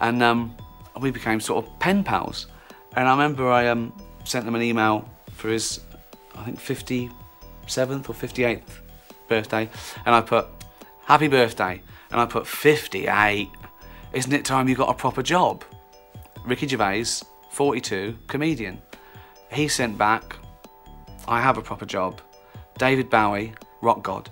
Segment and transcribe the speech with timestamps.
[0.00, 0.56] and um,
[1.00, 2.46] we became sort of pen pals.
[2.96, 3.92] And I remember I um,
[4.24, 5.80] sent him an email for his,
[6.34, 7.10] I think, 57th
[8.08, 8.62] or 58th
[9.28, 9.68] birthday,
[10.06, 10.46] and I put,
[11.04, 11.82] Happy birthday.
[12.10, 13.50] And I put, 58?
[14.12, 15.64] Isn't it time you got a proper job?
[16.46, 17.04] Ricky Gervais,
[17.50, 18.80] 42, comedian.
[19.52, 20.36] He sent back,
[21.28, 22.20] I have a proper job.
[22.78, 24.30] David Bowie, rock god.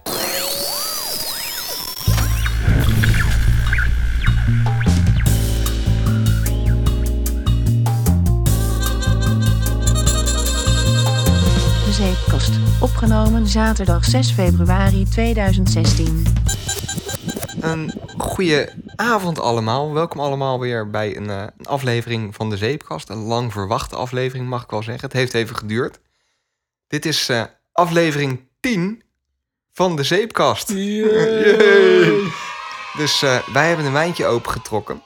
[12.82, 16.26] Opgenomen zaterdag 6 februari 2016.
[17.60, 19.92] Een goede avond allemaal.
[19.92, 23.08] Welkom allemaal weer bij een, eh, een aflevering van de Zeepkast.
[23.08, 25.04] Een lang verwachte aflevering, mag ik wel zeggen.
[25.04, 26.00] Het heeft even geduurd.
[26.88, 29.02] Dit is eh, aflevering 10
[29.72, 30.68] van de Zeepkast.
[32.96, 35.02] Dus eh, wij hebben een wijntje opengetrokken.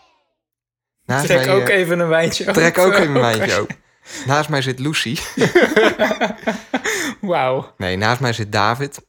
[1.05, 2.63] Naast Trek mij, ook even een wijntje open.
[2.63, 3.77] Trek ook even een wijntje open.
[4.27, 5.17] Naast mij zit Lucy.
[7.21, 7.73] Wauw.
[7.77, 9.07] Nee, naast mij zit David.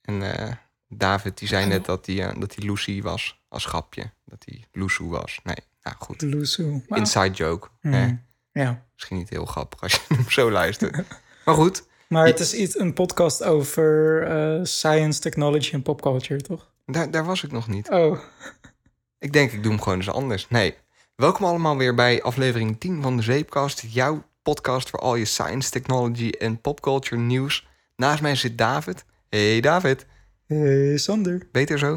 [0.00, 0.52] En eh,
[0.88, 3.42] David die zei net dat hij, eh, dat hij Lucy was.
[3.48, 4.10] Als grapje.
[4.24, 5.40] Dat hij Lucy was.
[5.42, 6.22] Nee, nou goed.
[6.22, 6.82] Loesoe.
[6.88, 7.00] Wauw.
[7.00, 7.68] Inside joke.
[7.80, 7.92] Mm.
[7.92, 8.14] hè?
[8.62, 8.84] Ja.
[8.94, 10.96] Misschien niet heel grappig als je hem zo luistert.
[11.44, 16.72] Maar goed, Maar het is iets, een podcast over eh, science, technology en popculture, toch?
[16.86, 17.90] daar, daar was ik nog niet.
[17.90, 18.18] Oh,
[19.18, 20.48] Ik denk, ik doe hem gewoon eens anders.
[20.48, 20.74] Nee.
[21.16, 23.84] Welkom allemaal weer bij aflevering 10 van de Zeepkast.
[23.88, 27.68] Jouw podcast voor al je science, technology en popculture nieuws.
[27.96, 29.04] Naast mij zit David.
[29.28, 30.06] Hey David.
[30.46, 31.48] hey, Sander.
[31.52, 31.96] Beter zo?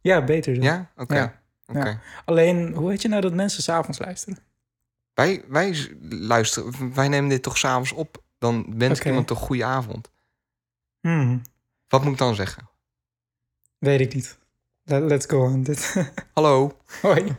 [0.00, 0.60] Ja, beter zo.
[0.62, 0.90] Ja?
[0.96, 1.14] Oké.
[1.16, 1.40] Ja.
[1.72, 2.00] Ja.
[2.24, 4.38] Alleen, hoe weet je nou dat mensen s'avonds luisteren?
[5.14, 8.22] Wij, wij luisteren, wij nemen dit toch s'avonds op.
[8.38, 10.10] Dan wens ik iemand toch goede avond.
[11.00, 11.42] Hmm,
[11.88, 12.68] Wat moet ik dan zeggen?
[13.78, 14.38] weet ik niet.
[14.82, 15.94] Let- Let's go on dit.
[16.34, 16.76] Hallo.
[17.02, 17.34] Hoi.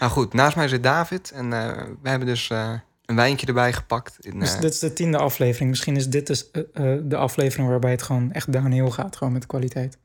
[0.00, 1.30] Nou goed, naast mij zit David.
[1.30, 2.72] En eh, we hebben dus eh,
[3.06, 4.26] een wijntje erbij gepakt.
[4.26, 5.70] In, Dus eh, dit is de tiende aflevering.
[5.70, 9.16] Misschien is dit dus, eh, eh, de aflevering waarbij het gewoon echt downhill gaat.
[9.16, 9.98] Gewoon met de kwaliteit.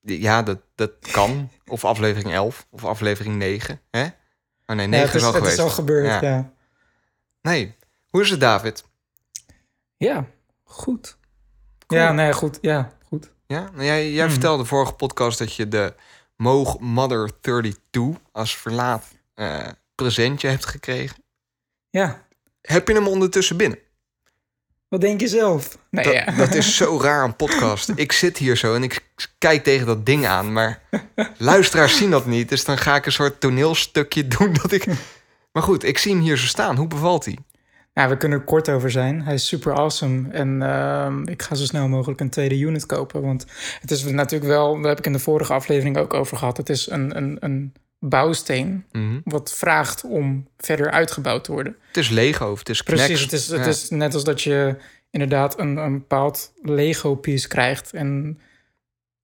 [0.00, 1.50] Ja, dat, dat kan.
[1.66, 3.80] Of aflevering 11 of aflevering 9.
[3.90, 4.04] Hè?
[4.66, 5.58] Oh nee, 9 ja, het, is, is al het geweest.
[5.58, 6.20] is al gebeurd, Ja.
[6.28, 6.52] ja.
[7.42, 7.74] Nee.
[8.08, 8.84] Hoe is het, David?
[9.96, 10.26] Ja,
[10.64, 11.16] goed.
[11.86, 12.00] Cool.
[12.00, 12.58] Ja, nee, goed.
[12.60, 13.32] Ja, goed.
[13.46, 13.60] Ja?
[13.72, 14.32] Nou, jij jij Mhm.
[14.32, 15.94] vertelde vorige podcast dat je de
[16.36, 19.06] Moog Mother 32 als verlaat
[19.94, 21.21] presentje hebt gekregen.
[21.92, 22.26] Ja,
[22.62, 23.78] Heb je hem ondertussen binnen?
[24.88, 25.78] wat denk je zelf?
[25.90, 26.24] Nee, Dat, ja.
[26.44, 27.92] dat is zo raar een podcast.
[27.94, 29.00] Ik zit hier zo en ik
[29.38, 30.82] kijk tegen dat ding aan, maar
[31.38, 32.48] luisteraars zien dat niet.
[32.48, 34.86] Dus dan ga ik een soort toneelstukje doen dat ik.
[35.52, 36.76] Maar goed, ik zie hem hier zo staan.
[36.76, 37.38] Hoe bevalt hij?
[37.92, 39.22] Ja, we kunnen er kort over zijn.
[39.22, 40.30] Hij is super awesome.
[40.30, 43.22] En ehm, ik ga zo snel mogelijk een tweede unit kopen.
[43.22, 43.46] Want
[43.80, 46.56] het is natuurlijk wel, daar heb ik in de vorige aflevering ook over gehad.
[46.56, 47.72] Het is een, een, een
[48.04, 49.20] bouwsteen Mhm.
[49.24, 51.76] wat vraagt om verder uitgebouwd te worden.
[51.86, 53.20] Het is Lego of het is Precies, Knex.
[53.22, 53.66] het is, het Ja.
[53.66, 54.76] is net als dat je
[55.10, 57.92] inderdaad een, een bepaald Lego-piece krijgt.
[57.92, 58.40] En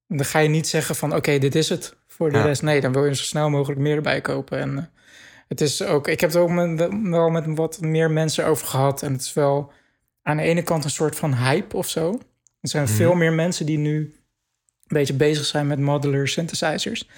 [0.07, 2.43] dan ga je niet zeggen van oké, dit is het voor de Ja.
[2.45, 2.61] rest.
[2.61, 4.59] Nee, dan wil je zo snel mogelijk meer erbij kopen.
[4.59, 4.83] En eh,
[5.47, 9.03] het is ook, ik heb het ook met, wel met wat meer mensen over gehad.
[9.03, 9.71] En het is wel
[10.23, 12.19] aan de ene kant een soort van hype of zo.
[12.61, 12.93] Er zijn Mhm.
[12.93, 17.09] veel meer mensen die nu een beetje bezig zijn met modular synthesizers.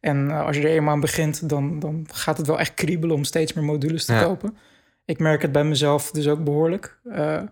[0.00, 3.16] En eh, als je er eenmaal aan begint, dan, dan gaat het wel echt kriebelen
[3.16, 4.22] om steeds meer modules te Ja.
[4.22, 4.56] kopen.
[5.04, 6.98] Ik merk het bij mezelf dus ook behoorlijk.
[7.10, 7.42] Eh,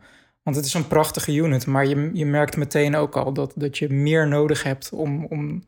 [0.43, 3.79] want het is een prachtige unit, maar je, je merkt meteen ook al dat, dat
[3.79, 5.65] je meer nodig hebt om, om,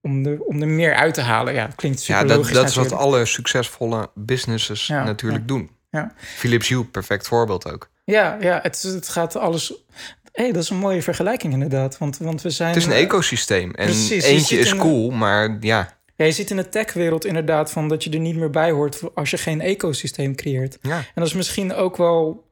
[0.00, 1.54] om, er, om er meer uit te halen.
[1.54, 5.42] Ja, het klinkt super Ja, dat, logisch dat is wat alle succesvolle businesses Ja, natuurlijk
[5.42, 5.46] ja.
[5.46, 5.70] doen.
[5.90, 6.12] Ja.
[6.16, 7.90] Philips Hue, perfect voorbeeld ook.
[8.04, 9.74] Ja, ja het, het gaat alles...
[10.34, 11.98] hey, dat is een mooie vergelijking inderdaad.
[11.98, 12.68] Want, want we zijn...
[12.68, 13.70] Het is een eh, ecosysteem.
[13.74, 15.96] En precies, eentje is cool, maar ja.
[16.16, 19.00] Ja, je ziet in de techwereld inderdaad van dat je er niet meer bij hoort
[19.14, 20.78] als je geen ecosysteem creëert.
[20.82, 20.96] ja.
[20.96, 22.44] En dat is misschien ook wel.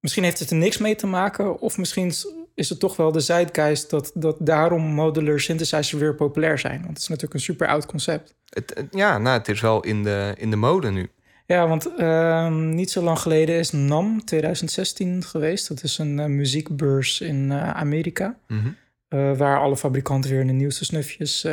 [0.00, 2.12] Misschien heeft het er niks mee te maken, of misschien
[2.54, 6.76] is het toch wel de zeitgeist dat, dat daarom modular synthesizers weer populair zijn.
[6.76, 8.34] Want het is natuurlijk een super oud concept.
[8.48, 11.10] Het- ja, nou, het is wel in de, in de mode nu.
[11.46, 15.68] Ja, want ehm, niet zo lang geleden is NAM 2016 geweest.
[15.68, 18.36] Dat is een eh, muziekbeurs in eh, Amerika.
[18.48, 18.68] Mhm.
[19.08, 21.46] eh, waar alle fabrikanten weer de nieuwste snufjes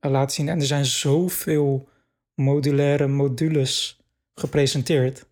[0.00, 0.48] laten zien.
[0.48, 1.88] En er zijn zoveel
[2.34, 4.00] modulaire modules
[4.34, 5.24] gepresenteerd.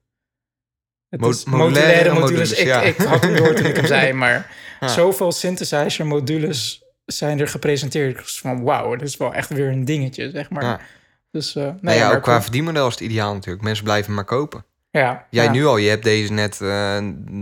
[1.08, 2.82] Het Mo- is modulaire modules, Ik, ja.
[2.82, 4.88] ik had hem door toen ik hem zei, maar Ja.
[4.88, 8.16] zoveel synthesizer modules zijn er gepresenteerd.
[8.16, 10.62] Dus van wauw, dat is wel echt weer een dingetje, zeg maar.
[10.64, 10.80] Ja.
[11.30, 13.62] Dus, eh nee, Nou ja, ook qua verdienmodel is het ideaal natuurlijk.
[13.64, 14.64] Mensen blijven maar kopen.
[14.90, 15.50] Ja, Jij ja.
[15.50, 16.98] nu al, je hebt deze net eh,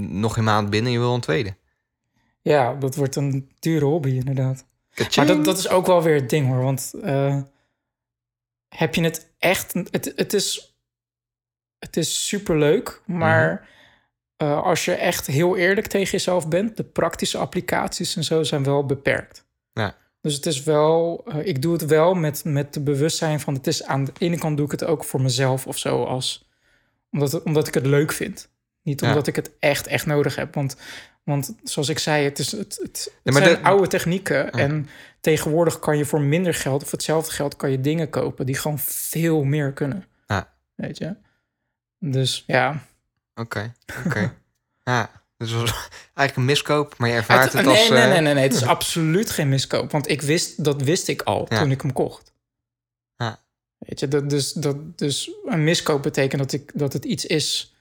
[0.08, 1.56] nog een maand binnen, je wil een tweede.
[2.42, 4.66] Ja, dat wordt een dure hobby inderdaad.
[5.16, 6.62] Maar dat, dat is ook wel weer het ding hoor.
[6.62, 7.40] Want eh,
[8.68, 9.72] heb je het echt.
[9.72, 10.76] Het, het is,
[11.78, 13.68] het is superleuk, maar
[14.36, 14.52] Mhm.
[14.52, 18.86] als je echt heel eerlijk tegen jezelf bent, de praktische applicaties en zo zijn wel
[18.86, 19.44] beperkt.
[19.72, 19.96] Ja.
[20.20, 23.66] Dus het is wel, eh, ik doe het wel met, met de bewustzijn van het
[23.66, 26.48] is aan de ene kant doe ik het ook voor mezelf of zo, als,
[27.10, 28.50] omdat, het, omdat ik het leuk vind.
[28.82, 29.08] Niet Ja.
[29.08, 30.54] omdat ik het echt, echt nodig heb.
[30.54, 30.76] Want,
[31.24, 34.50] want zoals ik zei, het, is, het, het, het Ja, zijn de- oude technieken.
[34.50, 34.88] En
[35.20, 38.78] tegenwoordig kan je voor minder geld of hetzelfde geld kan je dingen kopen die gewoon
[38.78, 40.04] veel meer kunnen.
[40.26, 40.52] Ja.
[40.74, 41.16] Weet je?
[41.98, 42.82] Dus ja.
[43.34, 43.72] Oké,
[44.06, 44.34] oké.
[44.84, 45.70] ja, dus het was
[46.14, 47.78] eigenlijk een miskoop, maar je ervaart het, Het- als...
[47.78, 49.90] nee, nee, eh, nee, nee, nee, het is absoluut geen miskoop.
[49.90, 51.60] Want ik wist, dat wist ik al Ja.
[51.60, 52.32] toen ik hem kocht.
[53.16, 53.40] Ja.
[53.78, 57.74] Weet je, dat, dus, dat, dus een miskoop betekent dat, ik, dat het iets is...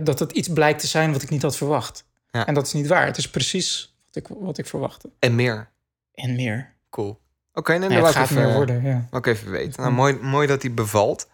[0.00, 2.04] dat het iets blijkt te zijn wat ik niet had verwacht.
[2.30, 2.46] Ja.
[2.46, 3.06] En dat is niet waar.
[3.06, 5.10] Het is precies wat ik, wat ik verwachtte.
[5.18, 5.70] En meer.
[6.14, 6.74] En meer.
[6.90, 7.20] Cool.
[7.52, 9.08] Oké, nee, Nee, dan het gaat even, meer worden, ja.
[9.18, 9.82] ik even weten.
[9.82, 11.28] Nou, mooi, mooi dat hij bevalt.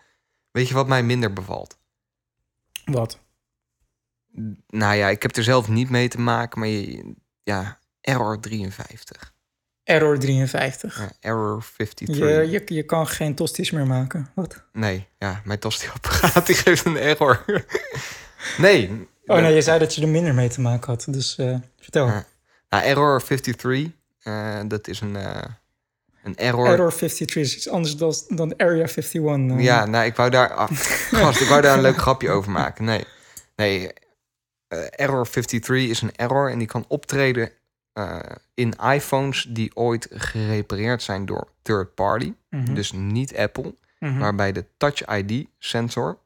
[0.51, 1.79] Weet je wat mij minder bevalt?
[2.85, 3.19] Wat?
[4.67, 9.33] Nou ja, ik heb er zelf niet mee te maken, maar je, ja, Error 53.
[9.85, 10.99] Error 53.
[10.99, 12.17] Ja, error 53.
[12.17, 14.31] Je, je, je kan geen tosties meer maken.
[14.35, 14.65] Wat?
[14.73, 17.45] Nee, ja, mijn tosti-apparaat die geeft een error.
[18.59, 19.09] nee.
[19.27, 21.07] Oh nee, je zei dat je er minder mee te maken had.
[21.09, 22.07] Dus eh, vertel.
[22.07, 22.25] Ja.
[22.69, 23.93] Nou, error 53,
[24.23, 25.43] eh, dat is een, eh,
[26.23, 26.67] een error.
[26.67, 29.15] Error 53 is iets anders dan, dan Area 51.
[29.57, 29.61] eh.
[29.65, 30.55] Ja, nou, ik wou daar...
[30.55, 30.71] ah,
[31.11, 32.85] gast, ik wou daar een leuk grapje over maken.
[32.85, 33.05] Nee,
[33.57, 33.91] nee.
[34.71, 37.51] Eh, error 53 is een error en die kan optreden
[37.93, 38.19] eh,
[38.55, 42.33] in iPhones die ooit gerepareerd zijn door third party.
[42.51, 42.75] Mhm.
[42.75, 43.75] Dus niet Apple.
[43.99, 44.19] Mhm.
[44.19, 46.19] Waarbij de Touch ID sensor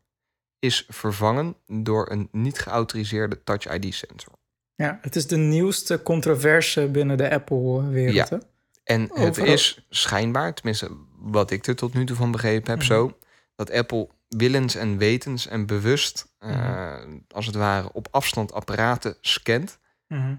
[0.59, 4.33] is vervangen door een niet geautoriseerde Touch ID sensor.
[4.75, 8.29] Ja, het is de nieuwste controverse binnen de Apple-wereld.
[8.29, 8.41] Ja.
[8.85, 9.53] En het Overal.
[9.53, 12.87] is schijnbaar, tenminste wat ik er tot nu toe van begrepen heb, Mhm.
[12.87, 13.17] zo
[13.57, 17.17] dat Apple willens en wetens en bewust, eh, Mhm.
[17.31, 19.79] als het ware, op afstand apparaten scant
[20.09, 20.35] Mhm.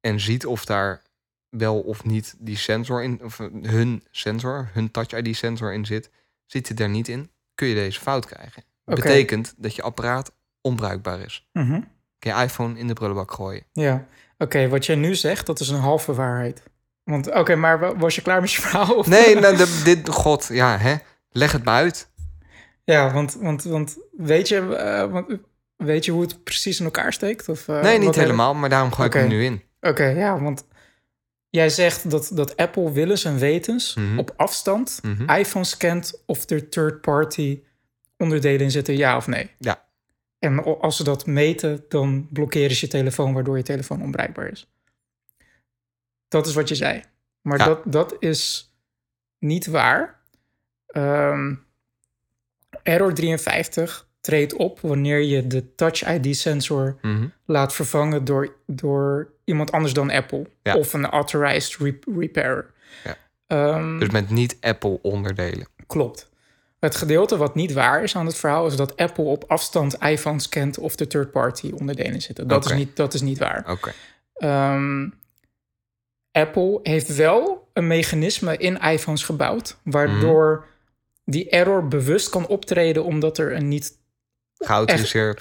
[0.00, 1.02] en ziet of daar
[1.48, 5.84] wel of niet die sensor in, of eh, hun sensor, hun Touch ID sensor in
[5.86, 6.10] zit.
[6.46, 8.62] Zit hij daar niet in, kun je deze fout krijgen.
[8.84, 9.00] Oké.
[9.00, 11.48] Betekent dat je apparaat onbruikbaar is.
[11.52, 11.80] Mhm.
[12.18, 13.62] Kun je iPhone in de prullenbak gooien.
[13.72, 14.06] Ja,
[14.38, 16.62] oké, wat jij nu zegt, dat is een halve waarheid.
[17.04, 18.94] Want, oké, maar wa- was je klaar met je verhaal?
[18.94, 19.06] Of?
[19.06, 20.96] Nee, nou, dit, god, ja, hè?
[21.30, 22.08] Leg het maar uit.
[22.84, 24.66] Ja, want, want, want weet, je,
[25.10, 25.38] want,
[25.76, 27.48] weet je hoe het precies in elkaar steekt?
[27.48, 29.62] Of, eh, nee, niet helemaal, maar daarom gooi ik hem nu in.
[29.80, 30.66] Oké, ja, want
[31.48, 34.18] jij zegt dat, dat Apple willens en wetens Mhm.
[34.18, 35.30] op afstand Mhm.
[35.30, 37.62] iPhone scant of er third-party
[38.16, 39.50] onderdelen in zitten, ja of nee.
[39.58, 39.84] Ja.
[40.38, 44.70] En als ze dat meten, dan blokkeren ze je telefoon, waardoor je telefoon onbereikbaar is.
[46.28, 47.02] Dat is wat je zei.
[47.40, 47.64] Maar Ja.
[47.64, 48.72] dat, dat is
[49.38, 50.20] niet waar.
[50.86, 51.54] Ehm,
[52.82, 57.26] Error 53 treedt op wanneer je de Touch ID-sensor Mhm.
[57.46, 60.46] laat vervangen door, door iemand anders dan Apple.
[60.62, 60.76] Ja.
[60.76, 62.70] Of een authorized re- repairer.
[63.04, 63.16] Ja.
[63.46, 65.66] Ehm, Dus met niet Apple onderdelen.
[65.86, 66.30] Klopt.
[66.78, 70.48] Het gedeelte wat niet waar is aan het verhaal is dat Apple op afstand iPhones
[70.48, 72.48] kent of de third-party onderdelen zitten.
[72.48, 73.64] Dat, is niet, dat is niet waar.
[73.70, 73.92] Oké.
[74.34, 75.08] Ehm,
[76.32, 80.66] Apple heeft wel een mechanisme in iPhones gebouwd, waardoor Mhm.
[81.24, 84.00] Die error bewust kan optreden omdat er een niet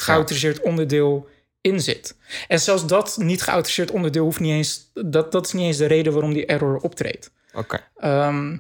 [0.01, 0.59] Geautoriseerd.
[0.61, 1.27] onderdeel
[1.61, 2.15] in zit.
[2.47, 5.85] En zelfs dat niet geautoriseerd onderdeel hoeft niet eens, dat, dat is niet eens de
[5.85, 7.31] reden waarom die error optreedt.
[7.53, 7.79] Oké.
[7.95, 8.57] Ehm,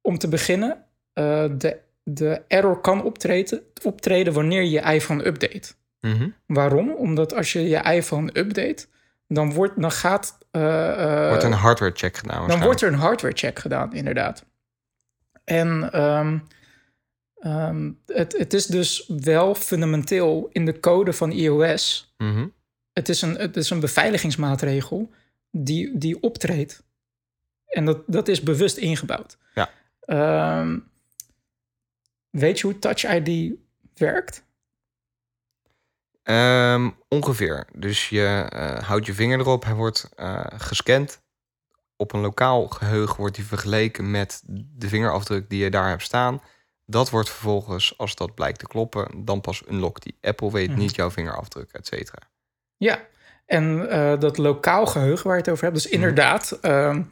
[0.00, 5.72] om te beginnen, eh, de, de error kan optreden, optreden wanneer je je iPhone update.
[6.00, 6.28] Mhm.
[6.46, 6.90] Waarom?
[6.94, 8.86] Omdat als je je iPhone update,
[9.28, 10.38] dan, wordt, dan gaat.
[10.50, 14.44] eh, Wordt een hardware check gedaan dan wordt er een hardware check gedaan, inderdaad.
[15.50, 16.38] En ehm,
[17.34, 22.14] ehm, het, het is dus wel fundamenteel in de code van iOS.
[22.16, 22.46] Mhm.
[22.92, 25.10] Het is een, het is een beveiligingsmaatregel
[25.50, 26.82] die, die optreedt.
[27.66, 29.38] En dat, dat is bewust ingebouwd.
[29.54, 29.70] Ja.
[30.00, 30.78] Ehm,
[32.30, 33.52] weet je hoe Touch ID
[33.94, 34.44] werkt?
[37.08, 37.66] Ongeveer.
[37.74, 41.22] Dus je eh, houdt je vinger erop, hij wordt eh, gescand.
[42.00, 44.42] Op een lokaal geheugen wordt die vergeleken met
[44.76, 46.42] de vingerafdruk die je daar hebt staan.
[46.86, 50.16] Dat wordt vervolgens, als dat blijkt te kloppen, dan pas unlock die.
[50.20, 50.78] Apple weet Mhm.
[50.78, 52.18] niet jouw vingerafdruk, et cetera.
[52.76, 53.00] Ja,
[53.46, 55.76] en eh, dat lokaal geheugen waar je het over hebt.
[55.76, 55.94] Dus Mhm.
[55.94, 57.02] inderdaad, ehm,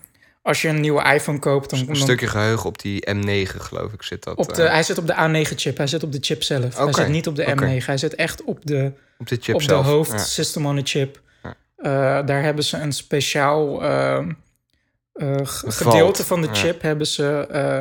[0.42, 1.70] als je een nieuwe iPhone koopt...
[1.70, 4.36] Dan, Een dan stukje geheugen op die M9, geloof ik, zit dat.
[4.36, 6.76] op de, eh, hij zit op de A9-chip, hij zit op de chip zelf.
[6.76, 7.64] Hij zit niet op de oké.
[7.80, 9.84] M9, hij zit echt op de, op de chip op zelf.
[9.86, 10.18] de hoofd, Ja.
[10.18, 11.20] system on a chip.
[11.42, 11.54] Ja.
[11.76, 13.82] Eh, daar hebben ze een speciaal
[15.46, 16.54] gedeelte valt, van de ja.
[16.54, 17.78] chip hebben ze eh,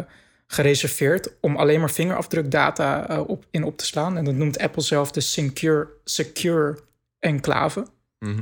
[0.47, 4.17] gereserveerd om alleen maar vingerafdrukdata eh, op, in op te slaan.
[4.17, 6.77] En dat noemt Apple zelf de Secure, secure
[7.19, 7.87] Enclave.
[8.19, 8.41] Mhm.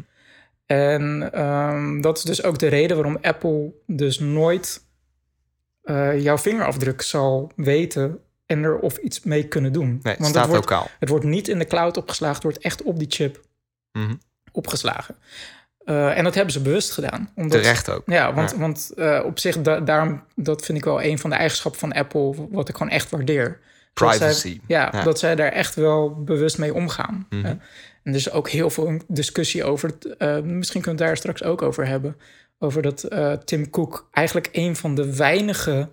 [0.66, 4.84] En ehm, dat is dus ook de reden waarom Apple dus nooit
[5.82, 9.88] eh, jouw vingerafdruk zal weten en er of iets mee kunnen doen.
[9.88, 10.88] Nee, het Want staat het wordt, lokaal.
[11.00, 13.42] het wordt niet in de cloud opgeslagen, het wordt echt op die chip
[13.92, 14.16] Mhm.
[14.52, 15.16] opgeslagen.
[15.86, 17.30] Eh, en dat hebben ze bewust gedaan.
[17.36, 18.02] Omdat, Terecht ook.
[18.06, 18.58] Ja, want, Ja.
[18.58, 21.94] want eh, op zich, da- daarom, dat vind ik wel een van de eigenschappen van
[21.94, 23.60] Apple, wat ik gewoon echt waardeer.
[23.94, 24.60] Dat zij- Privacy.
[24.68, 25.04] ja, Ja.
[25.04, 27.26] dat zij daar echt wel bewust mee omgaan.
[27.30, 27.44] Mhm.
[27.46, 27.50] hè.
[27.50, 29.92] En er is ook heel veel discussie over.
[30.18, 32.18] eh, misschien kunnen we het daar straks ook over hebben.
[32.60, 35.90] Over dat eh, Tim Cook eigenlijk een van de weinige.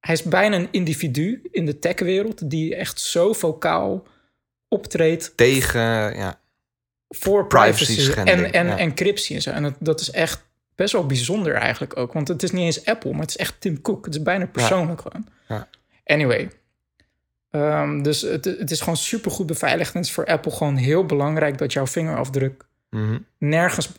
[0.00, 4.06] Hij is bijna een individu in de techwereld die echt zo vocaal
[4.68, 6.40] optreedt Tegen, ja,
[7.08, 8.78] voor Privacy en, en ja.
[8.78, 9.50] encryptie en zo.
[9.50, 10.44] En dat, dat is echt
[10.74, 12.12] best wel bijzonder eigenlijk ook.
[12.12, 14.04] Want het is niet eens Apple, maar het is echt Tim Cook.
[14.04, 15.26] Het is bijna persoonlijk gewoon.
[15.48, 15.68] Ja.
[16.04, 16.50] Anyway.
[17.50, 19.92] Ehm, dus het, het is gewoon supergoed beveiligd.
[19.92, 23.18] En het is voor Apple gewoon heel belangrijk dat jouw vingerafdruk mhm.
[23.38, 23.92] nergens,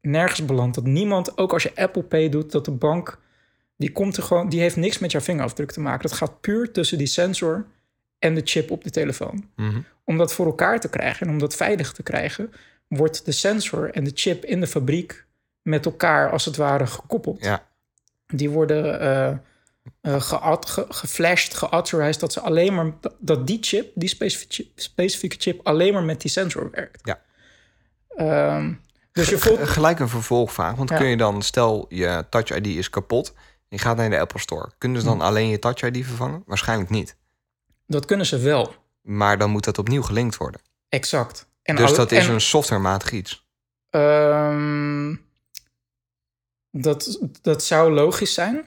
[0.00, 0.74] nergens belandt.
[0.74, 3.20] Dat niemand, ook als je Apple Pay doet, dat de bank...
[3.76, 6.08] Die, komt er gewoon, die heeft niks met jouw vingerafdruk te maken.
[6.08, 7.66] Dat gaat puur tussen die sensor
[8.18, 9.80] en de chip op de telefoon Mhm.
[10.04, 12.52] Om dat voor elkaar te krijgen en om dat veilig te krijgen,
[12.88, 15.26] wordt de sensor en de chip in de fabriek
[15.62, 17.44] met elkaar als het ware gekoppeld.
[17.44, 17.66] Ja.
[18.26, 19.42] Die worden
[20.02, 25.36] gead- ge- geflashed, geauthorized, dat ze alleen maar dat die chip, die specifieke chip, specifieke
[25.38, 27.00] chip, alleen maar met die sensor werkt.
[27.02, 27.20] Ja.
[28.08, 28.72] Ehm,
[29.12, 29.68] dus je voelt.
[29.68, 30.74] Gelijk een vervolgvraag.
[30.74, 30.96] Want Ja.
[30.96, 33.34] kun je dan, stel je Touch ID is kapot.
[33.68, 34.70] Je gaat naar de Apple Store.
[34.78, 35.22] Kunnen ze dan Hm.
[35.24, 36.42] alleen je Touch ID vervangen?
[36.46, 37.16] Waarschijnlijk niet.
[37.86, 38.74] Dat kunnen ze wel.
[39.02, 40.60] Maar dan moet dat opnieuw gelinkt worden.
[40.88, 41.48] Exact.
[41.62, 43.46] En dus dat is en- een softwarematig iets.
[43.90, 45.16] Ehm,
[46.70, 48.66] dat, dat zou logisch zijn.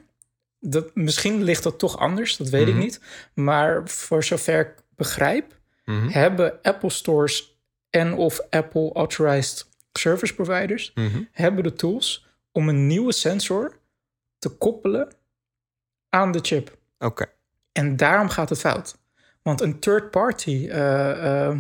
[0.60, 2.78] Dat, misschien ligt dat toch anders, dat weet Mhm.
[2.78, 3.02] ik niet.
[3.34, 6.08] Maar voor zover ik begrijp, Mhm.
[6.10, 7.58] hebben Apple stores
[7.90, 11.24] en of Apple authorized service providers Mhm.
[11.32, 13.80] hebben de tools om een nieuwe sensor
[14.40, 15.16] te koppelen
[16.10, 16.78] aan de chip.
[17.00, 17.26] Oké.
[17.72, 18.98] En daarom gaat het fout.
[19.46, 21.58] Want een third-party eh, eh,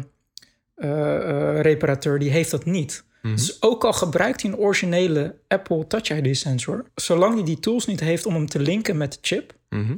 [0.75, 3.03] eh, reparateur die heeft dat niet.
[3.21, 3.35] Mhm.
[3.35, 7.85] Dus ook al gebruikt hij een originele Apple Touch ID sensor, zolang hij die tools
[7.85, 9.95] niet heeft om hem te linken met de chip, Mhm.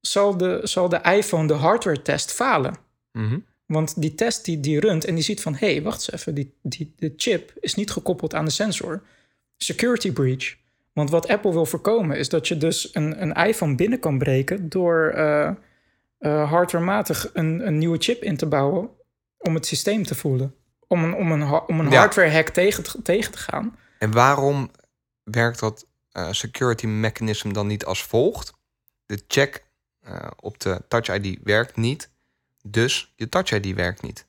[0.00, 2.74] zal de, zal de iPhone de hardware test falen.
[3.12, 3.38] Mhm.
[3.66, 5.54] Want die test die, die runt en die ziet van...
[5.54, 9.02] hé, hey, wacht eens even, die, die, de chip is niet gekoppeld aan de sensor.
[9.56, 10.56] Security breach.
[10.92, 14.68] Want wat Apple wil voorkomen is dat je dus een, een iPhone binnen kan breken...
[14.68, 15.12] door
[16.18, 18.90] eh, hardwarematig een, een nieuwe chip in te bouwen
[19.38, 20.54] om het systeem te voelen.
[20.86, 21.98] Om een, om een, om een Ja.
[21.98, 23.76] hardware hack tegen, te- tegen te gaan.
[23.98, 24.70] En waarom
[25.22, 28.52] werkt dat eh, security mechanism dan niet als volgt?
[29.06, 29.64] De check
[30.00, 32.10] eh, op de Touch ID werkt niet.
[32.62, 34.26] Dus je Touch ID werkt niet.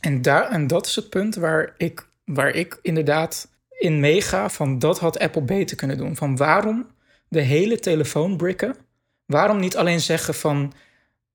[0.00, 4.78] En, daar, en dat is het punt waar ik, waar ik inderdaad in meega van
[4.78, 6.16] dat had Apple beter kunnen doen.
[6.16, 6.86] Van waarom
[7.28, 8.76] de hele telefoon bricken?
[9.26, 10.72] Waarom niet alleen zeggen van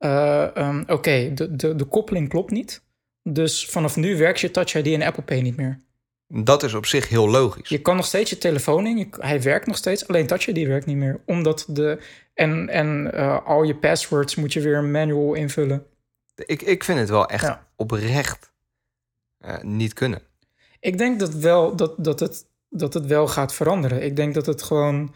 [0.04, 2.82] eh, ehm, oké, de, de, de koppeling klopt niet.
[3.24, 5.80] Dus vanaf nu werkt je Touch ID en Apple Pay niet meer.
[6.28, 7.70] Dat is op zich heel logisch.
[7.70, 10.68] Je kan nog steeds je telefoon in, je- hij werkt nog steeds, alleen Touch ID
[10.68, 11.22] werkt niet meer.
[11.26, 12.00] Omdat de,
[12.34, 15.86] en, en eh, al je passwords moet je weer manual invullen.
[16.36, 17.68] Ik, ik vind het wel echt Ja.
[17.76, 18.52] oprecht
[19.40, 20.22] eh, niet kunnen.
[20.80, 24.04] Ik denk dat, wel, dat, dat, het, dat het wel gaat veranderen.
[24.04, 25.14] Ik denk dat het gewoon.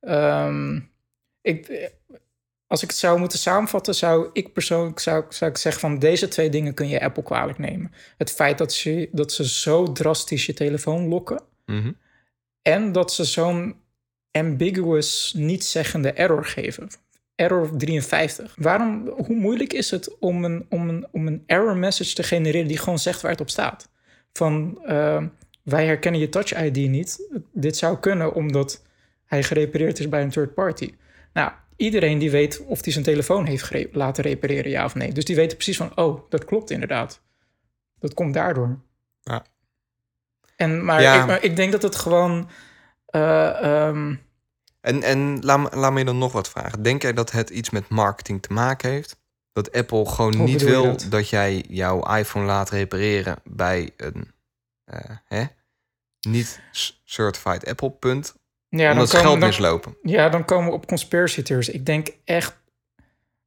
[0.00, 0.80] ehm,
[1.40, 1.90] ik,
[2.66, 6.28] als ik het zou moeten samenvatten, zou ik persoonlijk zou, zou ik zeggen van deze
[6.28, 7.92] twee dingen kun je Apple kwalijk nemen.
[8.16, 11.42] Het feit dat ze, dat ze zo drastisch je telefoon lokken.
[11.64, 11.92] Mhm.
[12.62, 13.76] En dat ze zo'n
[14.30, 16.88] ambiguous, niet-zeggende error geven.
[17.34, 18.54] Error 53.
[18.58, 22.68] Waarom, hoe moeilijk is het om een, om, een, om een error message te genereren
[22.68, 23.88] die gewoon zegt waar het op staat?
[24.32, 25.24] Van eh,
[25.62, 27.28] wij herkennen je Touch ID niet.
[27.52, 28.82] Dit zou kunnen omdat
[29.24, 30.94] hij gerepareerd is bij een third party.
[31.32, 35.12] Nou, iedereen die weet of hij zijn telefoon heeft laten repareren, ja of nee.
[35.12, 37.20] Dus die weten precies van, oh, dat klopt inderdaad.
[37.98, 38.78] Dat komt daardoor.
[39.22, 39.44] Ja.
[40.56, 41.20] En, maar, Ja.
[41.20, 42.48] ik, maar ik denk dat het gewoon...
[43.06, 44.14] eh, ehm,
[44.80, 46.82] En, en laat, me- laat me je dan nog wat vragen.
[46.82, 49.16] Denk jij dat het iets met marketing te maken heeft?
[49.52, 51.06] Dat Apple gewoon Hoe niet wil dat?
[51.10, 51.28] dat?
[51.28, 54.32] jij jouw iPhone laat repareren bij een
[54.84, 55.44] eh, hè?
[56.20, 56.60] niet
[57.04, 58.34] certified Apple punt?
[58.68, 59.96] Ja, omdat ze komen- geld dan- mislopen.
[60.02, 61.68] Ja, dan komen we op conspiracy theories.
[61.68, 62.58] Ik denk echt,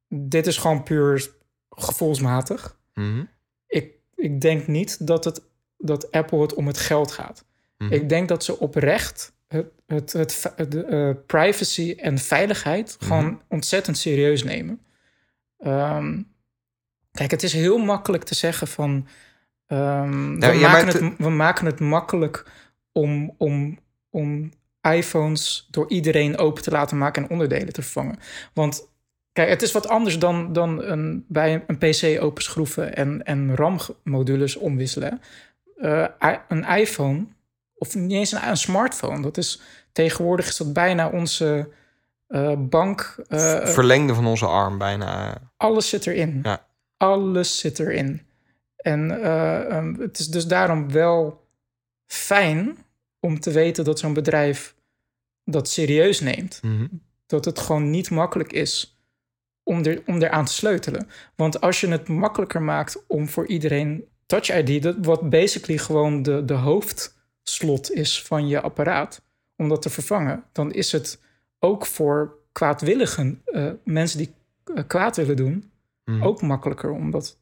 [0.08, 1.30] dit is gewoon puur
[1.70, 2.78] gevoelsmatig.
[2.94, 3.24] Mhm.
[3.66, 5.42] Ik, ik denk niet dat, het,
[5.76, 7.44] dat Apple het om het geld gaat.
[7.78, 7.92] Mhm.
[7.92, 13.08] Ik denk dat ze oprecht het, het, het, fi- de, eh, privacy en veiligheid Mhm.
[13.10, 14.80] gewoon ontzettend serieus nemen.
[15.58, 16.22] Ehm,
[17.12, 19.06] kijk, het is heel makkelijk te zeggen van...
[19.66, 22.46] ehm, Nou, we, maken het, we maken het makkelijk
[22.92, 23.78] om, om,
[24.10, 24.50] om
[24.82, 28.18] iPhones door iedereen open te laten maken en onderdelen te vervangen.
[28.54, 28.88] Want
[29.32, 34.56] kijk, het is wat anders dan, dan een, bij een PC openschroeven en, en RAM-modules
[34.56, 35.20] omwisselen.
[35.76, 36.06] Eh,
[36.48, 37.26] een iPhone,
[37.74, 39.60] of niet eens een, een smartphone, dat is
[39.92, 41.68] tegenwoordig is dat bijna onze
[42.26, 43.16] eh, bank.
[43.28, 45.38] eh, Verlengde van onze arm bijna.
[45.56, 46.40] alles zit erin.
[46.42, 46.66] Ja.
[46.96, 48.22] Alles zit erin.
[48.76, 51.46] En eh, ehm, het is dus daarom wel
[52.06, 52.76] fijn
[53.20, 54.74] om te weten dat zo'n bedrijf
[55.44, 56.60] dat serieus neemt.
[56.62, 56.86] Mhm.
[57.26, 58.98] Dat het gewoon niet makkelijk is
[59.62, 61.08] om, er, om eraan te sleutelen.
[61.36, 66.22] Want als je het makkelijker maakt om voor iedereen Touch ID, dat wat basically gewoon
[66.22, 69.22] de, de hoofdslot is van je apparaat,
[69.56, 71.20] om dat te vervangen, dan is het
[71.58, 74.34] ook voor kwaadwilligen eh, mensen die
[74.74, 75.70] eh, kwaad willen doen,
[76.04, 76.22] Mhm.
[76.22, 77.38] ook makkelijker om, dat,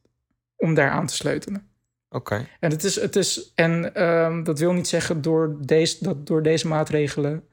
[0.57, 1.68] om daaraan te sleutelen.
[2.11, 2.47] Oké.
[2.61, 6.43] En, het is, het is, en ehm, dat wil niet zeggen door deze, dat door
[6.43, 7.49] deze maatregelen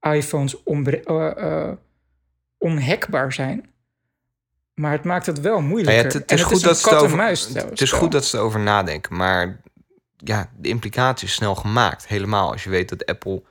[0.00, 1.72] iPhones onbre- eh, eh,
[2.58, 3.72] onhackbaar zijn.
[4.74, 5.96] Maar het maakt het wel Nou moeilijker.
[5.98, 7.26] ja, het, het En is goed een dat over,
[7.68, 9.60] het is goed dat ze erover nadenken, maar
[10.16, 12.06] ja, de implicatie is snel gemaakt.
[12.06, 13.42] Helemaal als je weet dat Apple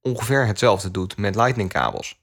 [0.00, 2.20] ongeveer hetzelfde doet met Lightning-kabels.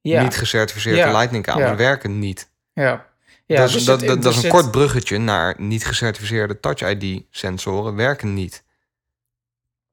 [0.00, 1.12] ja, Niet gecertificeerde Ja.
[1.12, 1.76] Lightning-kabels Ja.
[1.76, 2.50] werken niet.
[2.72, 3.12] ja.
[3.54, 6.80] Ja, dat is, dus dat, dat, dat is een kort bruggetje naar niet gecertificeerde Touch
[6.80, 8.62] ID-sensoren werken niet.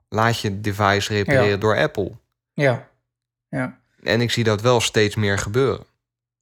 [0.10, 1.58] Laat je device repareren Ja.
[1.58, 2.12] door Apple.
[2.54, 2.90] Ja,
[3.50, 3.80] ja.
[4.04, 5.86] En ik zie dat wel steeds meer gebeuren.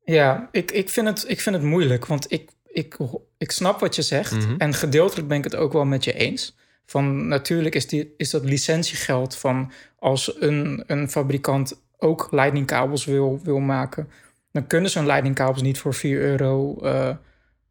[0.03, 2.97] Ja, ik, ik, vind het, ik vind het moeilijk, want ik, ik,
[3.37, 4.31] ik snap wat je zegt.
[4.31, 4.55] Mhm.
[4.57, 6.55] En gedeeltelijk ben ik het ook wel met je eens.
[6.85, 13.39] Van natuurlijk is, die, is dat licentiegeld van als een, een fabrikant ook lightningkabels wil,
[13.43, 14.09] wil maken,
[14.51, 17.15] dan kunnen ze hun lightningkabels niet voor 4 euro eh,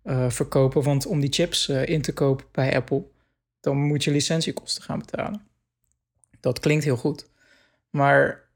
[0.03, 0.83] eh, verkopen.
[0.83, 3.05] Want om die chips eh, in te kopen bij Apple,
[3.61, 5.47] dan moet je licentiekosten gaan betalen.
[6.41, 7.29] Dat klinkt heel goed.
[7.91, 8.49] Maar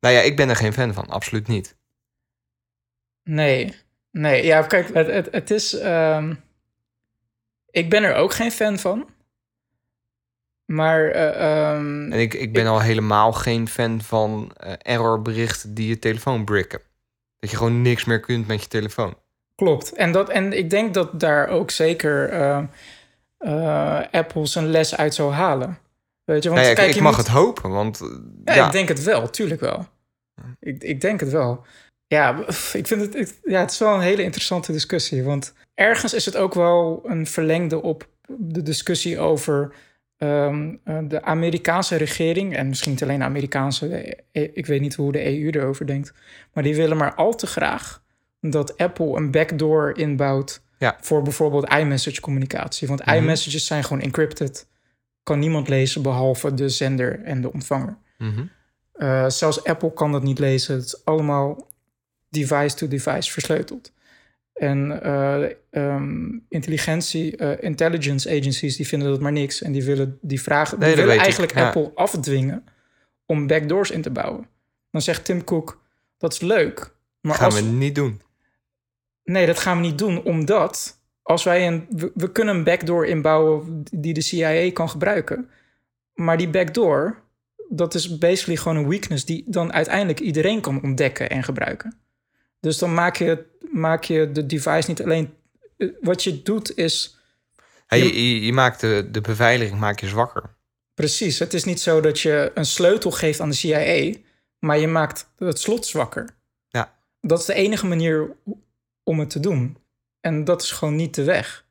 [0.00, 1.76] Nou ja, ik ben er geen fan van, absoluut niet.
[3.22, 3.74] Nee,
[4.10, 4.44] nee.
[4.44, 5.78] Ja, kijk, het, het, het is.
[5.78, 6.34] ehm,
[7.70, 9.08] ik ben er ook geen fan van.
[10.64, 11.10] Maar.
[11.10, 14.52] eh, ehm, En ik, ik ben al helemaal geen fan van
[14.82, 16.80] errorberichten die je telefoon bricken.
[17.40, 19.14] Dat je gewoon niks meer kunt met je telefoon.
[19.54, 19.92] klopt.
[19.92, 22.62] En, dat, en ik denk dat daar ook zeker eh,
[23.38, 25.78] eh, Apple zijn les uit zou halen.
[26.24, 27.98] Weet je, want nou ja, ik- kijk, ik je mag moet- het hopen, want
[28.44, 29.86] Ja, ja, ik denk het wel, tuurlijk wel.
[30.60, 31.64] Ik, ik denk het wel.
[32.06, 32.38] Ja,
[32.72, 35.22] ik vind het, ik- ja, het is wel een hele interessante discussie.
[35.22, 39.72] Want ergens is het ook wel een verlengde op de discussie over
[40.20, 42.56] ehm, eh, de Amerikaanse regering.
[42.56, 45.86] En misschien niet alleen de Amerikaanse, de E- ik weet niet hoe de EU erover
[45.86, 46.12] denkt.
[46.52, 48.02] Maar die willen maar al te graag
[48.40, 50.96] dat Apple een backdoor inbouwt Ja.
[51.00, 52.88] voor bijvoorbeeld iMessage communicatie.
[52.88, 53.14] Want Mhm.
[53.16, 54.66] iMessages zijn gewoon encrypted.
[55.22, 57.96] Kan niemand lezen behalve de zender en de ontvanger.
[58.18, 58.44] Mhm.
[58.96, 60.74] Uh, zelfs Apple kan dat niet lezen.
[60.74, 61.68] Het is allemaal
[62.28, 63.92] device-to-device versleuteld.
[64.60, 69.62] En uh, um, intelligentie, uh, intelligence agencies, die vinden dat maar niks.
[69.62, 71.66] En die willen die vragen, die Nee, dat willen eigenlijk ja.
[71.66, 72.64] Apple afdwingen
[73.26, 74.46] om backdoors in te bouwen.
[74.90, 75.82] Dan zegt Tim Cook,
[76.18, 76.94] dat is leuk.
[77.20, 78.20] Maar gaan als, we niet doen.
[79.24, 83.06] Nee, dat gaan we niet doen, omdat als wij een, we, we kunnen een backdoor
[83.06, 85.50] inbouwen die de CIA kan gebruiken.
[86.14, 87.22] Maar die backdoor,
[87.68, 91.98] dat is basically gewoon een weakness die dan uiteindelijk iedereen kan ontdekken en gebruiken.
[92.60, 95.34] Dus dan maak je, maak je de device niet alleen.
[95.76, 97.18] eh, Wat je doet is.
[97.86, 100.42] Hey, je, je, je maakt de, de beveiliging maak je zwakker.
[100.94, 101.38] Precies.
[101.38, 104.14] Het is niet zo dat je een sleutel geeft aan de CIA,
[104.58, 106.28] maar je maakt het slot zwakker.
[106.68, 106.98] Ja.
[107.20, 108.36] Dat is de enige manier
[109.02, 109.78] om het te doen.
[110.20, 111.64] En dat is gewoon niet de weg.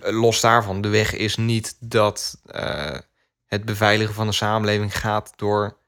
[0.00, 2.98] Los daarvan, de weg is niet dat uh,
[3.44, 5.78] het beveiligen van de samenleving gaat door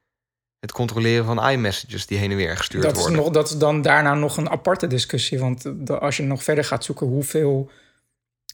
[0.63, 3.13] het controleren van iMessages die heen en weer gestuurd dat worden.
[3.13, 5.39] Is nog, dat is dan daarna nog een aparte discussie.
[5.39, 7.71] Want de, als je nog verder gaat zoeken hoeveel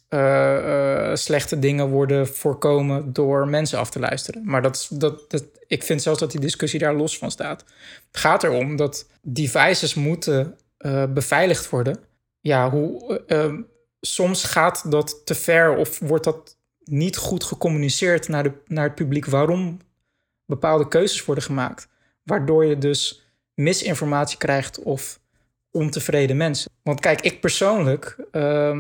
[0.09, 4.43] uh, uh, slechte dingen worden voorkomen door mensen af te luisteren.
[4.45, 7.65] Maar dat, dat, dat, ik vind zelfs dat die discussie daar los van staat.
[8.07, 12.01] Het gaat erom dat devices moeten uh, beveiligd worden.
[12.41, 13.19] Ja, hoe,
[14.01, 18.95] soms gaat dat te ver of wordt dat niet goed gecommuniceerd naar, de, naar het
[18.95, 19.79] publiek waarom
[20.47, 21.89] bepaalde keuzes worden gemaakt.
[22.29, 23.23] Waardoor je dus
[23.55, 25.21] misinformatie krijgt of
[25.71, 26.71] ontevreden mensen.
[26.83, 28.79] Want kijk, ik persoonlijk, uh,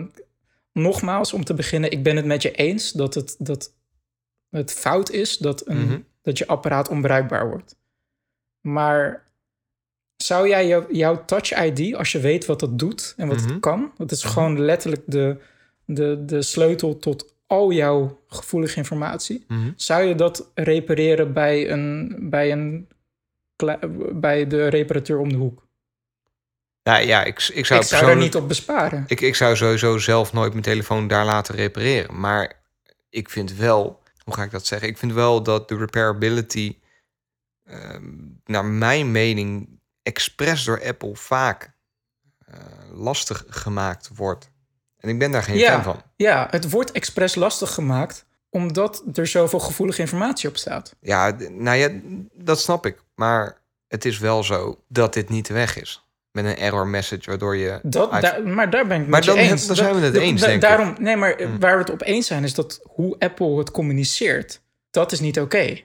[0.72, 3.72] nogmaals om te beginnen, ik ben het met je eens dat het, dat
[4.50, 5.98] het fout is dat, een, Mhm.
[6.22, 7.76] dat je apparaat onbruikbaar wordt.
[8.61, 9.26] Maar
[10.16, 13.48] zou jij jou- jouw Touch ID, als je weet wat dat doet en wat Mhm.
[13.48, 15.37] het kan, dat is gewoon letterlijk de,
[15.84, 19.70] de, de sleutel tot al jouw gevoelige informatie, Mhm.
[19.76, 22.88] zou je dat repareren bij, een, bij, een,
[24.12, 25.66] bij de reparateur om de hoek?
[26.83, 29.05] Nou ja, ik, ik zou, ik zou er niet op besparen.
[29.07, 32.21] Ik, ik zou sowieso zelf nooit mijn telefoon daar laten repareren.
[32.21, 32.62] Maar
[33.11, 34.88] ik vind wel, hoe ga ik dat zeggen?
[34.88, 36.79] Ik vind wel dat de repairability,
[37.64, 38.12] ehm,
[38.44, 41.77] naar mijn mening, expres door Apple vaak
[42.38, 42.55] eh,
[42.92, 44.51] lastig gemaakt wordt.
[44.99, 45.73] En ik ben daar geen Ja.
[45.73, 46.03] fan van.
[46.16, 50.94] Ja, het wordt expres lastig gemaakt omdat er zoveel gevoelige informatie op staat.
[51.00, 51.90] Ja, nou ja,
[52.34, 53.02] dat snap ik.
[53.14, 53.58] Maar
[53.88, 56.02] het is wel zo dat dit niet de weg is.
[56.32, 57.78] Met een error message, waardoor je...
[57.82, 59.66] Dat, uit- maar daar ben ik Maar dan- eens.
[59.66, 60.68] dan zijn we het eens, da- denk ik.
[60.68, 61.61] daarom, Nee, maar eh, Mm.
[61.61, 65.40] waar we het op eens zijn is dat hoe Apple het communiceert, dat is niet
[65.40, 65.80] oké.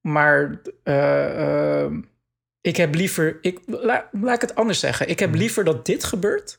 [0.00, 1.92] Maar eh, eh,
[2.60, 3.38] ik heb liever...
[3.40, 5.08] Ik, la- laat ik het anders zeggen.
[5.08, 5.36] Ik heb Mm.
[5.36, 6.58] liever dat dit gebeurt...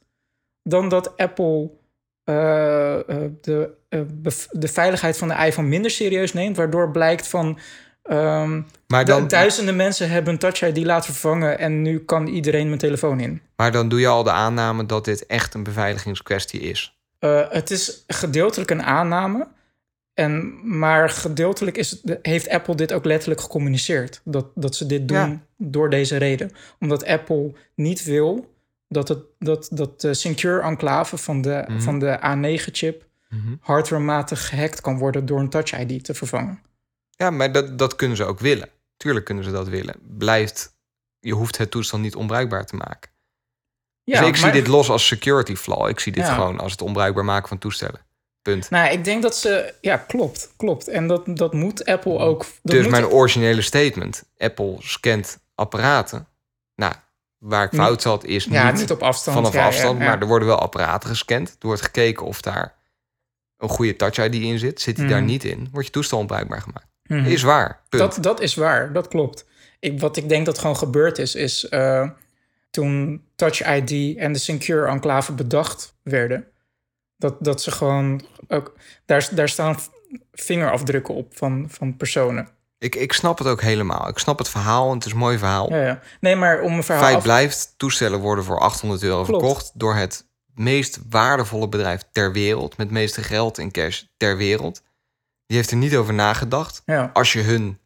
[0.63, 1.69] dan dat Apple
[3.41, 6.57] de, eh, bev- de veiligheid van de iPhone minder serieus neemt...
[6.57, 7.59] waardoor blijkt van...
[8.03, 11.59] ehm, maar, dan, duizenden mensen hebben een Touch ID laten vervangen...
[11.59, 13.41] en nu kan iedereen mijn telefoon in.
[13.55, 16.97] maar dan doe je al de aanname dat dit echt een beveiligingskwestie is.
[17.19, 19.47] Eh, het is gedeeltelijk een aanname.
[20.13, 24.21] En, maar gedeeltelijk is het, heeft Apple dit ook letterlijk gecommuniceerd.
[24.23, 25.39] Dat, dat ze dit doen Ja.
[25.57, 26.51] door deze reden.
[26.79, 28.55] Omdat Apple niet wil
[28.87, 31.79] dat, het, dat, dat de secure enclave van de, Mhm.
[31.81, 33.05] van de A9-chip...
[33.29, 33.55] Mhm.
[33.59, 36.61] hardwarematig gehackt kan worden door een Touch ID te vervangen.
[37.09, 38.69] Ja, maar dat, dat kunnen ze ook willen.
[38.97, 39.95] Tuurlijk kunnen ze dat willen.
[40.17, 40.73] Blijft,
[41.19, 43.11] je hoeft het toestel niet onbruikbaar te maken.
[44.03, 45.87] Ja, dus ik zie maar- dit los als security flaw.
[45.89, 46.33] Ik zie dit Ja.
[46.33, 48.01] gewoon als het onbruikbaar maken van toestellen.
[48.41, 48.69] Punt.
[48.69, 49.73] Nou, ik denk dat ze...
[49.81, 50.87] Ja, klopt, klopt.
[50.87, 52.39] En dat, dat moet Apple ook...
[52.39, 54.23] Dat dus moet mijn originele statement.
[54.37, 56.27] Apple scant apparaten.
[56.75, 56.93] Nou,
[57.37, 59.37] waar ik fout zat is ja, niet, niet op afstand.
[59.37, 59.99] vanaf Ja, afstand.
[59.99, 60.05] ja.
[60.05, 61.49] Maar er worden wel apparaten gescand.
[61.49, 62.75] Er wordt gekeken of daar
[63.57, 64.81] een goede touch ID in zit.
[64.81, 65.13] Zit die Mhm.
[65.13, 66.87] daar niet in, wordt je toestel onbruikbaar gemaakt.
[67.03, 67.25] Mhm.
[67.25, 67.81] Is waar.
[67.89, 68.01] Punt.
[68.01, 69.45] Dat, dat is waar, dat klopt.
[69.79, 72.09] Ik, wat ik denk dat gewoon gebeurd is, is eh,
[72.71, 76.47] toen Touch ID en de Secure Enclave bedacht werden,
[77.17, 78.73] dat, dat ze gewoon ook.
[79.05, 79.77] Daar, daar staan
[80.31, 82.47] vingerafdrukken op van, van personen.
[82.79, 84.07] Ik, ik snap het ook helemaal.
[84.07, 85.69] Ik snap het verhaal en het is een mooi verhaal.
[85.73, 85.99] Ja, ja.
[86.19, 87.03] Nee, maar om een verhaal.
[87.03, 89.43] Feit af- blijft, toestellen worden voor 800 euro Klopt.
[89.43, 94.37] verkocht door het meest waardevolle bedrijf ter wereld, met het meeste geld in cash ter
[94.37, 94.81] wereld.
[95.45, 96.81] Die heeft er niet over nagedacht.
[96.85, 97.79] Ja, Als je hun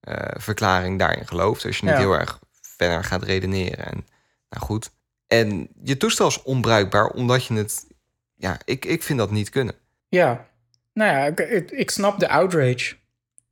[0.00, 2.38] eh, verklaring daarin gelooft, als je niet heel erg
[2.76, 3.84] verder gaat redeneren.
[3.84, 4.06] En,
[4.50, 4.90] nou goed.
[5.26, 7.86] En je toestel is onbruikbaar omdat je het.
[8.34, 9.74] Ja, ik, ik vind dat niet kunnen.
[10.08, 10.46] ja.
[10.92, 12.94] Nou ja, ik, ik snap de outrage.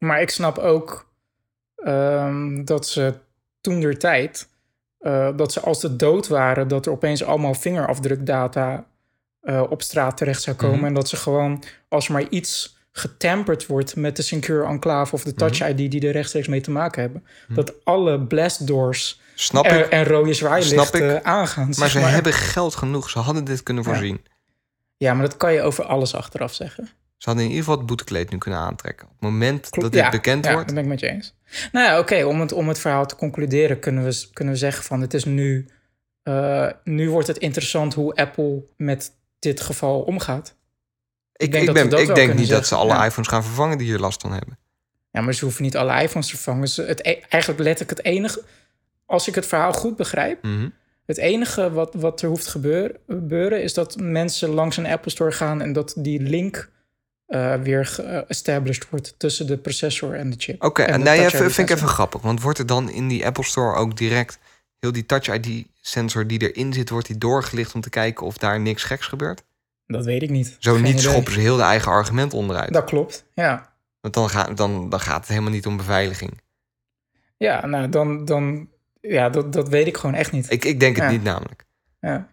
[0.04, 1.06] Maar ik snap ook
[1.76, 3.14] ehm, dat ze
[3.60, 4.48] toen der tijd,
[4.98, 8.84] eh, dat ze als ze dood waren, dat er opeens allemaal vingerafdrukdata
[9.40, 10.76] eh, op straat terecht zou komen.
[10.76, 10.84] Mhm.
[10.86, 15.24] En dat ze gewoon, als er maar iets getemperd wordt met de Secure Enclave of
[15.24, 15.68] de Touch Mhm.
[15.70, 19.86] ID die er rechtstreeks mee te maken hebben, dat alle blast doors Snap en, ik.
[19.86, 21.70] en rode zwaailichten aangaan.
[21.78, 23.10] Maar ze hebben geld genoeg.
[23.10, 23.88] Ze hadden dit kunnen Ja.
[23.90, 24.24] voorzien.
[24.96, 26.88] Ja, maar dat kan je over alles achteraf zeggen.
[27.24, 29.06] Ze hadden in ieder geval het boetekleed nu kunnen aantrekken.
[29.06, 30.66] Op het moment Klopt, dat dit ja, bekend ja, wordt.
[30.66, 31.34] dat ben ik met je eens.
[31.72, 34.84] Nou ja, oké, om, het, om het verhaal te concluderen kunnen we, kunnen we zeggen
[34.84, 35.68] van het is nu...
[36.22, 40.56] eh, nu wordt het interessant hoe Apple met dit geval omgaat.
[41.37, 43.04] Ik, denk ik, dat ben, ik denk niet dat ze alle ja.
[43.04, 44.58] iPhones gaan vervangen die hier last van hebben.
[45.10, 46.87] Ja, maar ze hoeven niet alle iPhones te vervangen.
[46.87, 48.42] Het, e- eigenlijk letterlijk het enige...
[49.06, 50.42] Als ik het verhaal goed begrijp...
[50.42, 50.68] Mhm.
[51.06, 53.62] Het enige wat, wat er hoeft te gebeuren, gebeuren...
[53.62, 55.60] is dat mensen langs een Apple Store gaan...
[55.60, 56.72] en dat die link
[57.26, 59.18] eh, weer ge-established wordt...
[59.18, 60.62] tussen de processor en de chip.
[60.64, 62.20] Oké, En even, ID vind ik even grappig.
[62.20, 64.38] Want wordt er dan in die Apple Store ook direct
[64.78, 68.38] heel die Touch ID sensor die erin zit, wordt die doorgelicht om te kijken of
[68.38, 69.42] daar niks geks gebeurt?
[69.87, 70.56] Dat weet ik niet.
[70.58, 71.10] Zo Geen niet idee.
[71.10, 72.72] schoppen ze heel de eigen argument onderuit.
[72.72, 73.72] Dat klopt, ja.
[74.00, 76.40] Want dan, gaat dan, dan gaat het helemaal niet om beveiliging.
[77.37, 78.24] Ja, nou, dan...
[78.24, 78.68] dan
[79.00, 80.50] ja, dat, dat weet ik gewoon echt niet.
[80.52, 81.10] Ik, ik denk het Ja.
[81.10, 81.64] niet namelijk.
[82.00, 82.28] Ja,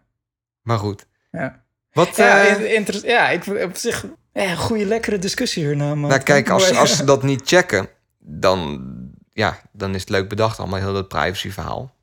[0.61, 1.05] Maar goed.
[1.31, 1.63] ja.
[1.91, 4.05] Wat, Ja, eh, inter- ja ik op zich...
[4.33, 6.09] Ja, goede, lekkere discussie hierna, man.
[6.09, 7.89] nou kijk, als, als ze dat niet checken,
[8.19, 8.81] dan,
[9.29, 11.95] ja, dan is het leuk bedacht allemaal, heel dat privacyverhaal.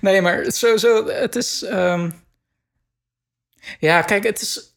[0.00, 1.62] Nee, maar sowieso, het is...
[1.62, 2.10] ehm,
[3.78, 4.74] Ja, kijk, het is...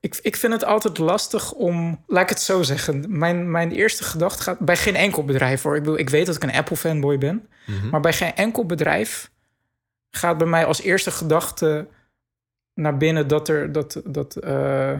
[0.00, 2.04] Ik, ik vind het altijd lastig om...
[2.06, 3.04] Laat ik het zo zeggen.
[3.18, 4.58] Mijn, mijn eerste gedachte gaat...
[4.58, 5.76] Bij geen enkel bedrijf, hoor.
[5.76, 7.48] Ik, bedoel, ik weet dat ik een Apple-fanboy ben.
[7.66, 7.88] Mhm.
[7.88, 9.30] Maar bij geen enkel bedrijf
[10.10, 11.86] gaat bij mij als eerste gedachte
[12.74, 14.98] naar binnen dat er dat, dat, eh,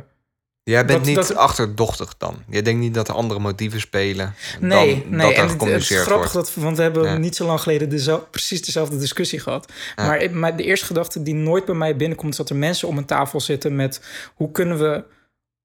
[0.64, 2.36] Jij bent Dat- niet dat- achterdochtig dan.
[2.48, 5.26] Jij denkt niet dat er andere motieven spelen Nee, dan nee.
[5.26, 6.32] dat er en het, het is grappig, wordt.
[6.54, 7.16] dat, want we hebben Ja.
[7.16, 7.88] niet zo lang geleden
[8.30, 9.72] precies dezelfde discussie gehad.
[9.96, 10.06] Ja.
[10.06, 12.30] Maar, maar de eerste gedachte die nooit bij mij binnenkomt...
[12.30, 14.00] is dat er mensen om een tafel zitten met...
[14.34, 15.04] hoe kunnen we,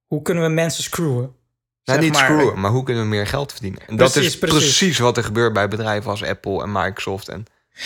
[0.07, 1.35] hoe kunnen we mensen screwen?
[1.83, 2.23] Nou, niet maar.
[2.23, 3.81] screwen, maar hoe kunnen we meer geld verdienen?
[3.87, 4.59] En dat is precies.
[4.59, 4.99] precies.
[4.99, 7.27] wat er gebeurt bij bedrijven als Apple en Microsoft.
[7.29, 7.45] En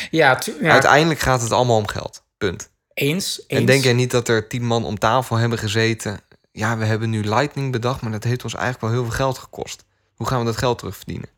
[0.10, 2.24] Ja, ja uiteindelijk gaat het allemaal om geld.
[2.38, 2.70] Punt.
[2.94, 3.60] eens, eens.
[3.60, 6.20] En denk jij niet dat er tien man om tafel hebben gezeten?
[6.56, 9.38] Ja, we hebben nu Lightning bedacht, maar dat heeft ons eigenlijk wel heel veel geld
[9.38, 9.86] gekost.
[10.16, 11.30] Hoe gaan we dat geld terugverdienen?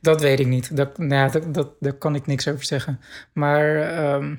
[0.00, 0.76] Dat weet ik niet.
[0.76, 3.00] Dat, nou ja, dat, dat, daar kan ik niks over zeggen.
[3.32, 4.34] Maar ehm,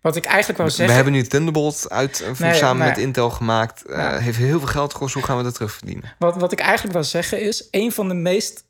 [0.00, 0.94] wat ik eigenlijk wou We zeggen...
[0.94, 2.88] hebben nu Thunderbolt uit, eh, Nee, samen nee.
[2.88, 3.84] met Intel gemaakt.
[3.84, 4.16] Eh.
[4.16, 5.14] Heeft heel veel geld gekost.
[5.14, 6.14] Hoe gaan we dat terugverdienen?
[6.18, 7.68] Wat, wat ik eigenlijk wil zeggen is...
[7.70, 8.64] een van de meest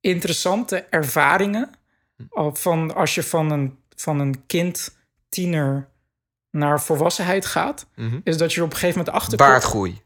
[0.00, 1.70] interessante ervaringen...
[2.30, 4.96] al van als je van een, van een kind,
[5.28, 5.88] tiener...
[6.50, 7.86] naar volwassenheid gaat...
[7.94, 8.20] Mhm.
[8.24, 9.38] is dat je er op een gegeven moment achter.
[9.38, 10.00] Baardgroei.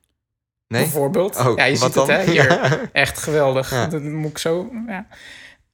[0.69, 0.83] Nee?
[0.83, 1.37] Bijvoorbeeld.
[1.37, 2.11] Oh, ja, je ziet dan?
[2.11, 2.33] het, hè?
[2.33, 2.45] Hier.
[2.53, 2.89] Ja.
[2.93, 3.71] Echt geweldig.
[3.71, 3.87] Ja.
[3.87, 4.71] Dat moet ik zo...
[4.87, 5.07] Ja.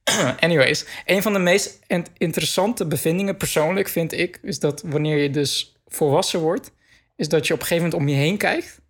[0.39, 4.39] Anyways, een van de meest in- interessante bevindingen persoonlijk vind ik...
[4.41, 6.71] is dat wanneer je dus volwassen wordt...
[7.15, 8.81] is dat je op een gegeven moment om je heen kijkt...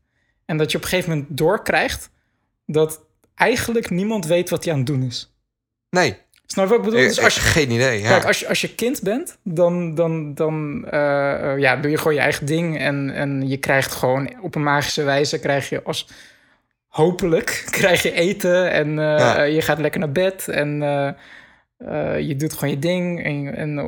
[0.45, 2.09] en dat je op een gegeven moment doorkrijgt...
[2.65, 3.01] dat
[3.35, 5.33] eigenlijk niemand weet wat hij aan het doen is.
[5.89, 6.17] Nee,
[6.51, 7.07] Snap je wat ik bedoel?
[7.07, 8.01] Dus als je, geen idee.
[8.01, 8.07] Ja.
[8.07, 11.97] Kijk, als je, als je kind bent, dan, dan, dan eh, eh, ja, doe je
[11.97, 12.79] gewoon je eigen ding.
[12.79, 16.07] En, en je krijgt gewoon op een magische wijze, krijg je als
[16.87, 18.71] hopelijk, krijg je eten.
[18.71, 19.41] En eh, Ja.
[19.41, 20.47] je gaat lekker naar bed.
[20.47, 20.79] En
[22.19, 23.23] je doet gewoon je ding.
[23.23, 23.79] En, en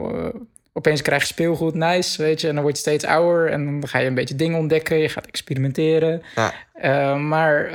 [0.74, 2.47] opeens krijg je speelgoed, nice, weet je.
[2.47, 3.50] En dan word je steeds ouder.
[3.50, 4.97] En dan ga je een beetje dingen ontdekken.
[4.97, 6.21] Je gaat experimenteren.
[6.36, 7.15] Ja.
[7.15, 7.71] Maar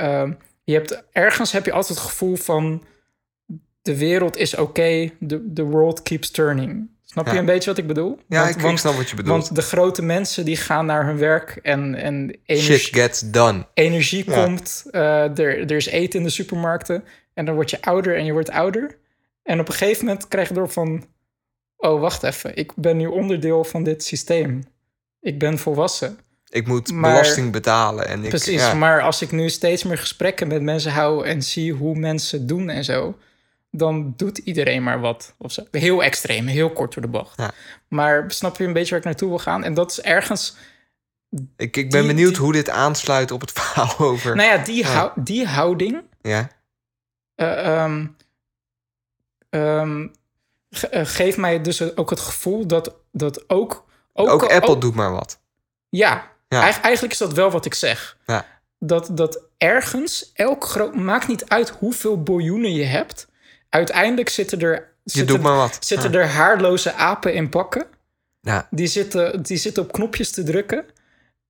[0.63, 2.83] je hebt, ergens heb je altijd het gevoel van...
[3.87, 6.89] de wereld is oké, the, the world keeps turning.
[7.03, 8.19] Snap je een beetje wat ik bedoel?
[8.27, 9.43] Ja, want, ik, want, snap wat je bedoelt.
[9.43, 13.65] want de grote mensen die gaan naar hun werk en, en energie, Shit gets done.
[13.73, 14.43] energie Ja.
[14.43, 14.83] komt.
[14.91, 17.03] eh, er, er is eten in de supermarkten.
[17.33, 18.97] En dan word je ouder en je wordt ouder.
[19.43, 21.05] En op een gegeven moment krijg je door van...
[21.77, 22.55] Oh, wacht even.
[22.55, 24.63] Ik ben nu onderdeel van dit systeem.
[25.21, 26.17] Ik ben volwassen.
[26.49, 28.07] Ik moet Maar- belasting betalen.
[28.07, 28.73] En ik, Precies, ja.
[28.73, 32.69] maar als ik nu steeds meer gesprekken met mensen hou en zie hoe mensen doen
[32.69, 33.17] en zo,
[33.77, 35.33] dan doet iedereen maar wat.
[35.37, 35.63] Of zo.
[35.71, 37.37] Heel extreem, heel kort door de bocht.
[37.39, 37.51] Ja.
[37.87, 39.63] Maar snap je een beetje waar ik naartoe wil gaan?
[39.63, 40.55] En dat is ergens,
[41.57, 44.35] Ik, ik ben die- benieuwd die- hoe dit aansluit op het verhaal over...
[44.35, 44.87] nou ja, die, Ja.
[44.89, 46.49] hou- die houding Ja,
[47.35, 48.05] eh, ehm,
[49.49, 50.07] ehm,
[50.69, 53.85] ge- eh, geeft mij dus ook het gevoel dat, dat ook...
[54.13, 55.39] Ook, ook Apple ook- doet maar wat.
[55.89, 56.61] Ja, Ja.
[56.61, 58.17] Eig- eigenlijk is dat wel wat ik zeg.
[58.25, 58.45] Ja.
[58.79, 60.95] Dat, dat ergens, elk groot...
[60.95, 63.27] Maakt niet uit hoeveel biljoenen je hebt.
[63.69, 64.95] Uiteindelijk zitten er...
[65.03, 66.17] Zitten, ja.
[66.17, 67.85] er haarloze apen in pakken.
[68.41, 68.67] Ja.
[68.69, 70.85] Die zitten, die zitten op knopjes te drukken.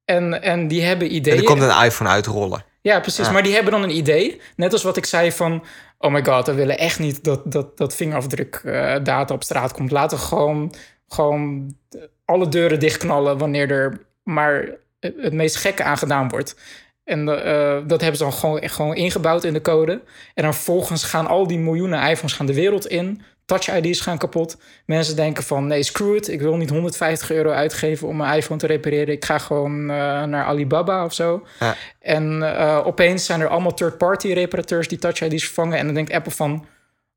[0.06, 1.38] En, en die hebben En ideeën.
[1.38, 2.64] er komt een iPhone uitrollen.
[2.82, 3.26] Ja, precies.
[3.26, 3.32] Ja.
[3.32, 4.42] Maar die hebben dan een idee.
[4.56, 5.66] Net als wat ik zei van...
[5.98, 9.92] Oh my god, we willen echt niet dat, dat, dat vingerafdrukdata op straat komt.
[9.92, 10.74] Laten we gewoon,
[11.08, 11.76] gewoon
[12.26, 13.38] alle deuren dichtknallen...
[13.38, 16.56] wanneer er maar het het meest gekke aan gedaan wordt.
[17.08, 19.92] En eh, dat hebben ze dan gewoon, gewoon ingebouwd in de code.
[20.34, 23.22] En dan vervolgens gaan al die miljoenen iPhones gaan de wereld in.
[23.46, 24.58] Touch ID's gaan kapot.
[24.86, 26.28] Mensen denken van nee, screw it.
[26.28, 29.14] Ik wil niet 150 euro uitgeven om mijn iPhone te repareren.
[29.14, 31.46] Ik ga gewoon eh, naar Alibaba of zo.
[31.60, 31.76] Ja.
[32.00, 35.78] En eh, opeens zijn er allemaal third-party reparateurs die Touch ID's vervangen.
[35.78, 36.66] En dan denkt Apple van,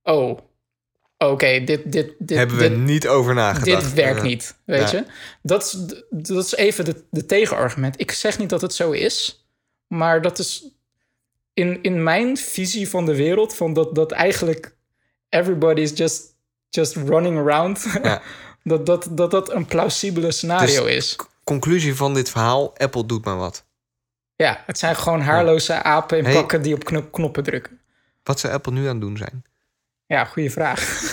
[0.02, 0.38] oh,
[1.18, 3.82] oké, dit, dit, dit, Hebben we niet over nagedacht.
[3.82, 4.98] dit werkt niet, weet Ja.
[4.98, 5.04] je.
[5.42, 8.00] Dat is, dat is even de, de tegenargument.
[8.00, 9.39] Ik zeg niet dat het zo is,
[9.90, 10.64] maar dat is
[11.52, 13.54] in, in mijn visie van de wereld...
[13.54, 14.76] van dat, dat eigenlijk
[15.28, 16.22] everybody is just,
[16.68, 17.86] just running around...
[18.02, 18.22] Ja.
[18.62, 21.16] dat, dat, dat dat een plausibele scenario Dus- is.
[21.44, 23.64] Conclusie van dit verhaal, Apple doet maar wat.
[24.36, 26.34] Ja, het zijn gewoon haarloze apen in Hey.
[26.34, 27.80] pakken die op knop, knoppen drukken.
[28.22, 29.44] Wat zou Apple nu aan het doen zijn?
[30.06, 31.12] Ja, goede vraag.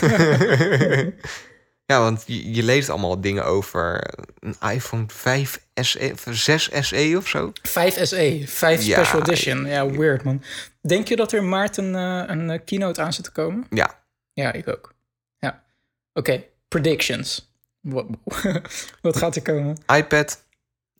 [1.88, 7.14] ja, want je, je leest allemaal dingen over een iPhone 5 SE, of 6 SE
[7.16, 7.52] of zo.
[7.62, 9.66] 5 SE, 5 Ja, Special Edition.
[9.66, 10.42] Ja, weird man.
[10.80, 13.66] Denk je dat er maart een, eh, een eh, keynote aan zit te komen?
[13.70, 14.94] Ja, Ja, ik ook.
[15.38, 15.64] Ja.
[16.12, 17.52] Oké, predictions.
[17.80, 18.06] Wat,
[19.02, 19.76] wat gaat er komen?
[19.86, 20.44] iPad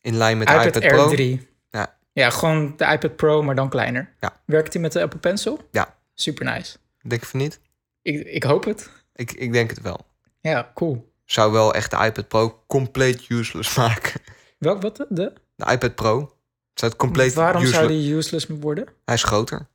[0.00, 1.08] in lijn met iPad, iPad, Air Pro.
[1.08, 1.48] 3.
[1.70, 1.96] Ja.
[2.12, 4.12] Ja, gewoon de iPad Pro, maar dan kleiner.
[4.20, 4.40] Ja.
[4.44, 5.68] Werkt hij met de Apple Pencil?
[5.70, 5.96] Ja.
[6.14, 6.76] Super nice.
[7.02, 7.60] Denk je van niet?
[8.02, 8.90] Ik, ik hoop het.
[9.14, 10.06] Ik, ik denk het wel.
[10.40, 11.12] Ja, cool.
[11.24, 14.20] Zou wel echt de iPad Pro compleet useless maken.
[14.58, 14.96] Welk, wat?
[15.08, 15.32] De?
[15.54, 16.32] De iPad Pro
[16.74, 17.78] zou het compleet Waarom useless...
[17.86, 18.86] zou die useless worden?
[19.04, 19.68] Hij is groter.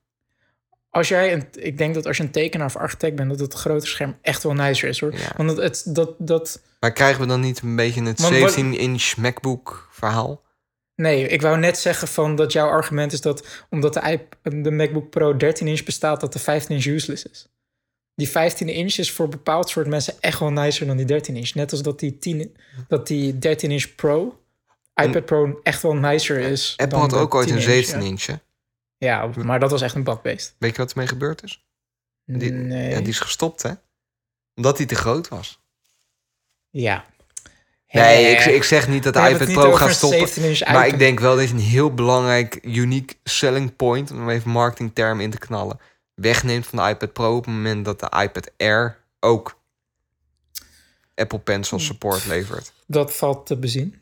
[0.90, 3.54] Als jij een, ik denk dat als je een tekenaar of architect bent, dat het
[3.54, 5.14] grote scherm echt wel nicer is hoor.
[5.14, 5.32] Ja.
[5.38, 8.58] Want het, het, dat, dat, Maar krijgen we dan niet een beetje het Want wat-
[8.58, 10.42] 17-inch MacBook verhaal?
[10.96, 15.10] Nee, ik wou net zeggen van dat jouw argument is dat omdat de, de MacBook
[15.10, 17.48] Pro 13 inch bestaat, dat de 15 inch useless is.
[18.16, 21.54] Die 15 inch is voor bepaald soort mensen echt wel nicer dan die 13 inch.
[21.54, 22.56] Net als dat die, 10,
[22.88, 24.40] dat die 13 inch Pro,
[24.96, 26.74] iPad Pro, echt wel nicer is.
[26.78, 28.08] Apple dan had ook ooit 10 een inch, 17 ja.
[28.08, 28.26] inch.
[28.26, 28.36] hè?
[28.98, 30.56] Ja, maar dat was echt een bakbeest.
[30.58, 31.66] Weet je wat ermee gebeurd is?
[32.26, 32.90] Die, nee.
[32.90, 33.72] ja, die is gestopt, hè?
[34.56, 35.60] Omdat hij te groot was.
[36.70, 37.06] Ja.
[37.90, 40.28] Nee, ik, ik zeg niet dat de iPad Pro gaat stoppen.
[40.28, 44.30] 17 inch Maar ik denk wel dat je een heel belangrijk, uniek selling point, om
[44.30, 45.80] even marketingterm in te knallen,
[46.14, 49.62] wegneemt van de iPad Pro op het moment dat de iPad Air ook
[51.16, 51.86] Apple Pencil Hmm.
[51.86, 52.74] support levert.
[52.88, 54.02] Dat valt te bezien.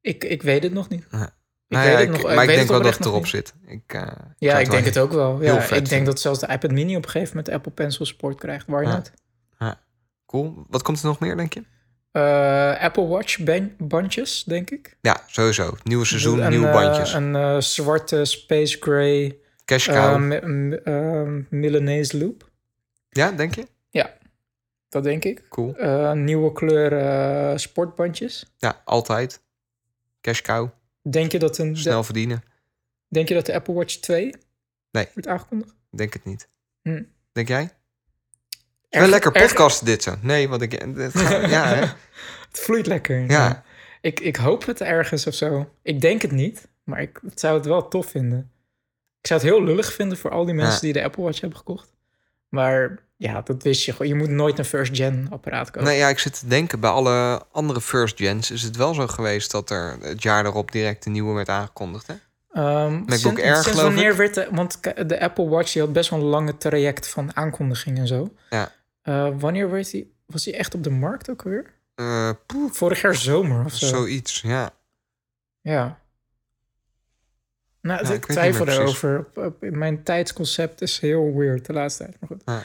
[0.00, 1.06] Ik, ik weet het nog niet.
[1.10, 1.22] Ja.
[1.68, 3.28] Ik Nou weet ja, het ik- nog, maar ik, denk wel dat het erop niet.
[3.30, 3.54] zit.
[3.66, 4.06] Ik, eh,
[4.38, 5.42] Ja, ik denk het ook wel.
[5.42, 8.38] Ja, ik denk dat zelfs de iPad Mini op een gegeven moment Apple Pencil support
[8.38, 8.66] krijgt.
[8.66, 8.92] Waar Ja.
[8.92, 9.12] net.
[10.26, 10.64] Cool.
[10.68, 11.62] Wat komt er nog meer, denk je?
[12.12, 14.96] Eh, Apple Watch ban- bandjes, denk ik.
[15.00, 15.76] Ja, sowieso.
[15.82, 17.12] Nieuwe seizoen, nieuwe eh, bandjes.
[17.12, 20.18] een eh, zwarte Space Gray Cash cow.
[21.50, 22.50] Milanese loop.
[23.10, 23.66] ja, denk je?
[24.88, 25.42] Dat denk ik.
[25.48, 25.76] Cool.
[25.76, 28.52] Eh, nieuwe kleur eh, sportbandjes.
[28.58, 29.42] Ja, altijd.
[30.20, 30.68] Cash cow.
[31.02, 32.42] Denk je, dat een, Snel verdienen.
[33.08, 34.34] denk je dat de Apple Watch 2
[34.90, 35.08] Nee.
[35.14, 35.74] wordt aangekondigd?
[35.90, 36.48] Denk het niet.
[36.82, 37.02] Hm.
[37.32, 37.60] Denk jij?
[37.62, 37.70] Erg-
[39.02, 40.14] Wel lekker erg- podcast dit zo.
[40.22, 40.94] Nee, want ik...
[40.94, 41.80] dit gaat- ja, hè?
[42.48, 43.30] Het vloeit lekker.
[43.30, 43.64] Ja.
[44.00, 45.70] Ik, ik hoop het ergens of zo.
[45.82, 48.50] Ik denk het niet, maar ik zou het wel tof vinden.
[49.24, 50.80] Ik zou het heel lullig vinden voor al die mensen Ja.
[50.80, 51.92] die de Apple Watch hebben gekocht.
[52.48, 54.08] Maar ja, dat wist je gewoon.
[54.08, 55.88] Je moet nooit een first-gen apparaat kopen.
[55.88, 59.06] Nee, ja, ik zit te denken, bij alle andere first gens is het wel zo
[59.06, 62.06] geweest dat er het jaar erop direct een nieuwe werd aangekondigd.
[62.06, 62.14] Hè?
[62.52, 64.16] Ehm, MacBook Air, sinds geloof wanneer ik.
[64.16, 64.48] werd de...
[64.50, 68.34] Want de Apple Watch die had best wel een lange traject van aankondiging en zo.
[68.50, 68.72] Ja.
[69.02, 71.72] Eh, wanneer werd die, was die echt op de markt ook weer?
[71.94, 72.30] Eh,
[72.70, 73.86] Vorig jaar zomer of zo.
[73.86, 74.70] zoiets, ja.
[75.60, 75.98] Ja.
[77.84, 79.24] Nou, Ja, ik twijfel erover.
[79.60, 82.16] Mijn tijdsconcept is heel weird de laatste tijd.
[82.20, 82.42] Maar goed.
[82.44, 82.62] Ja.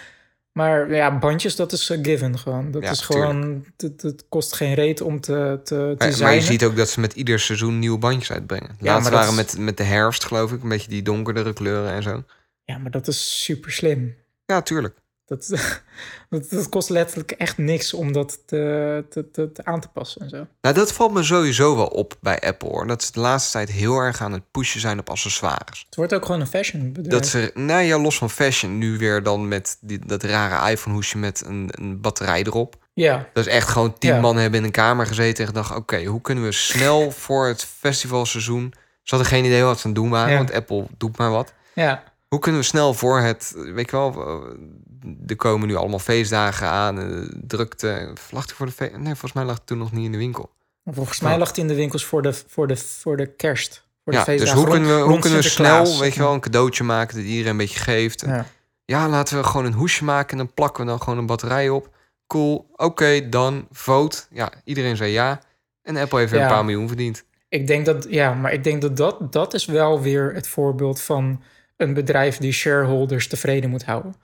[0.51, 2.71] Maar ja, bandjes, dat is een given gewoon.
[2.71, 3.65] Dat Ja, is gewoon...
[3.77, 7.13] Het, kost geen reet om te, te Maar, maar je ziet ook dat ze met
[7.13, 8.69] ieder seizoen nieuwe bandjes uitbrengen.
[8.79, 11.01] Ja, Laatst maar dat waren is- met, met de herfst, geloof ik, een beetje die
[11.01, 12.23] donkerdere kleuren en zo.
[12.65, 14.15] Ja, maar dat is super slim.
[14.45, 14.97] Ja, tuurlijk.
[15.29, 15.47] Dat,
[16.29, 20.21] dat, dat kost letterlijk echt niks om dat te, te, te, te aan te passen
[20.21, 20.47] en zo.
[20.61, 22.87] Nou, dat valt me sowieso wel op bij Apple, hoor.
[22.87, 25.83] Dat ze de laatste tijd heel erg aan het pushen zijn op accessoires.
[25.85, 27.21] Het wordt ook gewoon een fashion bedrijf.
[27.21, 31.17] Dat ze, nou ja, los van fashion, nu weer dan met die, dat rare iPhone-hoesje
[31.17, 32.75] met een, een batterij erop.
[32.93, 34.19] Ja, Dat is echt gewoon tien Ja.
[34.19, 35.75] man hebben in een kamer gezeten en gedacht...
[35.75, 38.73] oké, hoe kunnen we snel voor het festivalseizoen...
[39.03, 40.37] Ze hadden geen idee wat ze aan het doen waren, Ja.
[40.37, 41.53] want Apple doet maar wat.
[41.73, 42.03] ja.
[42.29, 43.53] Hoe kunnen we snel voor het...
[43.55, 48.13] Weet je wel, eh, er komen nu allemaal feestdagen aan, eh, drukte.
[48.31, 48.91] Lag voor de feest?
[48.91, 50.49] Nee, volgens mij lag het toen nog niet in de winkel.
[50.85, 53.87] Volgens mij lag het in de winkels voor de, voor de, voor de kerst.
[54.03, 56.39] Voor de Ja, dus hoe kunnen we, hoe kunnen we snel, weet je wel, een
[56.39, 58.21] cadeautje maken dat iedereen een beetje geeft.
[58.25, 58.45] Ja.
[58.85, 61.69] Ja, laten we gewoon een hoesje maken en dan plakken we dan gewoon een batterij
[61.69, 61.89] op.
[62.27, 64.17] Cool, oké, dan vote.
[64.29, 65.41] Ja, iedereen zei ja.
[65.81, 66.45] En Apple heeft weer Ja.
[66.47, 67.23] een paar miljoen verdiend.
[67.49, 71.01] Ik denk dat, ja, maar ik denk dat, dat dat is wel weer het voorbeeld
[71.01, 71.41] van
[71.79, 74.15] een bedrijf die shareholders tevreden moet houden.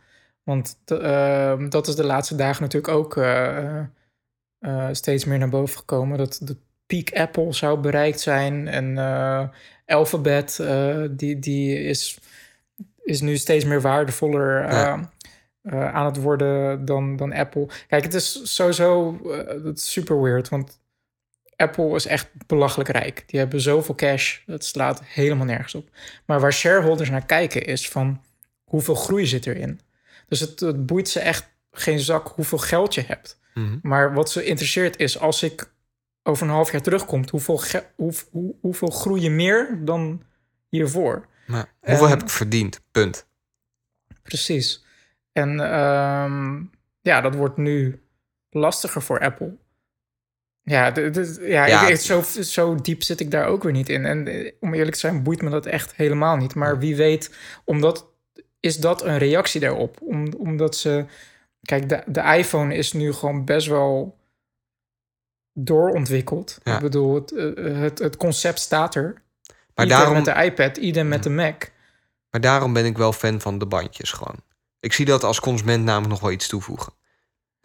[0.43, 3.79] Want ehm, dat is de laatste dagen natuurlijk ook eh,
[4.59, 6.17] eh, steeds meer naar boven gekomen.
[6.17, 8.67] Dat de peak Apple zou bereikt zijn.
[8.67, 9.47] En eh,
[9.85, 10.63] Alphabet,
[11.11, 12.17] die, die is,
[13.03, 15.09] is nu steeds meer waardevoller Ja.
[15.91, 17.67] aan het worden dan, dan Apple.
[17.87, 19.19] Kijk, het is sowieso
[19.73, 20.79] is super weird, want
[21.55, 23.23] Apple is echt belachelijk rijk.
[23.27, 25.89] Die hebben zoveel cash, dat slaat helemaal nergens op.
[26.25, 28.21] Maar waar shareholders naar kijken is van
[28.63, 29.79] hoeveel groei zit erin.
[30.27, 33.39] Dus het, het boeit ze echt geen zak hoeveel geld je hebt.
[33.53, 33.77] Mhm.
[33.81, 35.71] Maar wat ze interesseert is als ik
[36.23, 40.23] over een half jaar terugkomt, hoeveel, ge- hoe, hoe, hoeveel groei je meer dan
[40.69, 41.27] hiervoor.
[41.79, 42.81] Hoeveel En- heb ik verdiend?
[42.91, 43.25] Punt.
[44.21, 44.85] Precies.
[45.31, 46.63] En ehm,
[47.01, 48.01] ja, dat wordt nu
[48.49, 49.55] lastiger voor Apple.
[50.65, 50.93] Ja,
[51.41, 51.87] ja, Ja.
[51.87, 54.05] Ik, zo, zo diep zit ik daar ook weer niet in.
[54.05, 56.55] En eh, om eerlijk te zijn, boeit me dat echt helemaal niet.
[56.55, 58.07] Maar wie weet, omdat,
[58.59, 59.97] is dat een reactie daarop?
[60.01, 61.05] Om, omdat ze.
[61.61, 64.17] Kijk, de, de iPhone is nu gewoon best wel
[65.53, 66.59] doorontwikkeld.
[66.63, 66.75] Ja.
[66.75, 69.21] Ik bedoel, het, eh, het, het concept staat er.
[69.75, 71.63] Maar Ieder daarom, met de iPad, ieder met de Mac.
[72.29, 74.39] maar daarom ben ik wel fan van de bandjes gewoon.
[74.79, 76.93] Ik zie dat als consument namelijk nog wel iets toevoegen.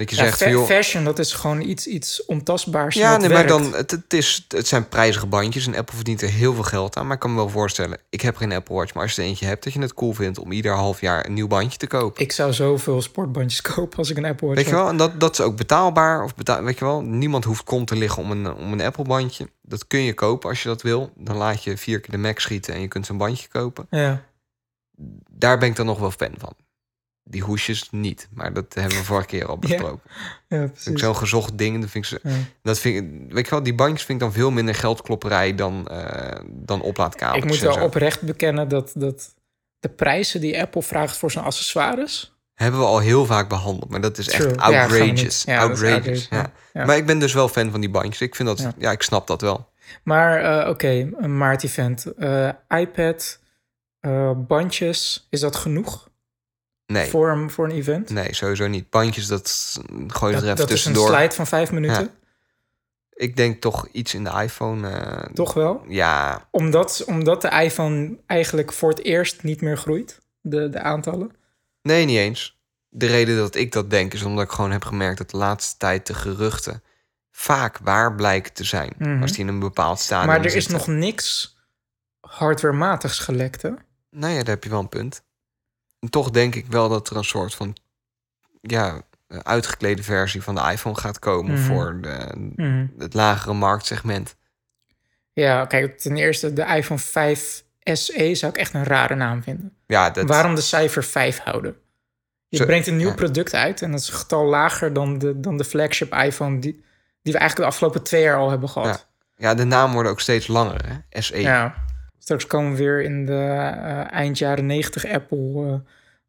[0.00, 2.94] Dat je Ja, zegt, fa- van, joh, fashion, dat is gewoon iets, iets ontastbaars.
[2.94, 6.28] ja, nee, maar dan, het, het, is, het zijn prijzige bandjes en Apple verdient er
[6.28, 7.04] heel veel geld aan.
[7.06, 9.28] Maar ik kan me wel voorstellen, ik heb geen Apple Watch, maar als je er
[9.28, 11.86] eentje hebt, dat je het cool vindt om ieder half jaar een nieuw bandje te
[11.86, 12.22] kopen.
[12.22, 15.20] Ik zou zoveel sportbandjes kopen als ik een Apple Watch Weet je wel, en dat,
[15.20, 16.24] dat is ook betaalbaar.
[16.24, 19.04] Of betaal, weet je wel, niemand hoeft kom te liggen om een, om een Apple
[19.04, 19.48] bandje.
[19.62, 21.12] Dat kun je kopen als je dat wil.
[21.16, 23.86] Dan laat je vier keer de Mac schieten en je kunt zo'n bandje kopen.
[23.90, 24.22] Ja,
[25.30, 26.52] Daar ben ik dan nog wel fan van.
[27.30, 30.10] Die hoesjes niet, maar dat hebben we vorige keer al Ja, besproken.
[30.48, 31.00] ja ik precies.
[31.00, 31.80] zo'n gezocht ding.
[31.80, 32.34] Dat vind ik, zo, Ja.
[32.62, 35.88] dat vind ik, weet je wel, die bandjes vind ik dan veel minder geldklopperij dan,
[35.88, 37.42] eh dan oplaadkabels.
[37.44, 37.80] Ik moet wel zo.
[37.84, 39.34] oprecht bekennen dat, dat
[39.80, 42.34] de prijzen die Apple vraagt voor zijn accessoires...
[42.54, 44.54] Hebben we al heel vaak behandeld, maar dat is echt True.
[44.54, 45.42] Ja, outrageous.
[45.42, 45.92] Ja, outrageous.
[45.92, 46.36] outrageous, ja.
[46.36, 46.52] ja.
[46.72, 46.84] Ja.
[46.84, 48.20] Maar ik ben dus wel fan van die bandjes.
[48.20, 48.90] Ik vind dat, ja, Ja.
[48.90, 49.68] ik snap dat wel.
[50.04, 52.04] Maar eh, oké, een maart-event.
[52.18, 53.38] Eh, iPad,
[54.36, 56.08] bandjes, is dat genoeg
[56.90, 57.10] Nee.
[57.10, 58.10] voor, een, voor een event?
[58.10, 58.90] Nee, sowieso niet.
[58.90, 59.78] Bandjes, dat
[60.08, 61.08] gooi je er dat even dat is een tussendoor.
[61.08, 62.08] slide van vijf minuten, Ja.
[63.12, 64.88] Ik denk toch iets in de iPhone.
[64.88, 65.84] eh, toch wel?
[65.88, 71.30] Ja, Omdat, omdat de iPhone eigenlijk voor het eerst niet meer groeit, de, de aantallen.
[71.82, 72.58] nee, niet eens.
[72.88, 75.76] De reden dat ik dat denk is omdat ik gewoon heb gemerkt dat de laatste
[75.76, 76.82] tijd de geruchten
[77.30, 78.92] vaak waar blijken te zijn.
[78.98, 79.22] Mhm.
[79.22, 81.56] Als die in een bepaald stadium maar er is nog niks
[82.20, 83.70] hardwarematigs gelekt, hè?
[84.10, 85.22] Nou ja, daar heb je wel een punt.
[86.08, 87.76] Toch denk ik wel dat er een soort van
[88.60, 91.62] ja, uitgeklede versie van de iPhone gaat komen Mhm.
[91.62, 92.86] voor de, Mhm.
[92.98, 94.36] het lagere marktsegment.
[95.32, 99.72] Ja, kijk, ten eerste de iPhone 5 SE zou ik echt een rare naam vinden.
[99.86, 101.76] Ja, dat, Waarom de cijfer 5 houden?
[102.48, 103.14] Je Zo- brengt een nieuw ja.
[103.14, 106.72] product uit en dat is een getal lager dan de, dan de flagship iPhone die,
[107.22, 109.08] die we eigenlijk de afgelopen twee jaar al hebben gehad.
[109.36, 111.20] ja, de namen worden ook steeds langer, hè?
[111.20, 111.40] SE.
[111.40, 111.84] Ja.
[112.22, 115.64] Straks komen we weer in de eh, eind jaren 90 Apple.
[115.66, 115.74] eh,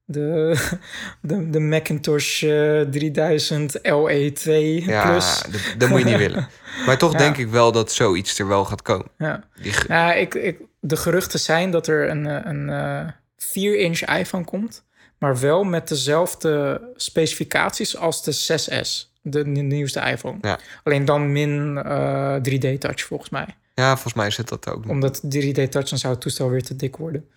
[0.06, 0.56] de,
[1.22, 4.52] de, de Macintosh eh, 3000 LE2
[4.86, 5.42] Ja, Plus.
[5.52, 6.48] dat, dat moet je niet willen.
[6.86, 7.18] Maar toch Ja.
[7.18, 9.08] denk ik wel dat zoiets er wel gaat komen.
[9.18, 9.44] Ja.
[9.88, 14.84] Ja, ik, ik, de geruchten zijn dat er een, eh, een eh 4-inch iPhone komt,
[15.20, 20.38] maar wel met dezelfde specificaties als de 6S, de, ni- nieuwste iPhone.
[20.42, 20.60] Ja.
[20.84, 23.46] Alleen dan min eh, 3D-touch volgens mij.
[23.74, 24.88] Ja, volgens mij zit dat ook.
[24.90, 27.30] Omdat 3D-touch, dan zou het toestel weer te dik worden.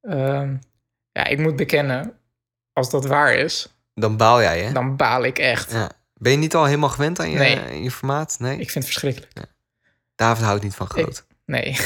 [0.00, 0.56] Ehm,
[1.12, 2.12] ja, ik moet bekennen,
[2.72, 4.72] als dat waar is, Dan baal jij, hè?
[4.72, 5.72] dan baal ik echt.
[5.72, 5.90] Ja.
[6.14, 7.58] Ben je niet al helemaal gewend aan je, Nee.
[7.60, 8.36] aan je formaat?
[8.38, 8.52] Nee?
[8.52, 9.32] Ik vind het verschrikkelijk.
[10.14, 11.24] David houdt niet van groot.
[11.46, 11.64] Nee,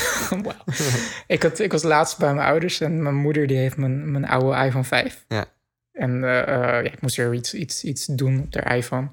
[1.26, 4.26] ik, had, ik was laatst bij mijn ouders en mijn moeder die heeft mijn, mijn
[4.26, 5.24] oude iPhone 5.
[5.28, 5.45] Ja.
[5.93, 9.09] En eh, eh, ja, ik moest weer iets, iets, iets doen op de iPhone.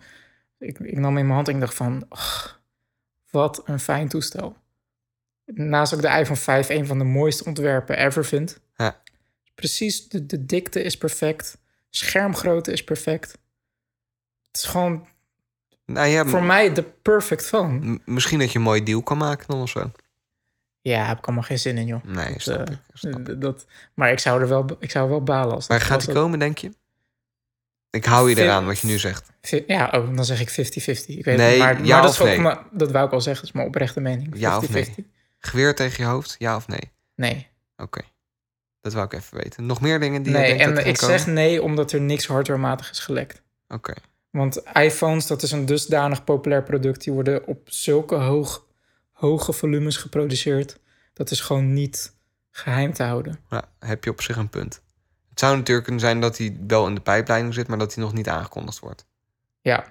[0.59, 2.61] Ik, ik nam in mijn hand en ik dacht van, "Och,
[3.30, 4.55] wat een fijn toestel.
[5.45, 8.59] Naast ook de iPhone 5 een van de mooiste ontwerpen ever vind.
[8.75, 9.01] Ja.
[9.55, 11.57] Precies, de, de dikte is perfect.
[11.89, 13.31] Schermgrootte is perfect.
[14.47, 15.07] Het is gewoon
[15.85, 17.99] Nou ja, voor mij de perfect phone.
[18.05, 19.91] misschien dat je een mooi deal kan maken dan of zo.
[20.81, 22.03] Ja, heb ik allemaal geen zin in, joh.
[22.03, 22.79] Nee, snap eh, ik.
[22.93, 23.37] snap ik.
[23.37, 26.07] D- Dat, maar ik zou er wel, ik zou wel balen als dat gaat die
[26.13, 26.71] dat- komen, denk je?
[27.89, 29.31] Ik hou je eraan wat je nu zegt.
[29.67, 30.53] Ja, oh, dan zeg ik 50-50.
[31.17, 32.39] Ik weet Nee, het, maar, ja maar dat, is ook nee?
[32.39, 34.27] mijn- dat wou ik al zeggen, dat is mijn oprechte mening.
[34.35, 34.39] 50-50.
[34.39, 35.11] Ja of nee?
[35.47, 36.91] Geweer tegen je hoofd, ja of nee?
[37.15, 37.47] Nee.
[37.77, 38.01] Oké.
[38.81, 39.65] Dat wou ik even weten.
[39.65, 41.19] Nog meer dingen die je nee, denkt en ik komen?
[41.19, 43.41] zeg nee omdat er niks hardwarematig is gelekt.
[43.67, 43.93] Oké.
[44.29, 47.03] Want iPhones, dat is een dusdanig populair product.
[47.03, 48.65] Die worden op zulke hoog,
[49.11, 50.79] hoge volumes geproduceerd.
[51.13, 52.15] Dat is gewoon niet
[52.51, 53.39] geheim te houden.
[53.49, 54.81] Ja, heb je op zich een punt.
[55.29, 58.03] Het zou natuurlijk kunnen zijn dat hij wel in de pijpleiding zit, maar dat hij
[58.03, 59.05] nog niet aangekondigd wordt.
[59.61, 59.75] Ja.
[59.77, 59.83] Het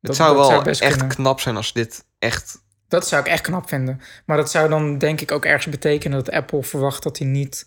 [0.00, 1.08] Dat- zou dat wel echt kunnen.
[1.08, 2.64] knap zijn als dit echt...
[2.88, 4.00] Dat zou ik echt knap vinden.
[4.24, 7.66] Maar dat zou dan denk ik ook ergens betekenen dat Apple verwacht dat hij niet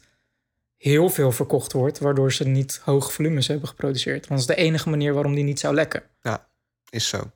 [0.77, 4.27] heel veel verkocht wordt, waardoor ze niet hoge volumes hebben geproduceerd.
[4.27, 6.03] Want dat is de enige manier waarom die niet zou lekken.
[6.89, 7.31] Is zo.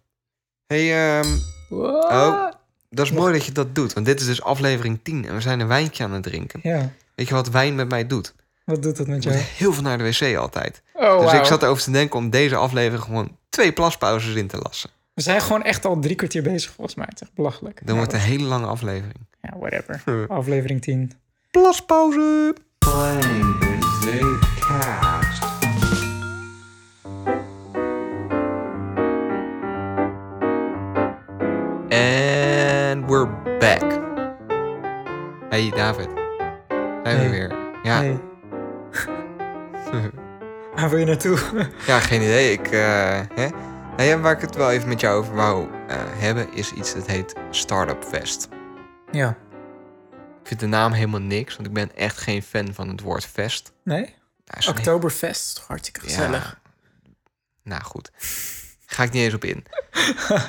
[0.67, 1.27] hey, ehm?
[1.69, 2.51] Oh.
[2.89, 3.93] dat is mooi dat je dat doet.
[3.93, 6.59] Want dit is dus aflevering 10 en we zijn een wijntje aan het drinken.
[6.63, 8.33] Ja, Weet je wat wijn met mij doet?
[8.65, 9.35] wat doet dat met Ik jou?
[9.35, 10.81] heel veel naar de wc altijd.
[10.93, 14.57] Oh, dus ik zat erover te denken om deze aflevering gewoon twee plaspauzes in te
[14.57, 14.89] lassen.
[15.13, 17.05] We zijn gewoon echt al drie kwartier bezig volgens mij.
[17.09, 17.81] Het is echt belachelijk.
[17.85, 19.15] Dan wordt het een hele lange aflevering.
[19.41, 20.01] Ja, whatever.
[20.27, 21.11] Aflevering 10.
[21.51, 22.53] Plaspauze!
[31.89, 33.25] And we're
[33.59, 33.83] back.
[35.49, 36.09] Hey David.
[37.03, 37.55] Zijn we weer?
[37.83, 38.19] Ja, Hey.
[40.75, 41.37] Waar wil je naartoe?
[41.87, 42.51] ja geen idee.
[42.51, 43.47] Ik, eh, hè?
[43.97, 46.93] Nou ja, waar ik het wel even met jou over wou eh, hebben, is iets
[46.93, 48.47] dat heet Startup Fest.
[49.11, 49.37] ja.
[50.41, 53.25] Ik vind de naam helemaal niks, want ik ben echt geen fan van het woord
[53.25, 53.71] fest.
[53.83, 54.15] Nee?
[54.45, 56.59] Nou, Oktoberfest is toch hartstikke gezellig.
[56.63, 56.71] Ja.
[57.63, 58.11] Nou goed.
[58.85, 59.65] Ga ik niet eens op in.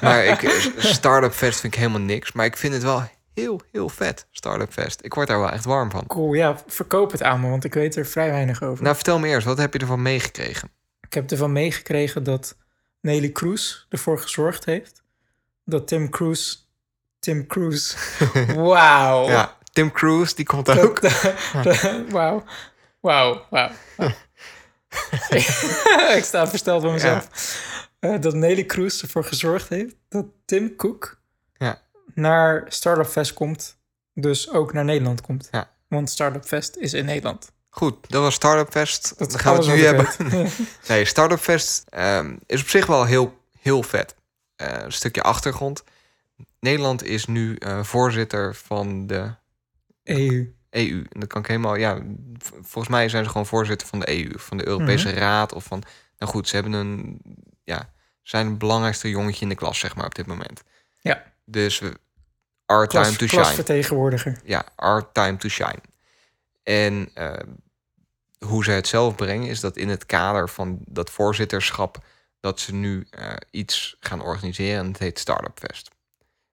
[0.00, 2.32] Maar ik, Startup Fest vind ik helemaal niks.
[2.32, 3.02] Maar ik vind het wel
[3.34, 5.04] heel, heel vet, Startup Fest.
[5.04, 6.06] Ik word daar wel echt warm van.
[6.06, 8.82] Cool, ja, verkoop het aan me, want ik weet er vrij weinig over.
[8.82, 10.70] Nou, vertel me eerst, wat heb je ervan meegekregen?
[11.00, 12.56] Ik heb ervan meegekregen dat
[13.04, 15.02] Nelly Kroes ervoor gezorgd heeft
[15.64, 16.56] dat Tim Cruise.
[17.18, 17.96] Tim Cruise.
[18.54, 19.28] Wauw.
[19.28, 21.00] Ja, Tim Cruise, die komt ook.
[22.08, 22.44] Wauw.
[23.00, 23.46] Wauw.
[23.50, 23.70] Wauw.
[26.16, 27.28] ik sta versteld van mezelf.
[27.98, 31.20] Eh, dat Nelly Kroes ervoor gezorgd heeft dat Tim Cook
[31.56, 31.82] Ja.
[32.14, 33.76] naar Startup Fest komt.
[34.14, 35.48] Dus ook naar Nederland komt.
[35.50, 35.70] Ja.
[35.88, 37.52] Want Startup Fest is in Nederland.
[37.74, 39.14] Goed, dat was Startup Fest.
[39.18, 40.06] Dat Dan gaan we het nu hebben.
[40.88, 44.14] Nee, Startup Fest ehm, is op zich wel heel, heel vet.
[44.56, 45.84] Eh, een stukje achtergrond.
[46.60, 49.34] Nederland is nu eh, voorzitter van de
[50.04, 50.54] EU.
[50.70, 51.06] EU.
[51.12, 51.98] En dat kan ik helemaal, ja,
[52.60, 55.18] volgens mij zijn ze gewoon voorzitter van de EU, van de Europese Mhm.
[55.18, 55.82] Raad of van,
[56.18, 57.20] nou goed, ze hebben een,
[57.64, 60.62] ja, zijn het belangrijkste jongetje in de klas, zeg maar, op dit moment.
[61.00, 61.22] Ja.
[61.44, 61.82] Dus
[62.66, 63.42] our time to shine.
[63.42, 64.40] klasvertegenwoordiger.
[64.44, 65.80] Ja, our time to shine.
[66.62, 67.32] En eh,
[68.44, 72.04] hoe ze het zelf brengen is dat in het kader van dat voorzitterschap
[72.40, 75.90] dat ze nu eh, iets gaan organiseren en het heet Startup Fest.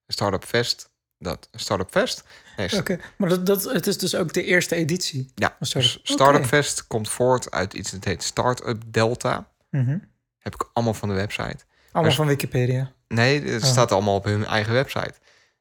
[0.08, 2.24] Startup Fest, dat Startup Fest.
[2.58, 5.32] Nee, Oké, maar dat, dat, het is dus ook de eerste editie.
[5.36, 6.46] ja, Startup- Startup.
[6.46, 9.50] Fest komt voort uit iets dat heet Startup Delta.
[9.70, 9.98] Mhm.
[10.38, 11.58] Heb ik allemaal van de website.
[11.92, 12.92] Allemaal Maar- van Wikipedia.
[13.08, 13.70] Nee, het Oh.
[13.70, 15.14] staat allemaal op hun eigen website.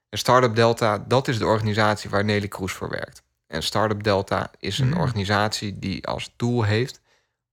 [0.08, 3.22] En Startup Delta, dat is de organisatie waar Nelly Kroes voor werkt.
[3.50, 5.00] En Startup Delta is een Hmm.
[5.00, 7.00] organisatie die als doel heeft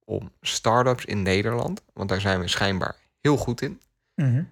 [0.06, 3.82] om startups in Nederland, want daar zijn we schijnbaar heel goed in,
[4.16, 4.44] Mhm.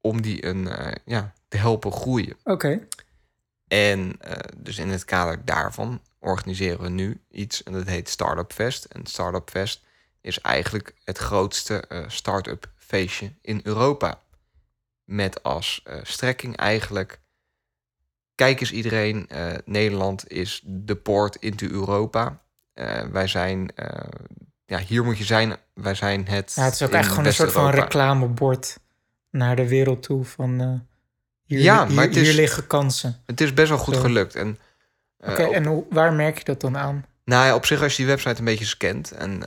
[0.00, 2.36] om die een, eh, ja, te helpen groeien.
[2.44, 2.86] Oké.
[3.66, 8.52] En eh, dus in het kader daarvan organiseren we nu iets en dat heet Startup
[8.52, 8.84] Fest.
[8.84, 9.80] En Startup Fest
[10.20, 14.20] is eigenlijk het grootste eh start-up feestje in Europa.
[15.04, 17.20] Met als strekking eigenlijk...
[18.38, 22.40] Kijk eens iedereen, eh, Nederland is de poort into Europa.
[22.72, 23.70] Eh, wij zijn...
[23.74, 24.08] eh,
[24.66, 25.56] ja, hier moet je zijn.
[25.74, 26.52] Wij zijn het...
[26.56, 28.78] Ja, het is ook eigenlijk gewoon een soort van reclamebord
[29.30, 30.82] naar de wereld toe van
[31.44, 33.16] hier, Ja, hier, maar het is- hier liggen kansen.
[33.26, 34.00] Het is best wel goed Zo.
[34.00, 34.34] gelukt.
[34.34, 34.58] En,
[35.20, 37.04] Oké, en hoe, waar merk je dat dan aan?
[37.24, 39.42] Nou ja, op zich als je die website een beetje scant en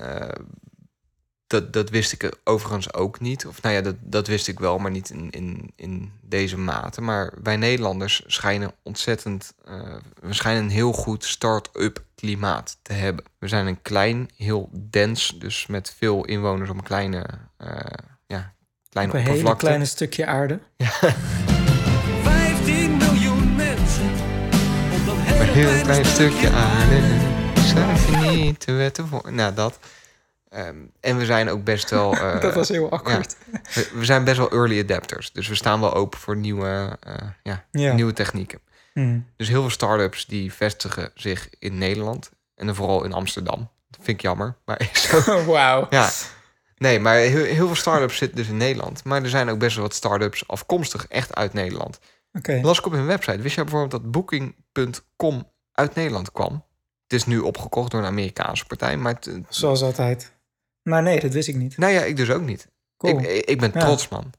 [1.52, 3.46] dat, dat wist ik overigens ook niet.
[3.46, 7.02] Of nou ja, dat, dat wist ik wel, maar niet in, in, in deze mate.
[7.02, 13.26] Maar wij Nederlanders schijnen ontzettend, eh, we schijnen een heel goed start-up klimaat te hebben.
[13.40, 17.26] We zijn een klein, heel dens, dus met veel inwoners op een kleine,
[17.58, 17.80] eh
[18.28, 18.54] ja,
[18.90, 20.60] kleine Op een hele kleine stukje aarde.
[20.78, 24.12] 15 miljoen mensen
[25.00, 27.02] op dat Een heel klein stukje aarde.
[27.60, 29.34] Zijn niet te wetten voor.
[29.34, 29.80] Nou, dat.
[30.52, 32.14] Ehm, en we zijn ook best wel.
[32.18, 33.36] eh, dat was heel awkward.
[33.74, 35.32] we, we zijn best wel early adapters.
[35.32, 37.94] Dus we staan wel open voor nieuwe, eh, ja, Ja.
[37.94, 38.60] nieuwe technieken.
[38.94, 39.20] Hm.
[39.38, 42.32] Dus heel veel start-ups die vestigen zich in Nederland.
[42.56, 43.58] En dan vooral in Amsterdam.
[43.90, 44.56] Dat vind ik jammer.
[44.66, 45.44] Maar is zo.
[45.46, 45.88] Wauw.
[45.90, 46.10] ja.
[46.78, 49.04] Nee, maar heel, heel veel start-ups zitten dus in Nederland.
[49.04, 52.00] Maar er zijn ook best wel wat start-ups afkomstig echt uit Nederland.
[52.34, 52.60] Oké.
[52.62, 53.42] Las ik op hun website.
[53.42, 56.66] Wist jij bijvoorbeeld dat Booking.com uit Nederland kwam?
[57.04, 58.98] Het is nu opgekocht door een Amerikaanse partij.
[58.98, 60.32] Maar het, Zoals altijd.
[60.84, 61.78] Maar nee, dat wist ik niet.
[61.78, 62.68] nou ja, ik dus ook niet.
[62.98, 63.20] Cool.
[63.20, 63.80] Ik, ik ben Ja.
[63.80, 64.34] trots, man.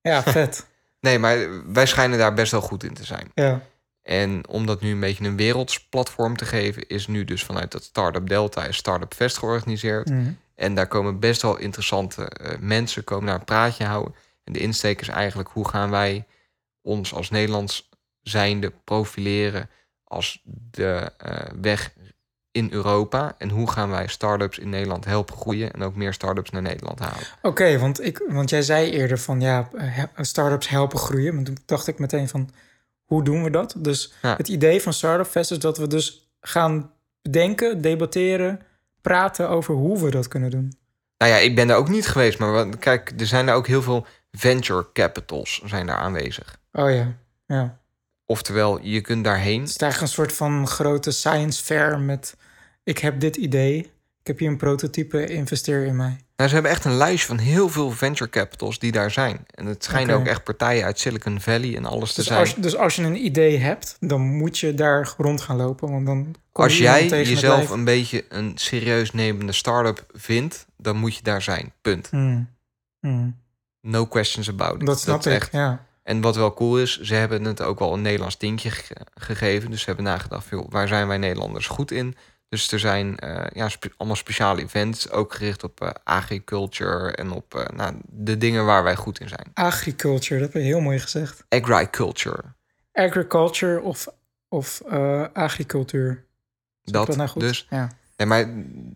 [0.00, 0.66] Ja, vet.
[1.00, 3.30] Nee, maar wij schijnen daar best wel goed in te zijn.
[3.34, 3.60] Ja.
[4.02, 6.88] En om dat nu een beetje een wereldsplatform te geven...
[6.88, 10.08] is nu dus vanuit dat Startup Delta een Startup Fest georganiseerd.
[10.08, 10.30] Hm.
[10.54, 14.14] En daar komen best wel interessante eh, mensen komen daar een praatje houden.
[14.44, 16.26] En de insteek is eigenlijk hoe gaan wij
[16.82, 17.88] ons als Nederlands
[18.20, 19.70] zijnde profileren
[20.04, 21.92] als de eh, weg
[22.52, 23.34] in Europa.
[23.38, 26.98] En hoe gaan wij start-ups in Nederland helpen groeien en ook meer start-ups naar Nederland
[26.98, 27.26] halen.
[27.42, 31.34] Oké, want, ik, want jij zei eerder van ja, eh, start-ups helpen groeien.
[31.34, 32.50] Maar toen dacht ik meteen van
[33.04, 33.74] hoe doen we dat?
[33.78, 34.36] Dus Ja.
[34.36, 36.92] het idee van Startup Fest is dat we dus gaan
[37.22, 38.60] bedenken, debatteren,
[39.00, 40.78] praten over hoe we dat kunnen doen.
[41.18, 43.82] Nou ja, ik ben daar ook niet geweest, maar kijk, er zijn daar ook heel
[43.82, 46.56] veel venture capitals zijn daar aanwezig.
[46.72, 47.79] Oh ja, ja.
[48.30, 49.60] Oftewel, je kunt daarheen.
[49.60, 52.36] Het is eigenlijk een soort van grote science fair met
[52.84, 53.78] ik heb dit idee,
[54.20, 56.16] ik heb hier een prototype, investeer in mij.
[56.36, 59.44] Nou, ze hebben echt een lijstje van heel veel venture capitals die daar zijn.
[59.54, 62.38] En het schijnen ook echt partijen uit Silicon Valley en alles te Dus zijn.
[62.38, 65.90] als, dus als je een idee hebt, dan moet je daar rond gaan lopen.
[65.90, 70.96] Want dan kom Als je jij jezelf een beetje een serieus nemende start-up vindt, dan
[70.96, 71.72] moet je daar zijn.
[71.80, 72.08] Punt.
[72.10, 72.48] Hmm.
[73.00, 73.36] Hmm.
[73.80, 74.86] No questions about it.
[74.86, 75.88] Dat snap ik, echt- ja.
[76.02, 79.70] En wat wel cool is, ze hebben het ook wel een Nederlands tintje ge- gegeven.
[79.70, 82.16] Dus ze hebben nagedacht, joh, waar zijn wij Nederlanders goed in?
[82.48, 87.30] Dus er zijn eh, ja, spe- allemaal speciale events, ook gericht op eh, agriculture en
[87.30, 89.50] op eh, nou, de dingen waar wij goed in zijn.
[89.54, 91.44] Agriculture, dat heb je heel mooi gezegd.
[91.48, 92.42] Agriculture,
[92.92, 94.06] Agriculture of,
[94.48, 94.82] of
[95.32, 96.24] agricultuur.
[96.82, 97.42] Dat, dat nou goed?
[97.42, 97.66] dus.
[97.70, 97.88] Ja.
[98.20, 98.40] Nee, maar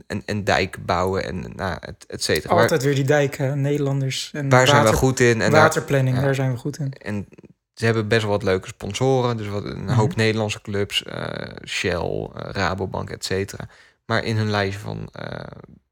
[0.07, 2.55] en, en dijk bouwen en nou, et, et cetera.
[2.61, 4.31] Altijd weer die dijken, Nederlanders.
[4.33, 5.41] En waar zijn we goed in?
[5.41, 6.23] En daar, waterplanning, ja.
[6.23, 6.93] daar zijn we goed in.
[6.93, 7.27] En
[7.75, 9.37] ze hebben best wel wat leuke sponsoren.
[9.37, 9.95] Dus wat, een Mhm.
[9.95, 11.03] hoop Nederlandse clubs.
[11.03, 13.69] eh, Shell, eh, Rabobank, et cetera.
[14.07, 15.47] Maar in hun lijstje van eh,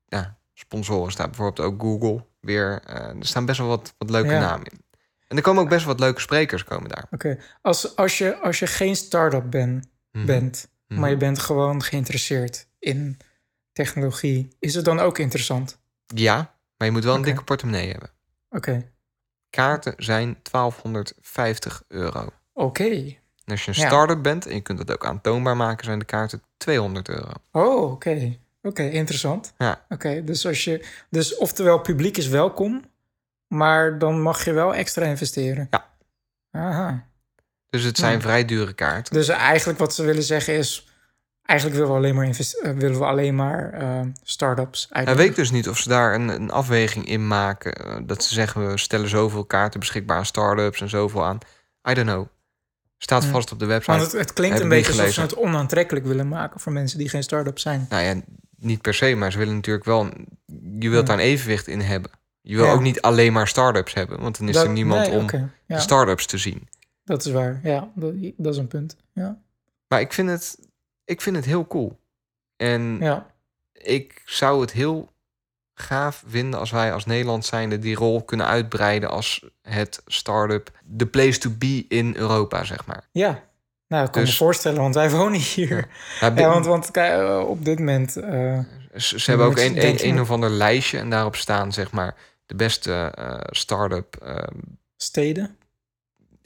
[0.07, 2.81] ja, sponsoren staat bijvoorbeeld ook Google weer.
[2.87, 4.41] er staan best wel wat, wat leuke Ja.
[4.41, 4.81] namen in.
[5.29, 7.07] En er komen ook best wel wat leuke sprekers komen daar.
[7.11, 10.27] Oké, als, als, je, als je geen start-up ben, Mhm.
[10.27, 11.01] bent, Mhm.
[11.01, 13.19] maar je bent gewoon geïnteresseerd in
[13.73, 15.79] technologie, is het dan ook interessant?
[16.07, 16.37] Ja,
[16.77, 18.11] maar je moet wel een dikke portemonnee hebben.
[18.51, 18.91] Oké,
[19.51, 22.29] Kaarten zijn 1250 euro.
[22.53, 22.85] oké.
[23.45, 23.87] En als je een Ja.
[23.87, 27.31] start-up bent en je kunt dat ook aantoonbaar maken, zijn de kaarten 200 euro.
[27.53, 28.37] Oh, oké.
[28.63, 29.53] Oké, interessant.
[29.59, 29.85] Ja.
[29.89, 30.87] Oké, dus als je.
[31.11, 32.85] Dus oftewel, publiek is welkom,
[33.47, 35.67] maar dan mag je wel extra investeren.
[35.71, 35.91] Ja.
[36.51, 37.07] Aha.
[37.71, 38.21] Dus het zijn Hmm.
[38.23, 39.13] vrij dure kaarten.
[39.15, 40.89] Dus eigenlijk wat ze willen zeggen is.
[41.43, 42.27] Eigenlijk willen we alleen maar,
[42.63, 46.29] eh, willen we alleen maar eh, start-ups Hij weet dus niet of ze daar een,
[46.29, 47.73] een afweging in maken.
[47.73, 51.39] eh, Dat ze zeggen, we stellen zoveel kaarten beschikbaar aan start-ups en zoveel aan.
[51.91, 52.27] I don't know.
[52.99, 53.91] Staat vast op de website.
[53.99, 57.09] Want het, het klinkt een beetje alsof ze het onaantrekkelijk willen maken voor mensen die
[57.09, 57.87] geen start-up zijn.
[57.89, 58.21] Nou ja,
[58.57, 60.11] niet per se, maar ze willen natuurlijk wel...
[60.79, 62.11] Je wilt daar een evenwicht in hebben.
[62.41, 62.73] Je wil Ja.
[62.73, 64.21] ook niet alleen maar start-ups hebben.
[64.21, 66.69] Want dan is Dat- er niemand nee, om Ja, de start-ups te zien.
[67.05, 67.61] dat is waar.
[67.63, 68.97] Ja, dat, dat is een punt.
[69.13, 69.39] Ja.
[69.89, 70.59] Maar ik vind het,
[71.05, 71.99] ik vind het heel cool.
[72.57, 73.27] En ja.
[73.73, 75.11] ik zou het heel
[75.75, 81.07] gaaf vinden als wij als Nederland zijnde die rol kunnen uitbreiden als het start-up, de
[81.07, 83.09] place to be in Europa, zeg maar.
[83.13, 83.43] Ja,
[83.89, 85.89] nou, ik kan Dus- me voorstellen, want wij wonen hier.
[86.21, 88.17] Ja, Ja, want, want eh, op dit moment...
[88.17, 88.59] eh,
[88.97, 92.15] ze, ze hebben ook een, een, een of ander lijstje en daarop staan zeg maar
[92.47, 94.59] de beste eh, start-up ehm,
[94.97, 95.57] steden.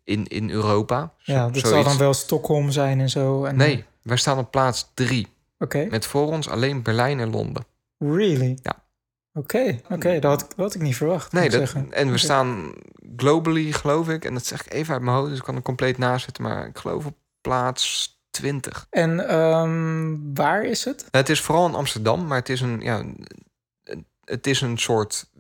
[0.05, 1.13] in, in Europa.
[1.19, 3.45] Ja, dat zal dan wel Stockholm zijn en zo.
[3.45, 5.27] En, Nee, wij staan op plaats drie.
[5.59, 7.65] Oké, Met voor ons alleen Berlijn en Londen.
[7.99, 8.59] really?
[8.63, 8.85] Ja.
[9.33, 11.33] Oké, oké, dat, had ik- dat had ik niet verwacht.
[11.33, 12.73] Nee, dat, en we staan
[13.17, 14.25] globally, geloof ik.
[14.25, 16.43] En dat zeg ik even uit mijn hoofd, dus ik kan er compleet naast zitten.
[16.43, 18.87] Maar ik geloof op plaats 20.
[18.91, 21.07] En ehm, waar is het?
[21.11, 23.05] Het is vooral in Amsterdam, maar het is een, ja,
[24.25, 25.31] het is een soort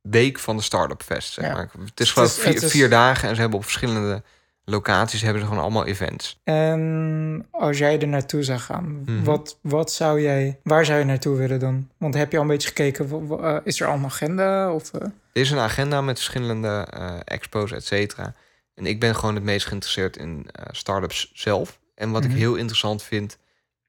[0.00, 1.32] week van de Startup Fest.
[1.32, 1.52] Zeg Ja.
[1.52, 1.70] maar.
[1.84, 4.22] Het is geloof ik is- vier, het is- vier dagen en ze hebben op verschillende
[4.70, 6.40] locaties hebben ze gewoon allemaal events.
[6.44, 9.22] En als jij er naartoe zou gaan, Mhm.
[9.24, 11.88] wat, wat zou jij, waar zou je naartoe willen dan?
[11.98, 14.72] Want heb je al een beetje gekeken, eh, is er al een agenda?
[14.72, 15.00] Of, eh?
[15.02, 18.34] Er is een agenda met verschillende eh, expos, et cetera.
[18.74, 21.78] En ik ben gewoon het meest geïnteresseerd in startups zelf.
[21.94, 22.30] En wat Mhm.
[22.32, 23.38] ik heel interessant vind,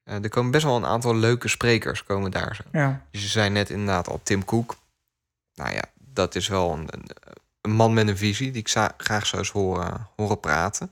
[0.03, 2.55] er komen best wel een aantal leuke sprekers komen daar.
[2.55, 2.63] Zo.
[2.71, 3.05] ja.
[3.11, 4.75] Dus je zei net inderdaad al Tim Cook.
[5.55, 7.05] Nou ja, dat is wel een, een,
[7.62, 10.91] een man met een visie die ik graag zou eens horen, horen praten.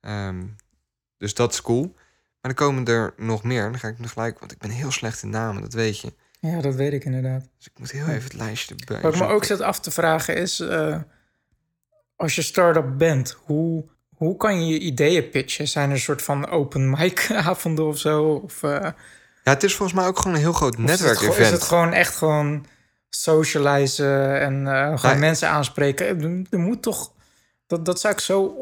[0.00, 0.44] Ehm,
[1.18, 1.94] dus dat is cool.
[2.40, 3.62] Maar er komen er nog meer.
[3.62, 6.12] Dan ga ik nu gelijk, want ik ben heel slecht in namen, dat weet je.
[6.40, 7.48] ja, dat weet ik inderdaad.
[7.56, 9.90] Dus ik moet heel even het lijstje erbij Wat ik me ook zit af te
[9.90, 11.00] vragen is, eh,
[12.16, 13.84] als je start-up bent, hoe,
[14.14, 15.68] hoe kan je je ideeën pitchen?
[15.68, 18.24] Zijn er een soort van open mic avonden of zo?
[18.24, 18.70] Of, eh,
[19.44, 21.38] Ja, het is volgens mij ook gewoon een heel groot netwerkevent.
[21.38, 22.66] is het gewoon echt gewoon
[23.22, 26.06] socializen en eh, gewoon mensen aanspreken?
[26.50, 27.12] Er, moet toch,
[27.66, 28.56] dat, dat zou ik zo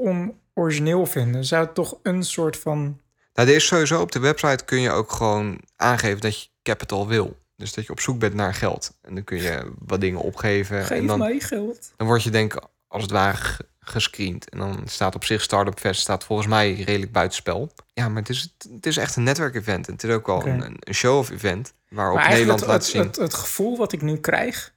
[0.54, 1.44] onorigineel vinden.
[1.44, 3.00] Zou het toch een soort van,
[3.34, 7.08] Nou, er is sowieso op de website kun je ook gewoon aangeven dat je capital
[7.08, 7.36] wil.
[7.56, 8.98] Dus dat je op zoek bent naar geld.
[9.02, 10.78] En dan kun je wat dingen opgeven.
[10.78, 11.92] en geef dan, mij geld.
[11.96, 13.38] dan word je denk ik als het ware
[13.84, 14.48] gescreend.
[14.48, 17.72] En dan staat op zich Startup Fest staat volgens mij redelijk buitenspel.
[17.92, 19.86] Ja, maar het is, het is echt een netwerkevent.
[19.86, 21.72] En het is ook wel een, een show-off event.
[21.88, 23.02] Waarop Maar Nederland het, laat het, zien.
[23.02, 24.72] het, het gevoel wat ik nu krijg,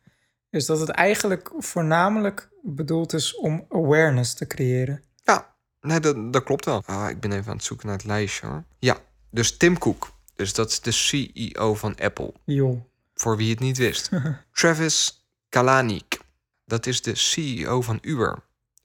[0.49, 5.03] is dat het eigenlijk voornamelijk bedoeld is om awareness te creëren.
[5.23, 6.83] Ja, nee, dat, dat klopt wel.
[6.85, 8.63] Ah, ik ben even aan het zoeken naar het lijstje hoor.
[8.79, 8.97] Ja,
[9.29, 10.11] dus Tim Cook.
[10.35, 12.33] Dus dat is de CEO van Apple.
[12.43, 12.81] Joh.
[13.13, 14.09] Voor wie het niet wist.
[14.51, 16.19] Travis Kalanick.
[16.65, 18.37] Dat is de CEO van Uber.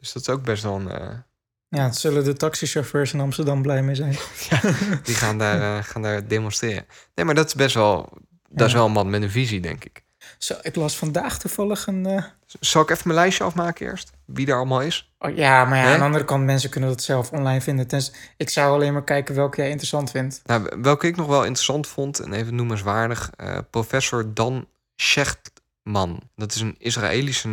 [0.02, 0.88] Dus dat is ook best wel een...
[0.90, 1.08] eh,
[1.68, 4.16] Ja, het zullen de taxichauffeurs in Amsterdam blij mee zijn.
[5.04, 6.86] die gaan daar, eh, gaan daar demonstreren.
[7.14, 8.12] Nee, maar dat is best wel...
[8.48, 10.04] Dat is wel een man met een visie, denk ik.
[10.38, 12.06] Zo, ik las vandaag toevallig een...
[12.06, 12.24] eh,
[12.60, 14.10] Zal ik even mijn lijstje afmaken eerst?
[14.26, 15.12] Wie er allemaal is?
[15.18, 17.86] Oh, ja, maar ja, aan de andere kant, mensen kunnen dat zelf online vinden.
[17.86, 20.40] Tens, ik zou alleen maar kijken welke jij interessant vindt.
[20.44, 23.30] Nou, welke ik nog wel interessant vond, en even noemenswaardig...
[23.36, 24.68] eh, professor Dan
[25.02, 26.22] Shechtman.
[26.36, 27.48] Dat is een Israëlische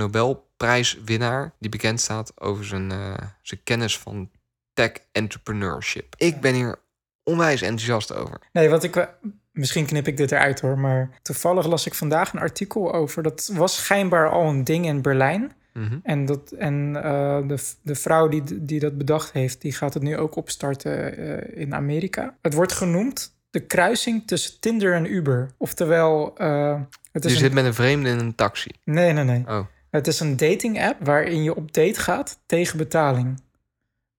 [0.59, 1.53] Nobelprijswinnaar...
[1.59, 4.29] die bekend staat over zijn, eh, zijn kennis van
[4.73, 6.13] tech entrepreneurship.
[6.17, 6.75] Ik ben hier
[7.23, 8.39] onwijs enthousiast over.
[8.51, 8.93] Nee, wat ik...
[8.93, 9.09] wel-
[9.51, 13.23] Misschien knip ik dit eruit hoor, maar toevallig las ik vandaag een artikel over.
[13.23, 15.51] Dat was schijnbaar al een ding in Berlijn.
[15.73, 15.97] Mhm.
[16.03, 20.03] En, dat, en eh, de, de vrouw die, die dat bedacht heeft, die gaat het
[20.03, 22.37] nu ook opstarten eh, in Amerika.
[22.41, 25.51] Het wordt genoemd de kruising tussen Tinder en Uber.
[25.57, 26.81] Oftewel, eh,
[27.11, 27.53] het Je is zit een...
[27.53, 28.69] met een vreemde in een taxi.
[28.83, 29.43] Nee, nee, nee.
[29.47, 29.65] Oh.
[29.89, 33.41] Het is een dating app waarin je op date gaat tegen betaling.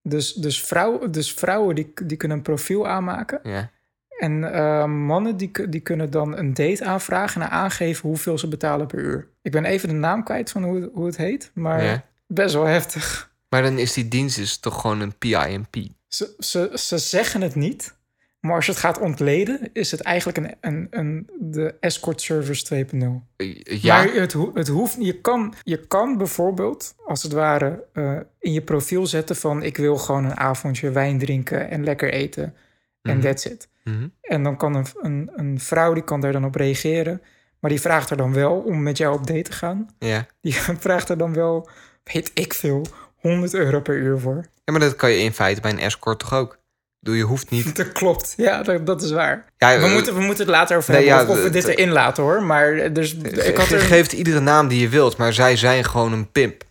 [0.02, 3.40] Dus, dus, vrouw, dus vrouwen die, die kunnen een profiel aanmaken.
[3.42, 3.70] Ja.
[4.18, 8.86] En eh, mannen die, die kunnen dan een date aanvragen en aangeven hoeveel ze betalen
[8.86, 9.28] per uur.
[9.42, 12.04] Ik ben even de naam kwijt van hoe, hoe het heet, maar Ja.
[12.26, 13.32] best wel heftig.
[13.48, 15.76] Maar dan is die dienst dus toch gewoon een PIMP.
[16.08, 17.94] Ze, ze, ze zeggen het niet,
[18.40, 22.84] maar als je het gaat ontleden, is het eigenlijk een, een, een, de escort service
[22.86, 23.00] 2.0.
[23.36, 28.16] Eh, Ja, Maar het, het hoeft, je, kan, je kan bijvoorbeeld, als het ware, eh,
[28.38, 29.62] in je profiel zetten van...
[29.62, 32.54] ik wil gewoon een avondje wijn drinken en lekker eten
[33.02, 33.26] en Mhm.
[33.26, 33.68] that's it.
[33.84, 34.08] Mhm.
[34.20, 37.22] En dan kan een, een, een vrouw, die kan daar dan op reageren.
[37.60, 39.88] Maar die vraagt er dan wel om met jou op date te gaan.
[39.98, 40.26] ja.
[40.40, 40.54] Die
[40.86, 41.68] vraagt er dan wel,
[42.04, 42.86] weet ik veel,
[43.16, 44.46] 100 euro per uur voor.
[44.64, 46.58] ja, maar dat kan je in feite bij een escort toch ook?
[47.00, 47.76] Doe je hoeft niet.
[47.76, 49.44] Dat klopt, ja, dat, dat is waar.
[49.56, 51.50] Ja, We eh, moeten, we moeten het later over nee, hebben ja, of, of we
[51.50, 52.42] dit erin laten hoor.
[52.42, 53.80] Maar eh, dus, ik had er...
[53.80, 56.62] Geef het iedere naam die je wilt, maar zij zijn gewoon een pimp.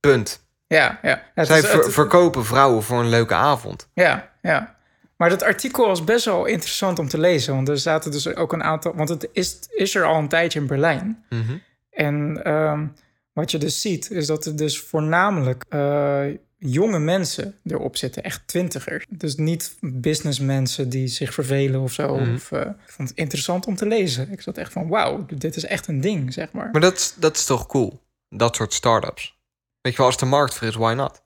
[0.00, 0.44] Punt.
[0.66, 1.22] Ja, ja.
[1.34, 3.88] Het Zij is- ver- het- verkopen vrouwen voor een leuke avond.
[3.94, 4.74] Ja, ja.
[5.16, 7.54] Maar dat artikel was best wel interessant om te lezen.
[7.54, 8.94] Want er zaten dus ook een aantal...
[8.94, 11.24] Want het is, is er al een tijdje in Berlijn.
[11.28, 11.56] Mhm.
[11.90, 12.86] En ehm,
[13.32, 16.20] wat je dus ziet, is dat er dus voornamelijk eh,
[16.58, 18.22] jonge mensen erop zitten.
[18.22, 19.06] Echt twintigers.
[19.08, 22.16] Dus niet businessmensen die zich vervelen of zo.
[22.18, 22.34] Mhm.
[22.34, 24.30] Of, eh, ik vond het interessant om te lezen.
[24.32, 26.68] Ik zat echt van, wauw, dit is echt een ding, zeg maar.
[26.72, 28.02] Maar dat, is- dat is toch cool?
[28.28, 29.38] Dat soort start-ups.
[29.80, 31.22] Weet je wel, als de markt er is, why not?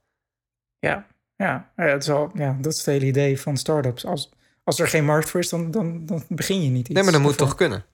[0.78, 1.06] Ja,
[1.36, 4.04] ja, ja, het is al, ja dat is het hele idee van startups.
[4.06, 4.30] Als,
[4.64, 6.94] als er geen markt voor is, dan, dan, dan begin je niet iets.
[6.94, 7.84] Nee, maar dat moet toch kunnen?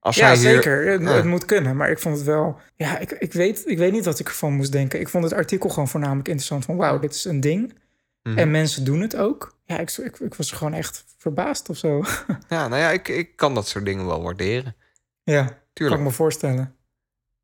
[0.00, 0.86] Als Ja, hier- zeker.
[0.86, 1.76] Het, moet kunnen.
[1.76, 2.60] Maar ik vond het wel...
[2.76, 5.00] Ja, ik, ik, weet, ik weet niet wat ik ervan moest denken.
[5.00, 6.64] Ik vond het artikel gewoon voornamelijk interessant.
[6.64, 7.78] Van wauw, dit is een ding.
[8.22, 8.38] Mhm.
[8.38, 9.56] En mensen doen het ook.
[9.64, 12.04] Ja, ik, ik, ik was gewoon echt verbaasd of zo.
[12.48, 14.76] Ja, nou ja, ik, ik kan dat soort dingen wel waarderen.
[15.22, 16.00] ja, kan Tuurlijk.
[16.00, 16.74] ik me voorstellen.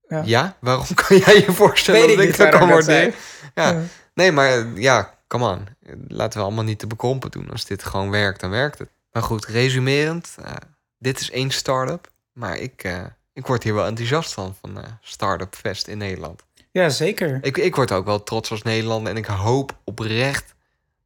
[0.09, 0.23] ja.
[0.25, 3.15] Ja, waarom kan jij je voorstellen Weet ik dat ik dat kan waarderen?
[3.55, 3.81] Ja, Ja.
[4.15, 5.67] nee, maar ja, come on.
[6.09, 7.51] Laten we allemaal niet te bekrompen doen.
[7.51, 8.89] Als dit gewoon werkt, dan werkt het.
[9.13, 10.37] Maar goed, resumerend.
[10.45, 10.53] eh,
[10.99, 12.13] dit is één start-up.
[12.35, 16.45] Maar ik, eh, ik word hier wel enthousiast van, van eh Startup Fest in Nederland.
[16.71, 17.39] Ja, zeker.
[17.43, 19.13] Ik, ik word ook wel trots als Nederlander.
[19.13, 20.55] En ik hoop oprecht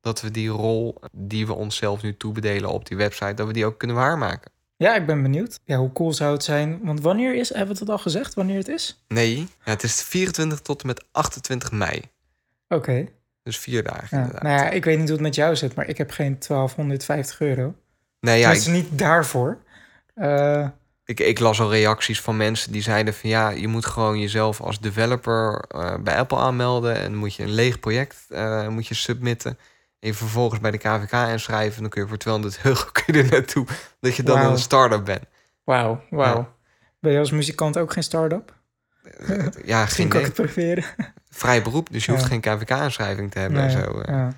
[0.01, 3.35] dat we die rol die we onszelf nu toebedelen op die website...
[3.35, 4.51] dat we die ook kunnen waarmaken.
[4.77, 5.61] Ja, ik ben benieuwd.
[5.65, 6.81] Ja, hoe cool zou het zijn?
[6.83, 7.49] Want wanneer is...
[7.49, 9.05] Hebben we het al gezegd, wanneer het is?
[9.09, 12.03] Nee, ja, het is 24 tot en met 28 mei.
[12.69, 13.07] Oké.
[13.43, 14.17] Dus vier dagen Ja.
[14.19, 14.43] inderdaad.
[14.43, 17.41] Nou ja, ik weet niet hoe het met jou zit, maar ik heb geen 1250
[17.41, 17.75] euro.
[18.21, 19.59] nee, ja, ik, is niet daarvoor.
[20.15, 20.69] Eh,
[21.09, 24.61] Ik, ik las al reacties van mensen die zeiden van ja, je moet gewoon jezelf
[24.61, 28.95] als developer eh, bij Apple aanmelden en moet je een leeg project eh, moet je
[28.95, 29.51] submitten.
[30.01, 33.15] En je vervolgens bij de KVK inschrijven en dan kun je voor 200 euro kun
[33.15, 33.67] je er naartoe
[34.01, 35.23] dat je dan een start-up bent.
[35.65, 36.37] Wauw, wauw.
[36.37, 36.49] Ja.
[37.01, 38.55] Ben je als muzikant ook geen start-up?
[39.65, 40.85] Ja, Misschien geen kan ik het proberen.
[41.31, 42.29] Vrij beroep, dus je hoeft Ja.
[42.31, 44.01] geen KVK-inschrijving te hebben en zo.
[44.01, 44.15] eh.
[44.15, 44.33] ja.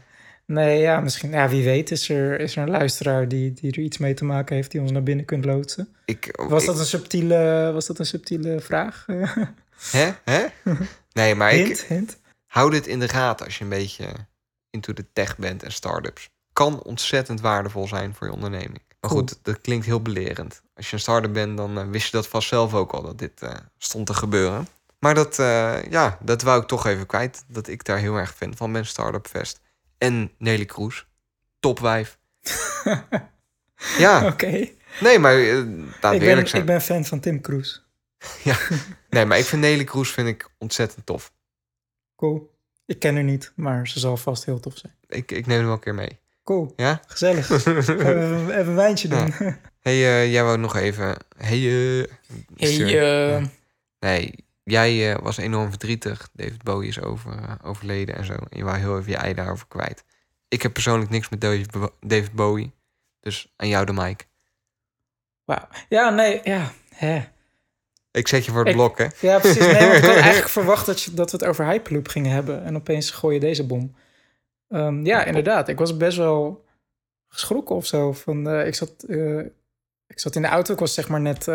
[0.50, 1.30] Nee, ja, misschien.
[1.30, 4.24] Ja, wie weet is er, is er een luisteraar die, die er iets mee te
[4.24, 4.70] maken heeft...
[4.70, 5.88] die ons naar binnen kunt loodsen.
[6.04, 9.06] Ik, Was ik- dat een subtiele, was dat een subtiele vraag?
[9.90, 10.10] Hè?
[10.24, 10.46] Hè?
[11.12, 14.06] Nee, maar ik, hint, hou dit in de gaten als je een beetje
[14.70, 16.28] into de tech bent en startups.
[16.52, 18.82] Kan ontzettend waardevol zijn voor je onderneming.
[19.00, 19.20] Maar Cool.
[19.22, 20.62] goed, dat klinkt heel belerend.
[20.74, 23.18] Als je een startup bent, dan eh, wist je dat vast zelf ook al dat
[23.18, 24.68] dit eh, stond te gebeuren.
[24.98, 27.44] Maar dat, eh, ja, dat wou ik toch even kwijt.
[27.48, 29.60] Dat ik daar heel erg fan van ben, Startup Fest.
[30.00, 31.06] En Nelly Kroes.
[31.58, 32.18] Topwijf.
[33.98, 34.68] ja, Oké.
[35.00, 36.62] nee, maar uh, Ik, eerlijk ben, zijn.
[36.62, 37.80] ik ben fan van Tim Cruise.
[39.10, 41.32] Nee, maar ik vind Nelly Kroes vind ik ontzettend tof.
[42.16, 42.50] Cool.
[42.86, 44.94] Ik ken haar niet, maar ze zal vast heel tof zijn.
[45.08, 46.18] Ik, ik neem hem wel een keer mee.
[46.44, 46.72] Cool.
[46.76, 47.02] Ja?
[47.06, 47.50] Gezellig.
[47.50, 49.34] Even, even een wijntje doen.
[49.80, 51.16] Hey, eh, jij wou nog even.
[51.36, 51.58] Hey,
[52.56, 53.50] stuur- Hey,
[53.98, 56.28] Nee, jij eh, was enorm verdrietig.
[56.32, 58.32] David Bowie is over, eh, overleden en zo.
[58.32, 60.04] En je wou heel even je ei daarover kwijt.
[60.48, 62.72] Ik heb persoonlijk niks met David, Bo- David Bowie.
[63.20, 64.28] Dus aan jou de mic.
[65.44, 65.68] wauw.
[65.88, 66.72] Ja, nee, ja.
[66.94, 67.28] Hè.
[68.10, 69.06] Ik zet je voor het Ik- blok, hè?
[69.20, 69.58] Ja, precies.
[69.66, 72.64] Nee, want ik had eigenlijk verwacht dat, je, dat we het over Hyperloop gingen hebben.
[72.64, 73.94] En opeens gooi je deze bom.
[74.68, 75.68] Ehm, ja, inderdaad.
[75.68, 76.64] Ik was best wel
[77.28, 78.12] geschrokken of zo.
[78.12, 79.04] Van, eh, ik, zat,
[80.06, 80.72] ik zat in de auto.
[80.72, 81.48] Ik was zeg maar net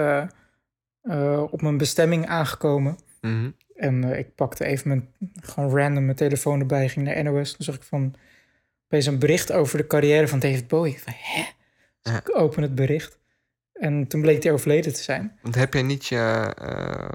[1.05, 2.97] eh, op mijn bestemming aangekomen.
[3.21, 3.49] Mhm.
[3.75, 5.09] En eh, ik pakte even mijn,
[5.41, 6.89] gewoon random mijn telefoon erbij.
[6.89, 7.51] Ging naar NOS.
[7.51, 8.13] Toen zag ik van
[8.85, 10.99] opeens een bericht over de carrière van David Bowie.
[11.01, 11.43] Van, hè?
[12.01, 12.19] Dus Ja.
[12.19, 13.17] ik open het bericht.
[13.73, 15.39] En toen bleek hij overleden te zijn.
[15.41, 17.09] Want heb jij niet je eh,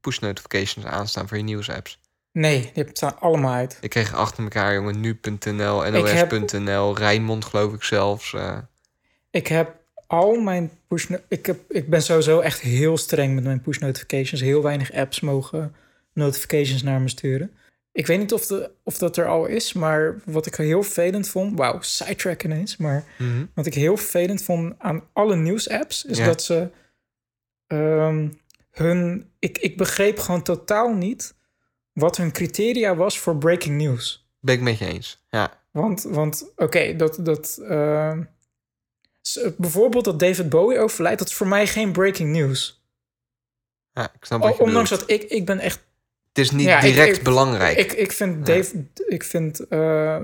[0.00, 2.00] push notifications aanstaan voor je nieuwsapps?
[2.32, 3.78] Nee, die staan allemaal uit.
[3.80, 8.36] Ik kreeg achter elkaar, jongen, nu.nl, heb- nos.nl, Rijnmond geloof ik zelfs.
[9.30, 9.79] Ik heb
[10.10, 11.10] al mijn push...
[11.28, 14.40] Ik, heb, ik ben sowieso echt heel streng met mijn push notifications.
[14.40, 15.74] Heel weinig apps mogen
[16.12, 17.52] notifications naar me sturen.
[17.92, 21.28] Ik weet niet of, de, of dat er al is, maar wat ik heel vervelend
[21.28, 21.58] vond...
[21.58, 22.76] Wauw, sidetrack ineens.
[22.76, 23.44] Maar mhm.
[23.54, 26.04] wat ik heel vervelend vond aan alle nieuwsapps...
[26.04, 26.24] is Ja.
[26.24, 26.70] dat ze
[27.66, 28.28] ehm,
[28.70, 29.30] hun...
[29.38, 31.34] Ik, ik begreep gewoon totaal niet
[31.92, 34.28] wat hun criteria was voor breaking news.
[34.40, 35.24] Ben ik met je eens.
[35.30, 38.39] Ja, Want, want oké, dat, dat eh, s-
[39.56, 42.84] bijvoorbeeld dat David Bowie overlijdt, dat is voor mij geen breaking news.
[43.92, 45.08] ja ik snap wat O- je ondanks bedoelt.
[45.08, 45.80] dat ik, ik ben echt,
[46.28, 47.78] Het is niet Ja, direct ik- belangrijk.
[47.78, 48.54] ik, ik vind Ja.
[48.54, 50.20] Dave, ik vind, eh,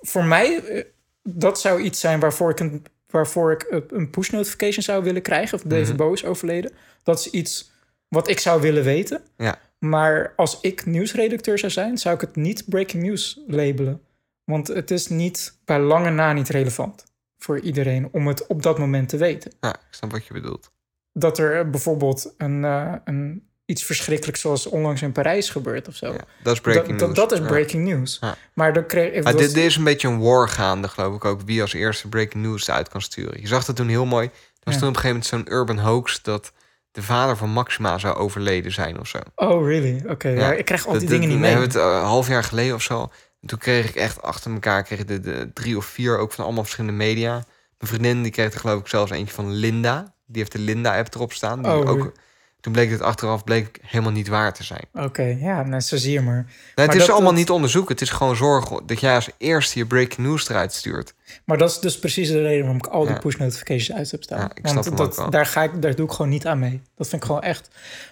[0.00, 0.84] voor mij, eh,
[1.22, 5.22] dat zou iets zijn waarvoor ik een, waarvoor ik een- een push notification zou willen
[5.22, 5.96] krijgen, of David Mhm.
[5.96, 6.72] Bowie is overleden.
[7.02, 7.70] Dat is iets
[8.08, 9.22] wat ik zou willen weten.
[9.36, 9.58] Ja.
[9.78, 14.02] Maar als ik nieuwsredacteur zou zijn, zou ik het niet breaking news labelen.
[14.44, 17.04] Want het is niet bij lange na niet relevant
[17.42, 19.52] voor iedereen om het op dat moment te weten.
[19.60, 20.70] Ja, ik snap wat je bedoelt.
[21.12, 26.12] Dat er bijvoorbeeld een, eh, een, iets verschrikkelijks zoals onlangs in Parijs gebeurt of zo.
[26.12, 27.18] Ja, dat is breaking dat, dat, news.
[27.18, 27.46] dat is Ja.
[27.46, 28.18] breaking news.
[28.20, 28.36] Ja.
[28.54, 29.22] Maar dan kreeg ik.
[29.22, 31.40] Was- dit, dit is een beetje een war gaande, geloof ik ook.
[31.44, 33.40] Wie als eerste breaking news eruit kan sturen.
[33.40, 34.26] Je zag dat toen heel mooi.
[34.26, 34.32] Er
[34.72, 36.22] was toen op een gegeven moment zo'n urban hoax...
[36.22, 36.52] dat
[36.90, 39.18] de vader van Maxima zou overleden zijn of zo.
[39.34, 40.02] Oh, really?
[40.08, 40.38] Oké, ja.
[40.40, 41.50] Ja, ik krijg al Dat- die dat- dingen niet we mee.
[41.52, 43.10] hebben het eh, een half jaar geleden of zo.
[43.42, 46.44] En toen kreeg ik echt achter elkaar kreeg de, de drie of vier ook van
[46.44, 47.32] allemaal verschillende media.
[47.78, 50.14] Mijn vriendin die kreeg er geloof ik zelfs eentje van Linda.
[50.26, 51.62] Die heeft de Linda-app erop staan.
[51.62, 52.12] Die Oh, ook,
[52.60, 54.84] toen bleek het achteraf bleek helemaal niet waar te zijn.
[54.92, 56.34] Oké, ja, nou, zo zie je maar.
[56.34, 57.92] Nou, het Maar is dat- allemaal dat- niet onderzoeken.
[57.92, 61.14] Het is gewoon zorgen dat jij als eerste je breaking news eruit stuurt.
[61.44, 63.18] Maar dat is dus precies de reden waarom ik al die Ja.
[63.18, 64.38] push notifications uit heb staan.
[64.38, 66.82] Ja, ik snap Want dat, daar, ga ik, daar doe ik gewoon niet aan mee.
[66.96, 67.68] Dat vind ik gewoon echt.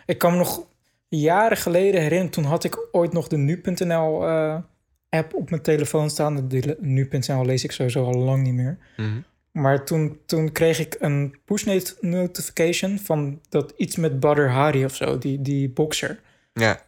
[0.06, 0.62] Ik kan me nog
[1.08, 4.28] jaren geleden herinneren, toen had ik ooit nog de nu.nl
[5.10, 6.48] app op mijn telefoon staan.
[6.48, 8.78] De nu.nl lees ik sowieso al lang niet meer.
[8.96, 9.20] Mhm.
[9.52, 14.84] Maar toen, toen kreeg ik een push not- notification van dat iets met Badr Hari
[14.84, 16.20] of zo, die, die boxer.
[16.52, 16.80] Ja,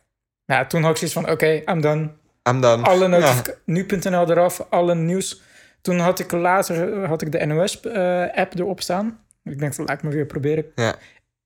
[0.47, 2.11] Nou, toen had ik zoiets van, oké, I'm done.
[2.49, 2.83] I'm done.
[2.83, 3.43] Alle Ja.
[3.65, 5.43] nu.nl eraf, alle nieuws.
[5.81, 9.21] Toen had ik later eh, had ik de NOS-app erop staan.
[9.45, 10.65] Ik denk, dat laat ik me weer proberen.
[10.75, 10.95] Ja.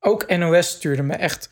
[0.00, 1.50] Ook NOS stuurde me echt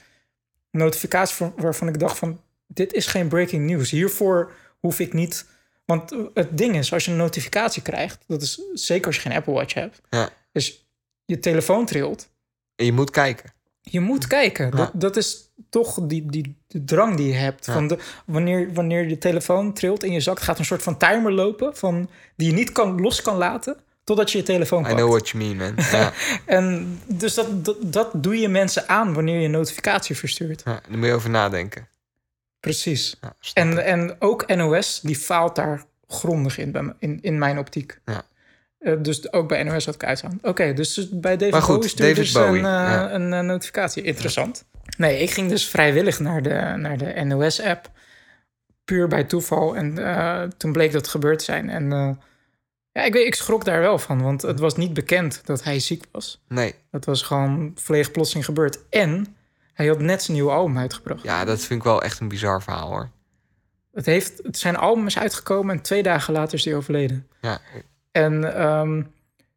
[0.70, 2.40] notificaties van- waarvan ik dacht van...
[2.66, 3.90] dit is geen breaking news.
[3.90, 4.52] Hiervoor
[4.84, 5.46] hoef ik niet...
[5.84, 8.24] Want het ding is, als je een notificatie krijgt...
[8.26, 10.00] dat is zeker als je geen Apple Watch hebt...
[10.10, 10.28] Ja.
[10.52, 10.86] dus
[11.24, 12.28] je telefoon trilt...
[12.76, 13.52] En je moet kijken.
[13.80, 14.64] Je moet kijken.
[14.64, 14.70] Ja.
[14.70, 17.66] Dat, dat is toch die, die de drang die je hebt.
[17.66, 17.72] Ja.
[17.72, 21.32] Van de, wanneer, wanneer je telefoon trilt in je zak, gaat een soort van timer
[21.32, 24.96] lopen van, die je niet kan, los kan laten totdat je je telefoon I pakt.
[24.96, 25.84] know what you mean, man.
[25.90, 26.12] Ja,
[26.58, 30.62] En dus dat, dat, dat doe je mensen aan wanneer je een notificatie verstuurt.
[30.64, 31.88] ja, daar moet je over nadenken.
[32.64, 33.16] Precies.
[33.20, 37.58] Ja, En, en ook NOS, die faalt daar grondig in, bij me- in, in mijn
[37.58, 38.00] optiek.
[38.04, 38.22] Ja.
[38.78, 40.38] Eh, dus ook bij NOS had ik uitstaan.
[40.42, 43.12] Oké, dus bij David Maar goed, Bowie stuurde dus een, eh, ja.
[43.12, 44.02] een, eh, notificatie.
[44.02, 44.64] Interessant.
[44.96, 47.90] Nee, ik ging dus vrijwillig naar de, naar de NOS-app.
[48.84, 49.76] Puur bij toeval.
[49.76, 51.70] En eh, toen bleek dat gebeurd te zijn.
[51.70, 52.10] En eh,
[52.92, 54.22] ja, ik, weet, ik schrok daar wel van.
[54.22, 56.42] Want het was niet bekend dat hij ziek was.
[56.48, 58.78] Nee, Dat was gewoon volledig plotseling gebeurd.
[58.90, 59.36] En
[59.74, 61.22] hij had net zijn nieuwe album uitgebracht.
[61.22, 63.08] ja, dat vind ik wel echt een bizar verhaal, hoor.
[63.92, 67.28] Het, heeft, het zijn album is uitgekomen en twee dagen later is hij overleden.
[67.40, 67.60] Ja,
[68.12, 69.02] En ehm,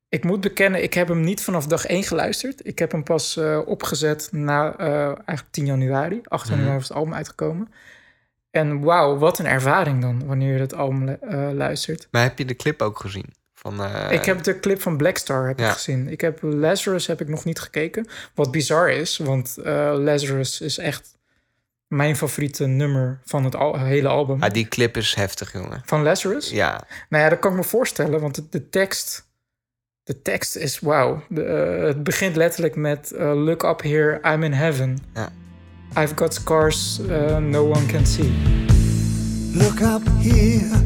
[0.09, 2.67] ik moet bekennen, ik heb hem niet vanaf dag één geluisterd.
[2.67, 6.21] Ik heb hem pas eh, opgezet na eh, eigenlijk 10 januari.
[6.23, 6.53] 8 Mhm.
[6.53, 7.71] januari was het album uitgekomen.
[8.51, 12.07] En wauw, wat een ervaring dan wanneer je het album eh, luistert.
[12.11, 13.33] maar heb je de clip ook gezien?
[13.59, 15.67] Van, eh, ik heb de clip van Blackstar heb Ja.
[15.67, 16.07] ik gezien.
[16.09, 18.07] Ik heb Lazarus heb ik nog niet gekeken.
[18.35, 21.15] Wat bizar is, want eh, Lazarus is echt
[21.87, 24.43] mijn favoriete nummer van het al- hele album.
[24.43, 25.81] Ah, die clip is heftig, jongen.
[25.85, 26.49] Van Lazarus?
[26.49, 29.25] Ja, Nou ja, dat kan ik me voorstellen, want de, de tekst...
[30.03, 31.23] De tekst is wauw.
[31.35, 33.13] Eh, het begint letterlijk met...
[33.17, 34.97] Look up here, I'm in heaven.
[35.13, 35.29] Ja.
[35.97, 38.31] I've got scars uh, no one can see.
[39.53, 40.81] Look up here,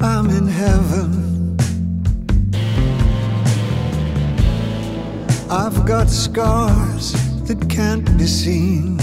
[0.00, 1.37] I'm in heaven.
[5.50, 7.10] I've got scars
[7.46, 8.96] that can't be seen.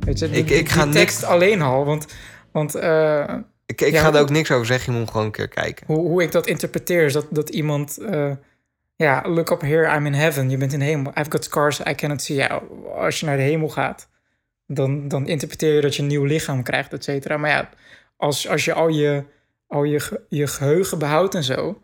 [0.00, 2.06] Weet je, Ik- ik ga tekst alleen al, want...
[2.52, 3.34] want eh,
[3.66, 4.92] ik, ik Ja, ga er ook niks over zeggen.
[4.92, 5.86] Je moet hem gewoon een keer kijken.
[5.86, 7.98] hoe, hoe ik dat interpreteer is dat, dat iemand...
[7.98, 8.30] eh,
[8.96, 10.50] ja, look up here, I'm in heaven.
[10.50, 11.12] Je bent in de hemel.
[11.18, 12.36] I've got scars I cannot see.
[12.36, 12.62] Ja,
[12.96, 14.08] als je naar de hemel gaat,
[14.66, 17.36] dan, dan interpreteer je dat je een nieuw lichaam krijgt, et cetera.
[17.36, 17.68] Maar ja,
[18.16, 19.24] als, als je al je,
[19.66, 21.80] al je, je geheugen behoudt en zo...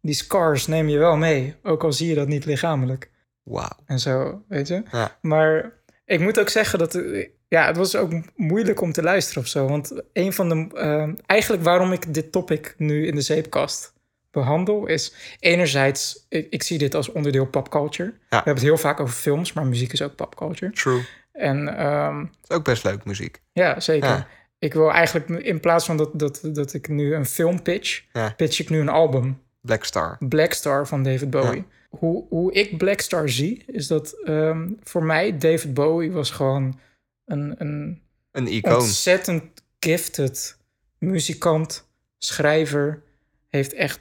[0.00, 3.10] die scars neem je wel mee, ook al zie je dat niet lichamelijk.
[3.50, 3.76] Wauw.
[3.86, 4.82] en zo, weet je.
[4.92, 5.18] Ja.
[5.20, 5.72] Maar
[6.04, 7.00] ik moet ook zeggen dat
[7.48, 9.66] ja, het was ook moeilijk om te luisteren of zo.
[9.68, 10.68] Want een van de.
[10.76, 13.92] eh, eigenlijk waarom ik dit topic nu in de zeepkast
[14.30, 18.08] behandel, is enerzijds, ik, ik zie dit als onderdeel popculture.
[18.10, 20.72] We hebben het heel vaak over films, maar muziek is ook popculture.
[20.72, 21.00] True.
[21.32, 23.40] En ehm, Het is ook best leuk muziek.
[23.52, 24.08] ja, zeker.
[24.08, 24.26] Ja.
[24.58, 28.32] Ik wil eigenlijk in plaats van dat, dat, dat ik nu een film pitch, Ja.
[28.36, 29.40] pitch ik nu een album.
[29.60, 30.16] Black Star.
[30.28, 31.64] Black Star van David Bowie.
[31.90, 36.78] Hoe, hoe ik Black Star zie, is dat ehm, voor mij David Bowie was gewoon
[37.24, 38.74] een, een Een icoon.
[38.80, 39.42] ontzettend
[39.78, 40.56] gifted
[40.98, 41.88] muzikant,
[42.18, 43.02] schrijver.
[43.48, 44.00] Heeft echt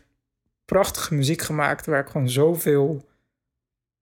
[0.65, 3.07] prachtige muziek gemaakt waar ik gewoon zoveel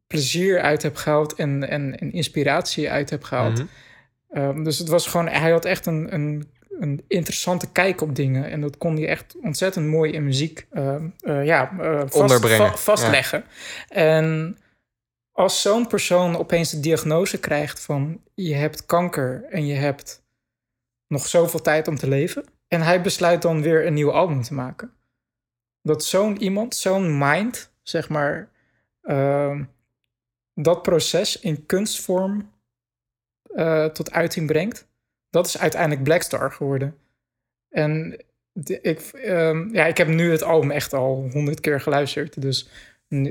[0.07, 3.57] plezier uit heb gehaald en, en, en inspiratie uit heb gehaald.
[3.57, 3.67] Mhm.
[4.29, 8.49] Ehm, dus het was gewoon, hij had echt een, een, een interessante kijk op dingen.
[8.49, 12.69] En dat kon hij echt ontzettend mooi in muziek ehm, eh, ja, eh, vast- Onderbrengen,
[12.69, 13.43] va- vastleggen.
[13.87, 14.57] En
[15.31, 20.23] als zo'n persoon opeens de diagnose krijgt van je hebt kanker en je hebt
[21.07, 22.45] nog zoveel tijd om te leven.
[22.67, 24.91] En hij besluit dan weer een nieuw album te maken.
[25.81, 28.49] Dat zo'n iemand, zo'n mind, zeg maar,
[29.01, 29.63] ehm,
[30.53, 32.51] dat proces in kunstvorm
[33.55, 34.86] eh, tot uiting brengt.
[35.29, 36.95] Dat is uiteindelijk Blackstar geworden.
[37.69, 42.41] En de- ik, ehm, ja, ik heb nu het album echt al honderd keer geluisterd.
[42.41, 42.69] Dus,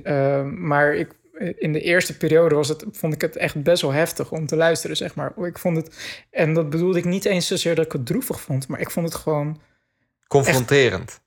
[0.03, 1.15] ehm, maar ik,
[1.59, 4.57] in de eerste periode was het, vond ik het echt best wel heftig om te
[4.57, 5.39] luisteren, zeg maar.
[5.47, 5.97] Ik vond het,
[6.31, 9.07] en dat bedoelde ik niet eens zozeer dat ik het droevig vond, maar ik vond
[9.07, 9.61] het gewoon
[10.29, 11.21] Confronterend.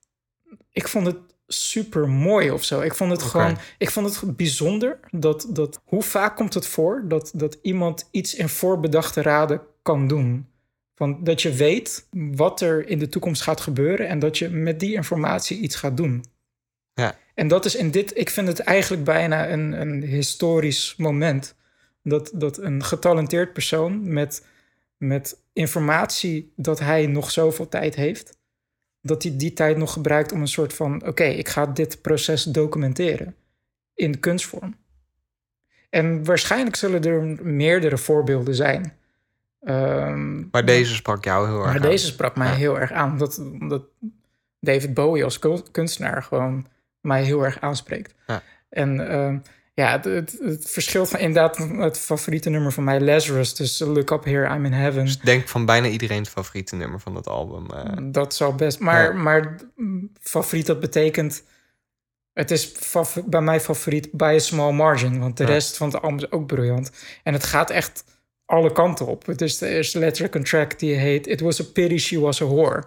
[0.72, 1.18] ik vond het
[1.48, 2.82] super mooi of zo.
[2.82, 7.04] Ik vond het gewoon, ik vond het bijzonder dat, dat hoe vaak komt het voor
[7.08, 10.48] dat, dat iemand iets in voorbedachte raden kan doen.
[11.00, 14.80] Van dat je weet wat er in de toekomst gaat gebeuren en dat je met
[14.80, 16.26] die informatie iets gaat doen.
[16.93, 17.18] Ja.
[17.34, 21.56] En dat is in dit, ik vind het eigenlijk bijna een, een historisch moment.
[22.04, 24.45] Dat, dat een getalenteerd persoon met,
[24.97, 28.38] met informatie dat hij nog zoveel tijd heeft,
[29.02, 32.43] dat hij die tijd nog gebruikt om een soort van: oké, ik ga dit proces
[32.43, 33.36] documenteren
[33.93, 34.78] in kunstvorm.
[35.89, 38.99] En waarschijnlijk zullen er meerdere voorbeelden zijn.
[39.62, 41.82] Ehm, Maar deze sprak jou heel erg maar aan.
[41.89, 43.84] deze sprak mij heel erg aan, omdat, omdat
[44.60, 46.68] David Bowie als ku- kunstenaar gewoon
[47.01, 48.14] mij heel erg aanspreekt.
[48.28, 48.41] Ja.
[48.70, 49.38] En ehm,
[49.74, 53.55] ja, het, het, het verschilt van inderdaad het favoriete nummer van mij, Lazarus.
[53.55, 55.05] Dus Look Up Here, I'm in Heaven.
[55.05, 57.70] Ik denk van bijna iedereen's favoriete nummer van dat album.
[57.70, 57.97] eh.
[58.12, 58.80] Dat zal best.
[58.80, 59.22] Maar, Ja.
[59.22, 59.55] maar
[60.22, 61.43] favoriet, dat betekent.
[62.34, 62.74] Het is
[63.26, 65.20] bij mij favoriet by a small margin.
[65.20, 66.91] Want de rest van het album is ook briljant.
[67.24, 68.03] En het gaat echt
[68.50, 69.26] alle kanten op.
[69.26, 72.41] Het is de eerste letterlijk een track die heet It Was a Pity She Was
[72.41, 72.84] a Whore.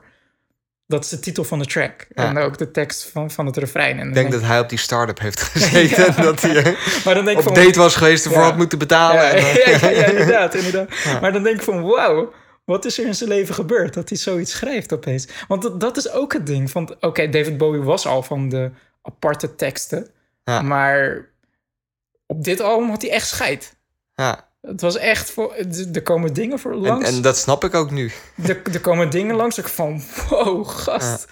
[0.86, 2.06] Dat is de titel van de track.
[2.14, 2.24] Ja.
[2.24, 3.98] En ook de tekst van, van het refrein.
[3.98, 6.16] En ik denk dat hij op die start-up heeft gezeten.
[6.16, 8.46] En dat hij maar dan denk ik op van, date was geweest ervoor Ja.
[8.46, 9.22] had moeten betalen.
[9.22, 9.44] Ja, en,
[9.80, 11.20] eh, ja, inderdaad, inderdaad.
[11.20, 12.32] Maar dan denk ik van, wauw,
[12.64, 13.94] wat is er in zijn leven gebeurd?
[13.94, 15.28] Dat hij zoiets schrijft opeens.
[15.48, 16.70] Want dat, dat is ook het ding.
[16.70, 18.70] van Oké, David Bowie was al van de
[19.02, 20.08] aparte teksten.
[20.44, 21.28] Maar
[22.26, 23.76] op dit album had hij echt scheid.
[24.14, 24.50] ja.
[24.62, 25.54] Het was echt voor...
[25.92, 27.16] Er komen dingen voor En, langs.
[27.16, 28.10] en dat snap ik ook nu.
[28.46, 29.58] Er, er komen dingen langs.
[29.58, 31.28] Ik van, wow, gast.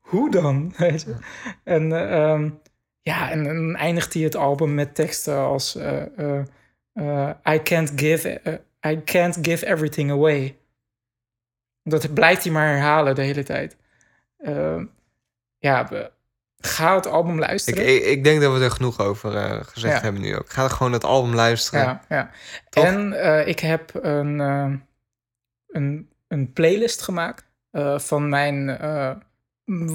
[0.00, 0.72] Hoe dan?
[0.76, 1.16] Weet je?
[1.64, 2.50] En eh, ehm,
[3.00, 5.74] ja, en dan eindigt hij het album met teksten als...
[5.76, 6.38] eh,
[6.94, 8.40] eh, I, can't give,
[8.86, 10.56] I can't give everything away.
[11.82, 13.76] Dat blijft hij maar herhalen de hele tijd.
[14.38, 14.84] Ehm,
[15.58, 16.10] ja, we-
[16.60, 17.94] ga het album luisteren.
[17.96, 20.00] ik, ik denk dat we er genoeg over eh, gezegd Ja.
[20.00, 20.50] hebben nu ook.
[20.50, 21.84] Ga gewoon het album luisteren.
[21.84, 22.30] Ja, ja.
[22.68, 22.84] Toch?
[22.84, 24.72] En eh, ik heb een, eh,
[25.68, 27.44] een, een playlist gemaakt
[27.96, 28.78] van mijn.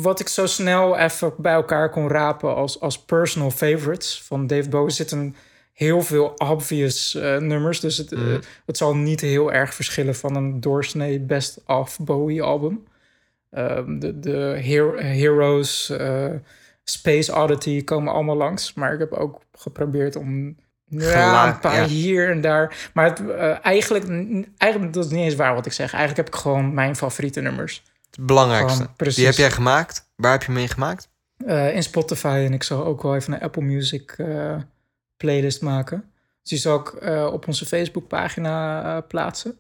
[0.01, 4.22] wat ik zo snel even bij elkaar kon rapen als, als personal favorites.
[4.26, 5.36] Van Dave Bowie zitten
[5.74, 7.80] heel veel obvious nummers.
[7.80, 8.39] Dus het, Mhm.
[8.66, 12.88] het zal niet heel erg verschillen van een doorsnee best of Bowie album.
[13.52, 16.30] Ehm, de de Hero- Heroes, eh,
[16.84, 18.74] Space Oddity komen allemaal langs.
[18.74, 21.86] Maar ik heb ook geprobeerd om ja, een paar ja.
[21.86, 22.89] hier en daar.
[22.93, 24.10] Maar het, eh, eigenlijk,
[24.58, 25.93] eigenlijk, dat is niet eens waar wat ik zeg.
[25.93, 27.84] Eigenlijk heb ik gewoon mijn favoriete nummers.
[28.10, 28.89] Het belangrijkste.
[28.97, 29.14] Gewoon.
[29.14, 30.10] Die heb jij gemaakt.
[30.16, 31.10] Waar heb je mee gemaakt?
[31.45, 32.43] Eh, in Spotify.
[32.45, 34.16] En ik zal ook wel even een Apple Music
[35.18, 36.12] playlist maken.
[36.41, 39.60] Dus die zal ik op onze Facebookpagina eh plaatsen.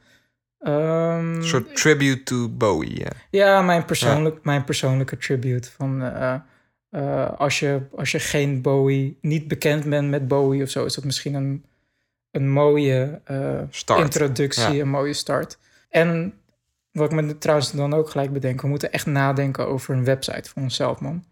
[0.61, 2.99] Ehm, Een soort tribute to Bowie.
[2.99, 3.11] Ja.
[3.29, 5.71] Ja, mijn, persoonlijk, mijn persoonlijke tribute.
[5.71, 6.35] Van, eh,
[6.89, 10.93] eh, als, je, als je geen Bowie, niet bekend bent met Bowie of zo, is
[10.93, 11.65] dat misschien een,
[12.31, 14.81] een mooie eh, introductie, Ja.
[14.81, 15.57] een mooie start.
[15.89, 16.33] En
[16.91, 20.49] wat ik me trouwens dan ook gelijk bedenk, we moeten echt nadenken over een website
[20.49, 21.23] voor onszelf, man.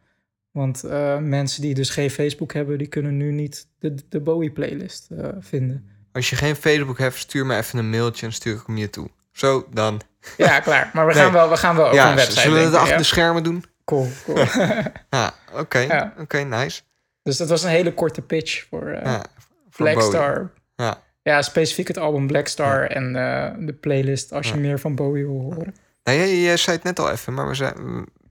[0.52, 0.84] Want
[1.20, 5.90] mensen die dus geen Facebook hebben, die kunnen nu niet de, de Bowie-playlist eh, vinden.
[6.12, 8.90] Als je geen Facebook hebt, stuur me even een mailtje en stuur ik hem je
[8.90, 9.10] toe.
[9.40, 10.02] Zo, dan.
[10.38, 10.90] Ja, klaar.
[10.94, 11.24] Maar we Nee.
[11.24, 12.98] gaan wel, we gaan wel ja, een website zullen we het achter ja?
[12.98, 13.64] de schermen doen?
[13.86, 14.38] Cool, cool.
[15.10, 15.80] Ja, oké.
[15.80, 16.14] Ja.
[16.20, 16.82] Oké, nice.
[17.24, 19.24] dus dat was een hele korte pitch voor eh Ja,
[19.70, 20.10] voor Black Bowie.
[20.10, 20.50] Star.
[20.76, 21.02] Ja.
[21.24, 25.26] Ja, specifiek het album Black Star en eh, de playlist als je meer van Bowie
[25.26, 25.76] wil horen.
[26.04, 27.72] Nou, jij, jij zei het net al even, maar we, zei,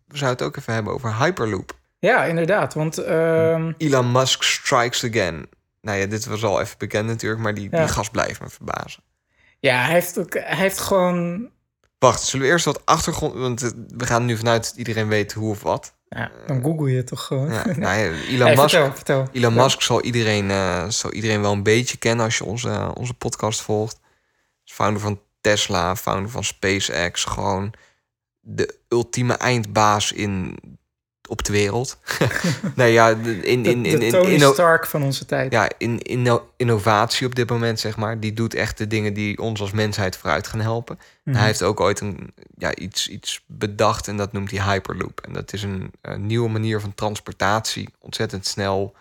[0.06, 1.76] we zouden het ook even hebben over Hyperloop.
[1.98, 2.74] Ja, inderdaad.
[2.74, 5.48] Want ehm, Elon Musk strikes again.
[5.80, 7.78] Nou ja, dit was al even bekend natuurlijk, maar die, Ja.
[7.78, 9.02] die gast blijft me verbazen.
[9.61, 11.50] Ja, hij heeft, ook, hij heeft gewoon...
[11.98, 13.34] Wacht, zullen we eerst wat achtergrond...
[13.34, 15.96] Want eh, we gaan nu vanuit dat iedereen weet hoe of wat.
[16.09, 17.52] Ja, dan google je toch gewoon.
[17.52, 19.28] Ja, nou ja, Elon Musk, vertel, vertel.
[19.32, 19.54] Elon.
[19.54, 23.61] Musk zal iedereen, eh, zal iedereen wel een beetje kennen als je onze, onze podcast
[23.61, 24.00] volgt.
[24.64, 27.24] Founder van Tesla, founder van SpaceX.
[27.24, 27.72] Gewoon
[28.40, 30.59] de ultieme eindbaas in,
[31.29, 31.99] op de wereld.
[32.76, 35.53] nee, ja, de- in, in, in, de in, Tony Stark van onze tijd.
[35.53, 38.20] ja, in, in innovatie op dit moment, zeg maar.
[38.20, 40.99] Die doet echt de dingen die ons als mensheid vooruit gaan helpen.
[41.24, 41.37] Mhm.
[41.37, 45.20] Hij heeft ook ooit een, ja, iets, iets bedacht en dat noemt hij Hyperloop.
[45.20, 47.89] En dat is een, een nieuwe manier van transportatie.
[48.01, 48.95] Ontzettend snel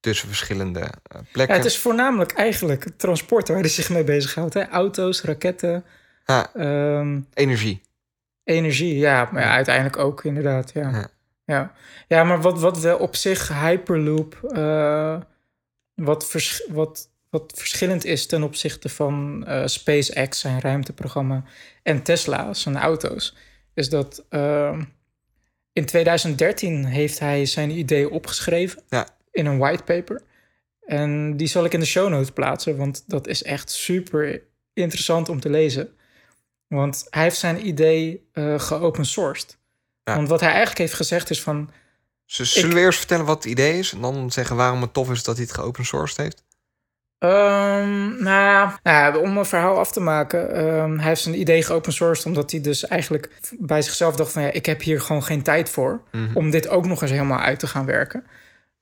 [0.00, 0.88] tussen verschillende eh,
[1.32, 1.56] plekken.
[1.56, 4.54] Ja, het is voornamelijk eigenlijk het transport waar hij zich mee bezighoudt.
[4.54, 4.68] Hè?
[4.68, 5.84] Auto's, raketten,
[6.26, 7.80] Ja, ehm, energie.
[8.44, 8.96] energie.
[8.98, 9.54] Ja, maar ja, Ja.
[9.54, 10.70] uiteindelijk ook inderdaad.
[10.74, 11.08] Ja,
[11.50, 11.72] Ja.
[12.08, 12.24] ja.
[12.24, 14.34] maar wat, wat wel op zich Hyperloop...
[14.52, 15.20] eh,
[15.94, 21.44] wat, vers, wat, wat verschillend is ten opzichte van eh, SpaceX, zijn ruimteprogramma...
[21.82, 23.36] en Tesla, zijn auto's...
[23.74, 24.82] is dat ehm,
[25.72, 28.82] in 2013 heeft hij zijn idee opgeschreven...
[28.88, 29.08] Ja.
[29.30, 30.22] in een whitepaper...
[30.90, 34.42] En die zal ik in de show notes plaatsen, want dat is echt super
[34.72, 35.88] interessant om te lezen.
[36.66, 39.59] Want hij heeft zijn idee eh geopen sourced.
[40.10, 40.16] Ja.
[40.16, 41.70] Want wat hij eigenlijk heeft gezegd is van...
[42.36, 43.92] Dus zullen we eerst vertellen wat het idee is?
[43.92, 46.44] En dan zeggen waarom het tof is dat hij het geopen sourced heeft?
[47.18, 50.54] ehm, nou, ja, nou om een verhaal af te maken.
[50.54, 54.42] ehm, hij heeft zijn idee geopen sourced omdat hij dus eigenlijk bij zichzelf dacht van...
[54.42, 56.36] ja, ik heb hier gewoon geen tijd voor Mhm.
[56.36, 58.24] om dit ook nog eens helemaal uit te gaan werken.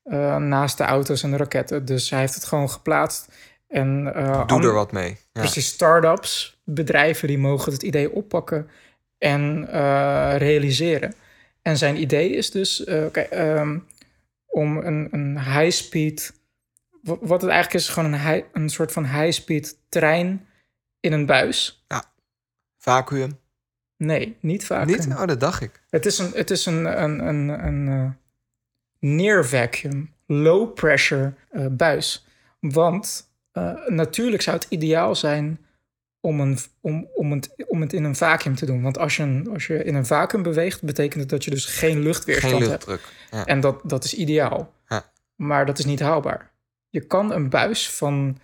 [0.02, 1.84] Eh, naast de auto's en de raketten.
[1.84, 3.28] Dus hij heeft het gewoon geplaatst.
[3.68, 5.08] En, eh, Doe er wat mee.
[5.10, 5.40] Ja.
[5.40, 8.70] Precies, start-ups, bedrijven die mogen het idee oppakken
[9.18, 11.14] en eh, realiseren.
[11.62, 13.78] En zijn idee is dus ehm,
[14.46, 16.32] om een, een high-speed...
[17.02, 20.46] wa- Wat het eigenlijk is, gewoon een, high- een soort van high-speed trein
[21.00, 21.84] in een buis.
[22.78, 23.38] Vacuüm.
[23.96, 24.86] Nee, niet vaak.
[24.86, 25.06] Niet?
[25.06, 25.82] Oh, dat dacht ik.
[25.90, 28.10] Het is een, het is een, een, een, een eh,
[28.98, 31.34] near vacuum, low pressure
[31.70, 32.26] buis.
[32.60, 33.30] Want
[33.86, 35.58] natuurlijk zou het ideaal zijn
[36.20, 38.82] om, een, om, om, het, om het in een vacuüm te doen.
[38.82, 41.64] Want als je, een, als je in een vacuüm beweegt, betekent het dat je dus
[41.64, 42.86] geen luchtweerstand Geen hebt.
[42.86, 43.12] luchtdruk.
[43.30, 43.46] Ja.
[43.46, 44.72] En dat, dat is ideaal.
[44.88, 45.12] Ja.
[45.36, 46.50] Maar dat is niet haalbaar.
[46.88, 48.38] Je kan een buis van,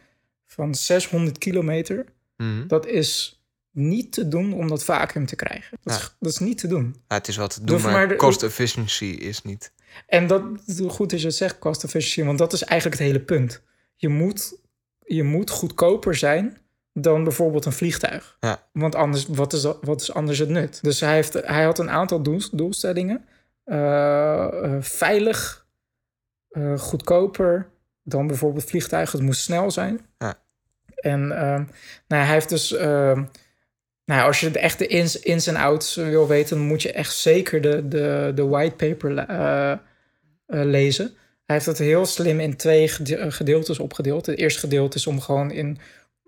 [0.47, 2.05] van 600 kilometer,
[2.37, 2.66] Mhm.
[2.66, 3.39] dat is
[3.70, 5.79] niet te doen om dat vacuüm te krijgen.
[5.83, 6.01] Dat, Ja.
[6.01, 6.97] is, dat is niet te doen.
[7.09, 9.72] Ja, het is wat te Doe doen, maar, maar de- cost efficiency is niet.
[10.07, 10.43] En dat
[10.87, 13.62] goed is je het zegt, cost efficiency, want dat is eigenlijk het hele punt.
[13.97, 14.57] Je moet,
[15.05, 16.59] je moet goedkoper zijn
[16.95, 18.37] dan bijvoorbeeld een vliegtuig.
[18.41, 18.63] Ja.
[18.73, 20.79] Want anders, wat is, wat is anders het nut?
[20.83, 23.25] Dus hij, heeft, hij had een aantal doel- doelstellingen.
[23.65, 25.67] Eh, eh, veilig,
[26.49, 27.69] eh, goedkoper
[28.03, 29.19] dan bijvoorbeeld vliegtuigen.
[29.19, 30.01] Het moest snel zijn.
[30.19, 30.35] Ja.
[30.95, 31.63] En ehm,
[32.09, 32.73] nou, ja, hij heeft dus...
[32.73, 33.23] ehm,
[34.05, 36.93] nou, ja, als je de echte ins, ins en outs wil weten, dan moet je
[36.93, 39.79] echt zeker de, de, de whitepaper eh, eh,
[40.47, 41.05] lezen.
[41.45, 44.27] Hij heeft het heel slim in twee gede- gedeeltes opgedeeld.
[44.27, 45.79] Het eerste gedeelte is om gewoon in,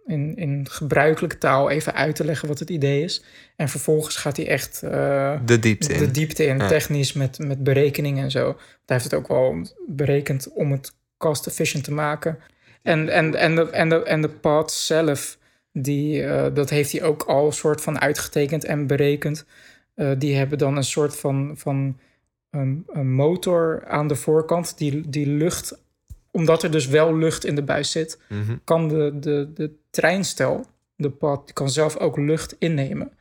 [0.07, 3.23] in, in gebruikelijke taal even uit te leggen wat het idee is.
[3.57, 5.99] En vervolgens gaat hij echt eh, De diepte in.
[5.99, 6.69] de diepte in, Ja.
[6.69, 8.45] technisch met, met berekeningen en zo.
[8.45, 12.39] Want hij heeft het ook wel berekend om het cost-efficient te maken.
[12.83, 15.39] En, en, en, de, en, de, en de pad zelf,
[15.73, 19.45] die, eh, dat heeft hij ook al soort van uitgetekend en berekend.
[19.95, 21.99] Eh, die hebben dan een soort van, van
[22.51, 25.85] een, een motor aan de voorkant die, die lucht...
[26.37, 28.57] Omdat er dus wel lucht in de buis zit, Mhm.
[28.65, 33.13] kan de, de, de treinstel, de pad, die kan zelf ook lucht innemen.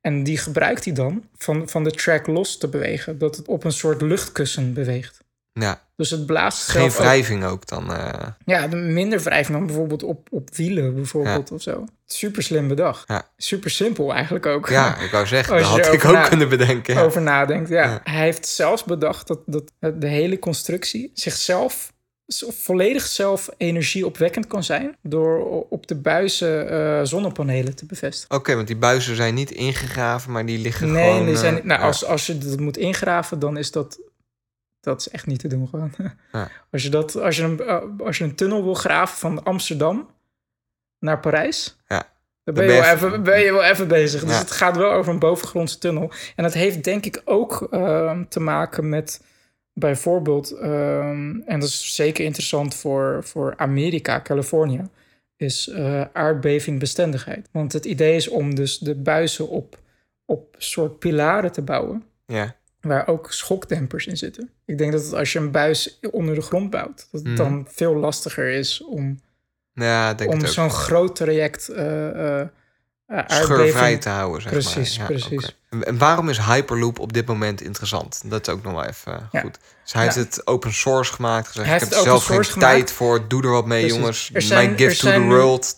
[0.00, 3.18] En die gebruikt hij dan van, van de track los te bewegen.
[3.18, 5.20] Dat het op een soort luchtkussen beweegt.
[5.52, 7.92] Ja, Dus het blaast geen ook- wrijving ook dan.
[7.94, 11.84] eh, ja, de minder wrijving dan bijvoorbeeld op, op wielen bijvoorbeeld of zo.
[12.06, 13.08] Super slim bedacht.
[13.08, 13.28] Ja.
[13.36, 14.68] Super simpel eigenlijk ook.
[14.68, 16.94] ja, ik wou zeggen, dat had ik ook kunnen bedenken.
[16.94, 17.02] Ja.
[17.02, 17.82] Over nadenkt, ja.
[17.84, 18.00] Ja.
[18.04, 19.70] Hij heeft zelfs bedacht dat, dat
[20.00, 21.92] de hele constructie zichzelf
[22.48, 28.36] volledig zelf energieopwekkend kan zijn door op de buizen eh, zonnepanelen te bevestigen.
[28.36, 31.26] Oké, want die buizen zijn niet ingegraven, maar die liggen Nee, gewoon...
[31.26, 31.86] die zijn, eh, nou, ja.
[31.86, 33.98] als, als je dat moet ingraven, dan is dat
[34.80, 35.94] Dat is echt niet te doen gewoon.
[36.32, 36.50] Ja.
[36.72, 40.10] Als, je dat, als, je een, eh, als je een tunnel wil graven van Amsterdam
[40.98, 41.76] naar Parijs...
[41.88, 42.10] Ja.
[42.44, 44.20] Dan ben je, wel even, ben je wel even bezig.
[44.20, 44.38] Dus Ja.
[44.38, 46.12] het gaat wel over een bovengrondse tunnel.
[46.36, 49.20] En dat heeft denk ik ook ehm, te maken met
[49.72, 50.50] bijvoorbeeld...
[50.50, 54.82] ehm, en dat is zeker interessant voor, voor Amerika, Californië...
[55.36, 57.48] is eh, aardbevingbestendigheid.
[57.52, 59.78] Want het idee is om dus de buizen op,
[60.24, 62.04] op soort pilaren te bouwen...
[62.26, 62.56] Ja.
[62.80, 64.50] waar ook schokdempers in zitten.
[64.64, 67.08] Ik denk dat als je een buis onder de grond bouwt...
[67.10, 67.36] dat het Mhm.
[67.36, 69.20] dan veel lastiger is om,
[69.72, 71.68] Ja, denk om zo'n groot traject...
[71.68, 72.48] eh eh,
[73.26, 75.12] Scheurvrij te houden, zeg Precies, maar.
[75.12, 75.56] Ja, precies.
[75.70, 78.22] En- waarom is Hyperloop op dit moment interessant?
[78.24, 79.40] Dat is ook nog wel even eh, Ja.
[79.40, 79.58] goed.
[79.82, 81.46] Dus hij heeft het open source gemaakt.
[81.46, 82.72] Gezegd, Hij ik heeft heb er zelf geen gemaakt.
[82.74, 83.28] tijd voor.
[83.28, 83.98] Doe er wat mee, Precies.
[83.98, 84.30] jongens.
[84.34, 85.74] Zijn- My gift to the nu- world.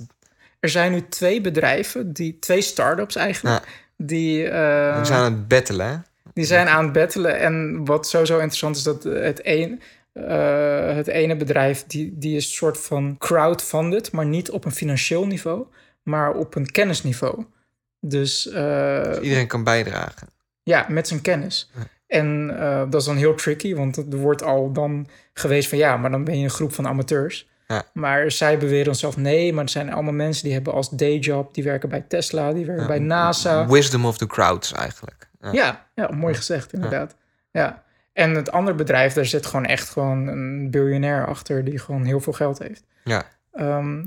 [0.60, 3.62] Er zijn nu twee bedrijven, die, twee start-ups eigenlijk...
[3.96, 5.96] die, eh, We zijn aan het battelen, hè?
[6.34, 7.38] die zijn aan het battelen.
[7.38, 9.82] En wat sowieso interessant is, dat het, een,
[10.12, 11.84] eh, het ene bedrijf...
[11.86, 15.66] Die, die is soort van crowdfunded, maar niet op een financieel niveau...
[16.04, 17.44] maar op een kennisniveau.
[18.00, 20.28] Dus eh, Iedereen kan bijdragen.
[20.62, 21.70] Ja, met zijn kennis.
[22.06, 25.96] En eh, dat is dan heel tricky, want er wordt al dan geweest van ja,
[25.96, 27.48] maar dan ben je een groep van amateurs.
[27.68, 27.82] Ja.
[27.92, 31.64] Maar zij beweren zelf nee, maar er zijn allemaal mensen die hebben als dayjob, die
[31.64, 32.88] werken bij Tesla, die werken Ja.
[32.88, 33.66] bij NASA.
[33.66, 35.28] Wisdom of the crowds eigenlijk.
[35.40, 35.52] Ja.
[35.52, 37.16] Ja, ja, mooi gezegd inderdaad.
[37.50, 37.82] Ja.
[38.12, 42.20] En het andere bedrijf, daar zit gewoon echt gewoon een biljonair achter die gewoon heel
[42.20, 42.84] veel geld heeft.
[43.04, 43.24] Ja.
[43.52, 44.06] Ehm,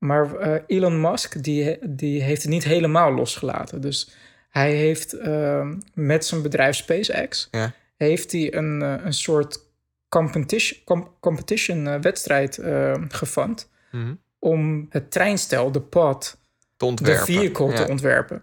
[0.00, 3.80] maar eh, Elon Musk, die, die heeft het niet helemaal losgelaten.
[3.80, 4.10] Dus
[4.48, 7.48] hij heeft ehm, met zijn bedrijf SpaceX...
[7.50, 7.72] Ja.
[7.96, 9.60] heeft hij een, eh, een soort
[10.08, 13.68] competition, com- competition eh, wedstrijd eh gefund...
[13.90, 14.14] Mhm.
[14.38, 15.80] om het treinstel, de
[16.78, 17.26] ontwerpen.
[17.26, 17.84] de vehicle Ja.
[17.84, 18.42] te ontwerpen.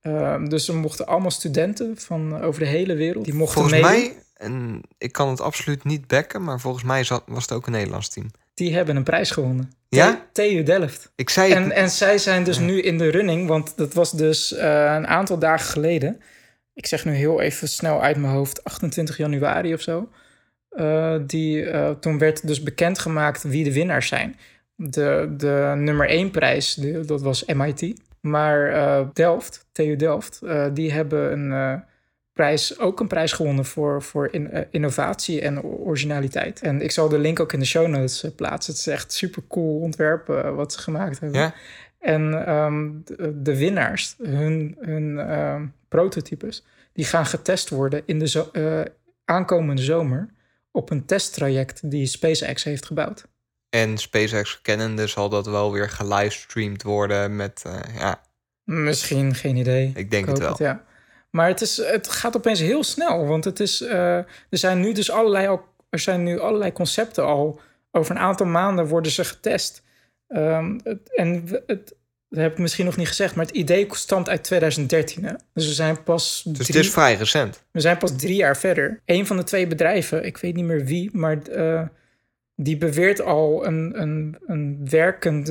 [0.00, 3.24] Ehm, dus er mochten allemaal studenten van over de hele wereld...
[3.24, 7.42] die mochten Volgens mij, en ik kan het absoluut niet backen, maar volgens mij was
[7.42, 8.30] het ook een Nederlands team.
[8.54, 9.70] Die hebben een prijs gewonnen.
[9.88, 10.26] Ja?
[10.32, 11.12] TU Delft.
[11.16, 11.62] Ik zei het.
[11.62, 12.62] En, en zij zijn dus Ja.
[12.64, 16.20] nu in de running, want dat was dus eh, een aantal dagen geleden.
[16.74, 20.08] Ik zeg nu heel even snel uit mijn hoofd, 28 januari of zo.
[20.68, 24.36] Eh, die, eh, toen werd dus bekendgemaakt wie de winnaars zijn.
[24.74, 28.00] De, de nummer één prijs, die- dat was MIT.
[28.20, 28.72] Maar
[29.12, 30.40] Delft, TU Delft,
[30.72, 31.84] die hebben een
[32.38, 36.60] prijs, ook een prijs gewonnen voor, voor in- eh, innovatie en originaliteit.
[36.60, 38.72] En ik zal de link ook in de show notes eh, plaatsen.
[38.72, 41.40] Het is echt super cool ontwerp eh, wat ze gemaakt hebben.
[41.40, 41.54] Ja?
[41.98, 48.28] En ehm, de, de winnaars, hun, hun ehm, prototypes, die gaan getest worden in de
[48.28, 48.50] zo-
[49.24, 50.28] aankomende zomer
[50.70, 53.26] op een testtraject die SpaceX heeft gebouwd.
[53.70, 57.62] En SpaceX kennende zal dat wel weer gelivestreamd worden met,
[57.98, 58.20] ja,
[58.64, 59.92] Misschien, geen idee.
[59.94, 60.54] ik denk het wel.
[60.58, 60.86] ja.
[61.30, 64.92] Maar het, is, het gaat opeens heel snel, want het is, eh, er zijn nu
[64.92, 67.60] dus allerlei, al- er zijn nu allerlei concepten al.
[67.90, 69.82] Over een aantal maanden worden ze getest.
[70.28, 71.94] Ehm, het, en het,
[72.28, 75.24] dat heb ik misschien nog niet gezegd, maar het idee stamt uit 2013.
[75.24, 75.32] Hè?
[75.54, 77.64] Dus we zijn pas Dus drie, het is vrij recent.
[77.70, 79.00] we zijn pas drie jaar verder.
[79.04, 81.82] Een van de twee bedrijven, ik weet niet meer wie, maar eh,
[82.54, 85.46] die beweert al een, een, een werkend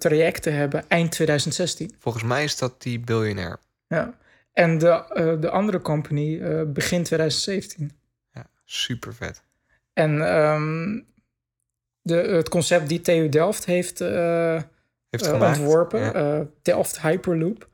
[0.00, 1.94] traject te hebben eind 2016.
[1.98, 3.58] Volgens mij is dat die biljonair.
[3.86, 4.14] Ja.
[4.54, 7.92] En de, eh, de andere company eh, begin 2017.
[8.32, 9.42] Ja, super vet.
[9.92, 11.00] En ehm,
[12.02, 14.62] de, het concept die TU Delft heeft eh,
[15.10, 16.46] Heeft ontworpen, Ja.
[16.62, 17.68] Delft Hyperloop,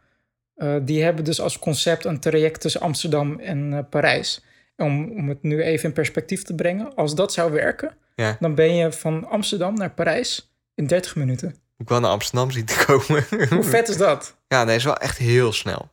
[0.82, 4.44] die hebben dus als concept een traject tussen Amsterdam en Parijs.
[4.76, 8.36] Om, om het nu even in perspectief te brengen, als dat zou werken, Ja.
[8.40, 11.54] dan ben je van Amsterdam naar Parijs in 30 minuten.
[11.78, 13.24] Ik wil naar Amsterdam zien te komen.
[13.48, 14.36] Hoe vet is dat?
[14.48, 15.90] Ja, nee, is wel echt heel snel.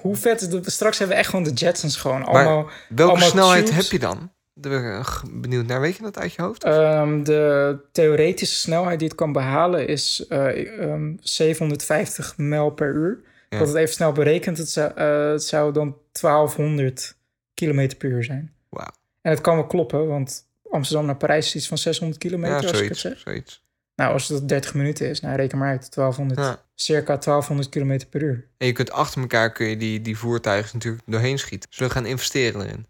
[0.00, 0.70] Hoe vet is dat?
[0.70, 2.24] Straks hebben we echt gewoon de Jetsons gewoon.
[2.24, 3.82] Allemaal, Welke Allemaal snelheid tubes.
[3.82, 4.30] heb je dan?
[4.54, 5.80] Daar ben ik eh, benieuwd naar.
[5.80, 6.64] Weet je dat uit je hoofd?
[6.64, 13.20] Ehm, de theoretische snelheid die het kan behalen is eh, ehm, 750 mijl per uur.
[13.48, 13.58] Ja.
[13.58, 17.16] Dat het even snel berekend, het zou, eh, het zou dan 1200
[17.54, 18.52] kilometer per uur zijn.
[18.68, 18.90] Wauw.
[19.22, 22.68] En het kan wel kloppen, want Amsterdam naar Parijs is iets van 600 kilometer, Ja,
[22.68, 23.00] als ik het zoiets.
[23.22, 23.32] zeg.
[23.34, 23.64] zoiets.
[23.94, 26.64] Nou, als het 30 minuten is, nou reken maar uit, 1200, Ja.
[26.76, 28.46] Circa 1200 kilometer per uur.
[28.58, 31.68] En je kunt achter elkaar kun je die, die voertuigen natuurlijk doorheen schieten.
[31.72, 32.86] Zullen we gaan investeren erin?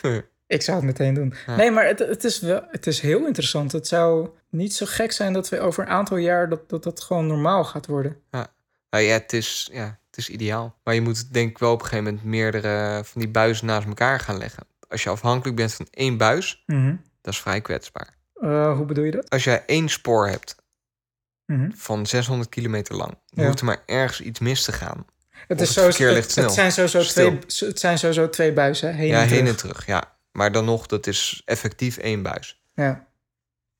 [0.46, 1.34] Ik zou het meteen doen.
[1.46, 1.56] Ja.
[1.56, 3.72] Nee, maar het, het, is wel, het is heel interessant.
[3.72, 7.00] Het zou niet zo gek zijn dat we over een aantal jaar dat dat, dat
[7.00, 8.16] gewoon normaal gaat worden.
[8.30, 10.76] Nou ja, het is, ja, het is ideaal.
[10.84, 13.86] Maar je moet denk ik wel op een gegeven moment meerdere van die buizen naast
[13.86, 14.66] elkaar gaan leggen.
[14.88, 16.64] Als je afhankelijk bent van één buis,
[17.20, 18.16] dat is vrij kwetsbaar.
[18.34, 19.30] Eh, hoe bedoel je dat?
[19.30, 20.56] Als jij één spoor hebt
[21.46, 21.70] Mhm.
[21.74, 23.44] van 600 kilometer lang, Ja.
[23.46, 25.06] hoeft er maar ergens iets mis te gaan.
[25.46, 26.44] Het, is het zo, het, snel.
[26.44, 27.38] het zijn sowieso twee,
[27.68, 28.94] het zijn sowieso twee buizen.
[28.94, 29.48] Heen ja, en heen terug.
[29.50, 29.86] en terug.
[29.86, 30.04] Ja.
[30.32, 32.62] Maar dan nog, dat is effectief één buis.
[32.74, 33.06] Ja,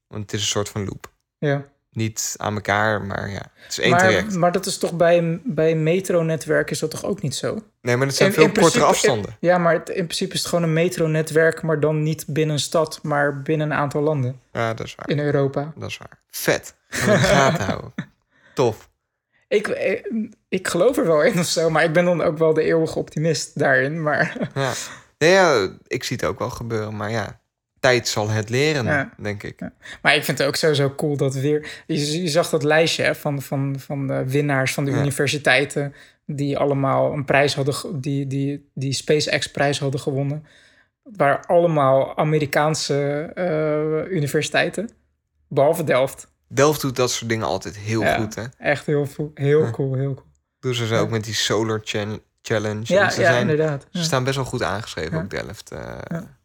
[0.09, 1.13] Want het is een soort van loop.
[1.39, 1.65] ja.
[1.91, 4.35] Niet aan elkaar, maar ja, het is één Maar, traject.
[4.35, 7.63] maar dat is toch bij een, bij een metronetwerk is dat toch ook niet zo?
[7.81, 9.37] Nee, maar het zijn In- veel in kortere principe- afstanden.
[9.41, 12.61] Ja, maar het, in principe is het gewoon een metronetwerk, maar dan niet binnen een
[12.63, 15.09] stad, maar binnen een aantal landen Ja, dat is waar.
[15.09, 15.73] in Europa.
[15.77, 16.19] Dat is waar.
[16.37, 16.75] Vet.
[16.89, 17.93] Gaan we in de gaten houden.
[18.55, 18.89] Tof.
[19.49, 20.09] Ik, ik,
[20.49, 22.99] ik geloof er wel in of zo, maar ik ben dan ook wel de eeuwige
[22.99, 24.03] optimist daarin.
[24.03, 24.73] Maar Ja.
[25.19, 27.41] Nee, ja, ik zie het ook wel gebeuren, maar ja,
[27.81, 29.11] tijd zal het leren, Ja.
[29.19, 29.61] denk ik.
[30.03, 31.83] Maar ik vind het ook sowieso cool dat weer.
[31.87, 34.99] Je, je zag dat lijstje hè, van, van, van de winnaars van de Ja.
[35.01, 35.95] universiteiten.
[36.27, 38.01] die allemaal een prijs hadden.
[38.01, 40.47] die, die, die SpaceX-prijs hadden gewonnen.
[41.03, 44.91] Waar allemaal Amerikaanse eh, universiteiten.
[45.55, 46.29] Behalve Delft.
[46.49, 48.17] Delft doet dat soort dingen altijd heel Ja.
[48.17, 48.45] goed, hè?
[48.59, 49.71] Echt heel, heel Ja.
[49.71, 50.27] cool, heel cool.
[50.61, 51.81] Doen ze zo ook met die Solar
[52.43, 52.81] Challenge.
[52.85, 53.83] Ja, ze, ja zijn, inderdaad.
[53.91, 54.05] ze Ja.
[54.05, 55.23] staan best wel goed aangeschreven, Ja.
[55.23, 55.71] ook Delft.
[55.71, 55.99] eh.
[56.09, 56.37] Ja.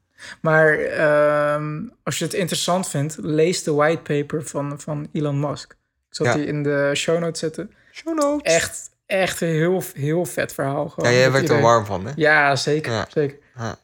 [0.41, 5.71] Maar ehm, als je het interessant vindt, lees de whitepaper van, van Elon Musk.
[6.09, 6.33] Ik zal Ja.
[6.33, 7.73] die in de show notes zetten.
[7.91, 8.53] Show notes.
[8.53, 10.83] Echt, echt een heel, heel vet verhaal.
[10.83, 12.11] Ja, Gewoon jij met werd er warm van, hè?
[12.15, 12.91] Ja, zeker.
[12.91, 13.05] Ja.
[13.09, 13.37] zeker.
[13.55, 13.75] Ja.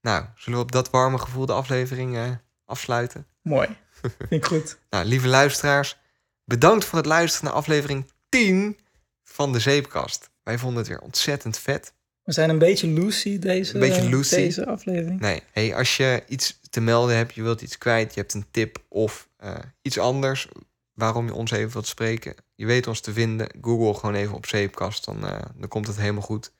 [0.00, 2.22] Nou, zullen we op dat warme gevoel de aflevering eh,
[2.64, 3.26] afsluiten?
[3.42, 3.68] Mooi.
[4.18, 4.78] Vind ik goed.
[4.90, 5.98] Nou, lieve luisteraars,
[6.44, 8.78] bedankt voor het luisteren naar aflevering 10
[9.22, 10.30] van de Zeepkast.
[10.42, 11.92] Wij vonden het weer ontzettend vet.
[12.22, 14.38] We zijn een beetje loosey deze, Een beetje loosey.
[14.38, 15.20] deze aflevering.
[15.20, 18.46] Nee, hey, als je iets te melden hebt, je wilt iets kwijt, je hebt een
[18.50, 20.48] tip of eh, iets anders
[20.94, 23.50] waarom je ons even wilt spreken, je weet ons te vinden.
[23.60, 26.52] Google gewoon even op Zeepkast, dan, eh, dan komt het helemaal goed.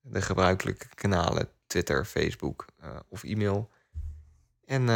[0.00, 3.70] De gebruikelijke kanalen, Twitter, Facebook eh, of e-mail.
[4.64, 4.88] En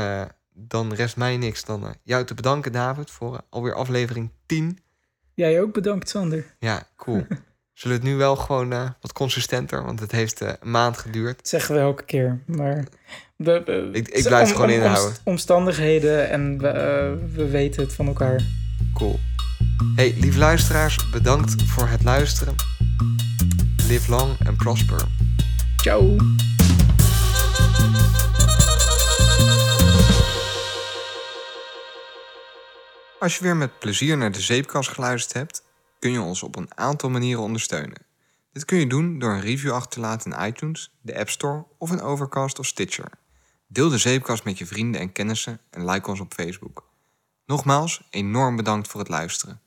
[0.55, 4.79] dan rest mij niks dan eh, jou te bedanken, David, voor eh, alweer aflevering 10.
[5.35, 6.55] Jij ook bedankt, Sander.
[6.59, 7.27] Ja, cool.
[7.73, 11.37] Zullen we het nu wel gewoon eh, wat consistenter, want het heeft een maand geduurd.
[11.37, 12.43] Dat zeggen we elke keer.
[12.47, 12.85] Maar
[13.37, 15.17] de- Ik- ik blijf het gewoon inhouden.
[15.25, 18.43] omstandigheden en we, we weten het van elkaar.
[18.95, 19.19] Cool.
[19.97, 22.55] Hey, lieve luisteraars, bedankt voor het luisteren.
[23.89, 25.01] Live long and prosper.
[25.77, 26.17] Ciao.
[33.21, 35.65] Als je weer met plezier naar de zeepkast geluisterd hebt,
[35.99, 38.07] kun je ons op een aantal manieren ondersteunen.
[38.53, 41.67] Dit kun je doen door een review achter te laten in iTunes, de App Store
[41.79, 43.11] of in Overcast of Stitcher.
[43.67, 46.89] Deel de zeepkast met je vrienden en kennissen en like ons op Facebook.
[47.47, 49.61] Nogmaals, enorm bedankt voor het luisteren.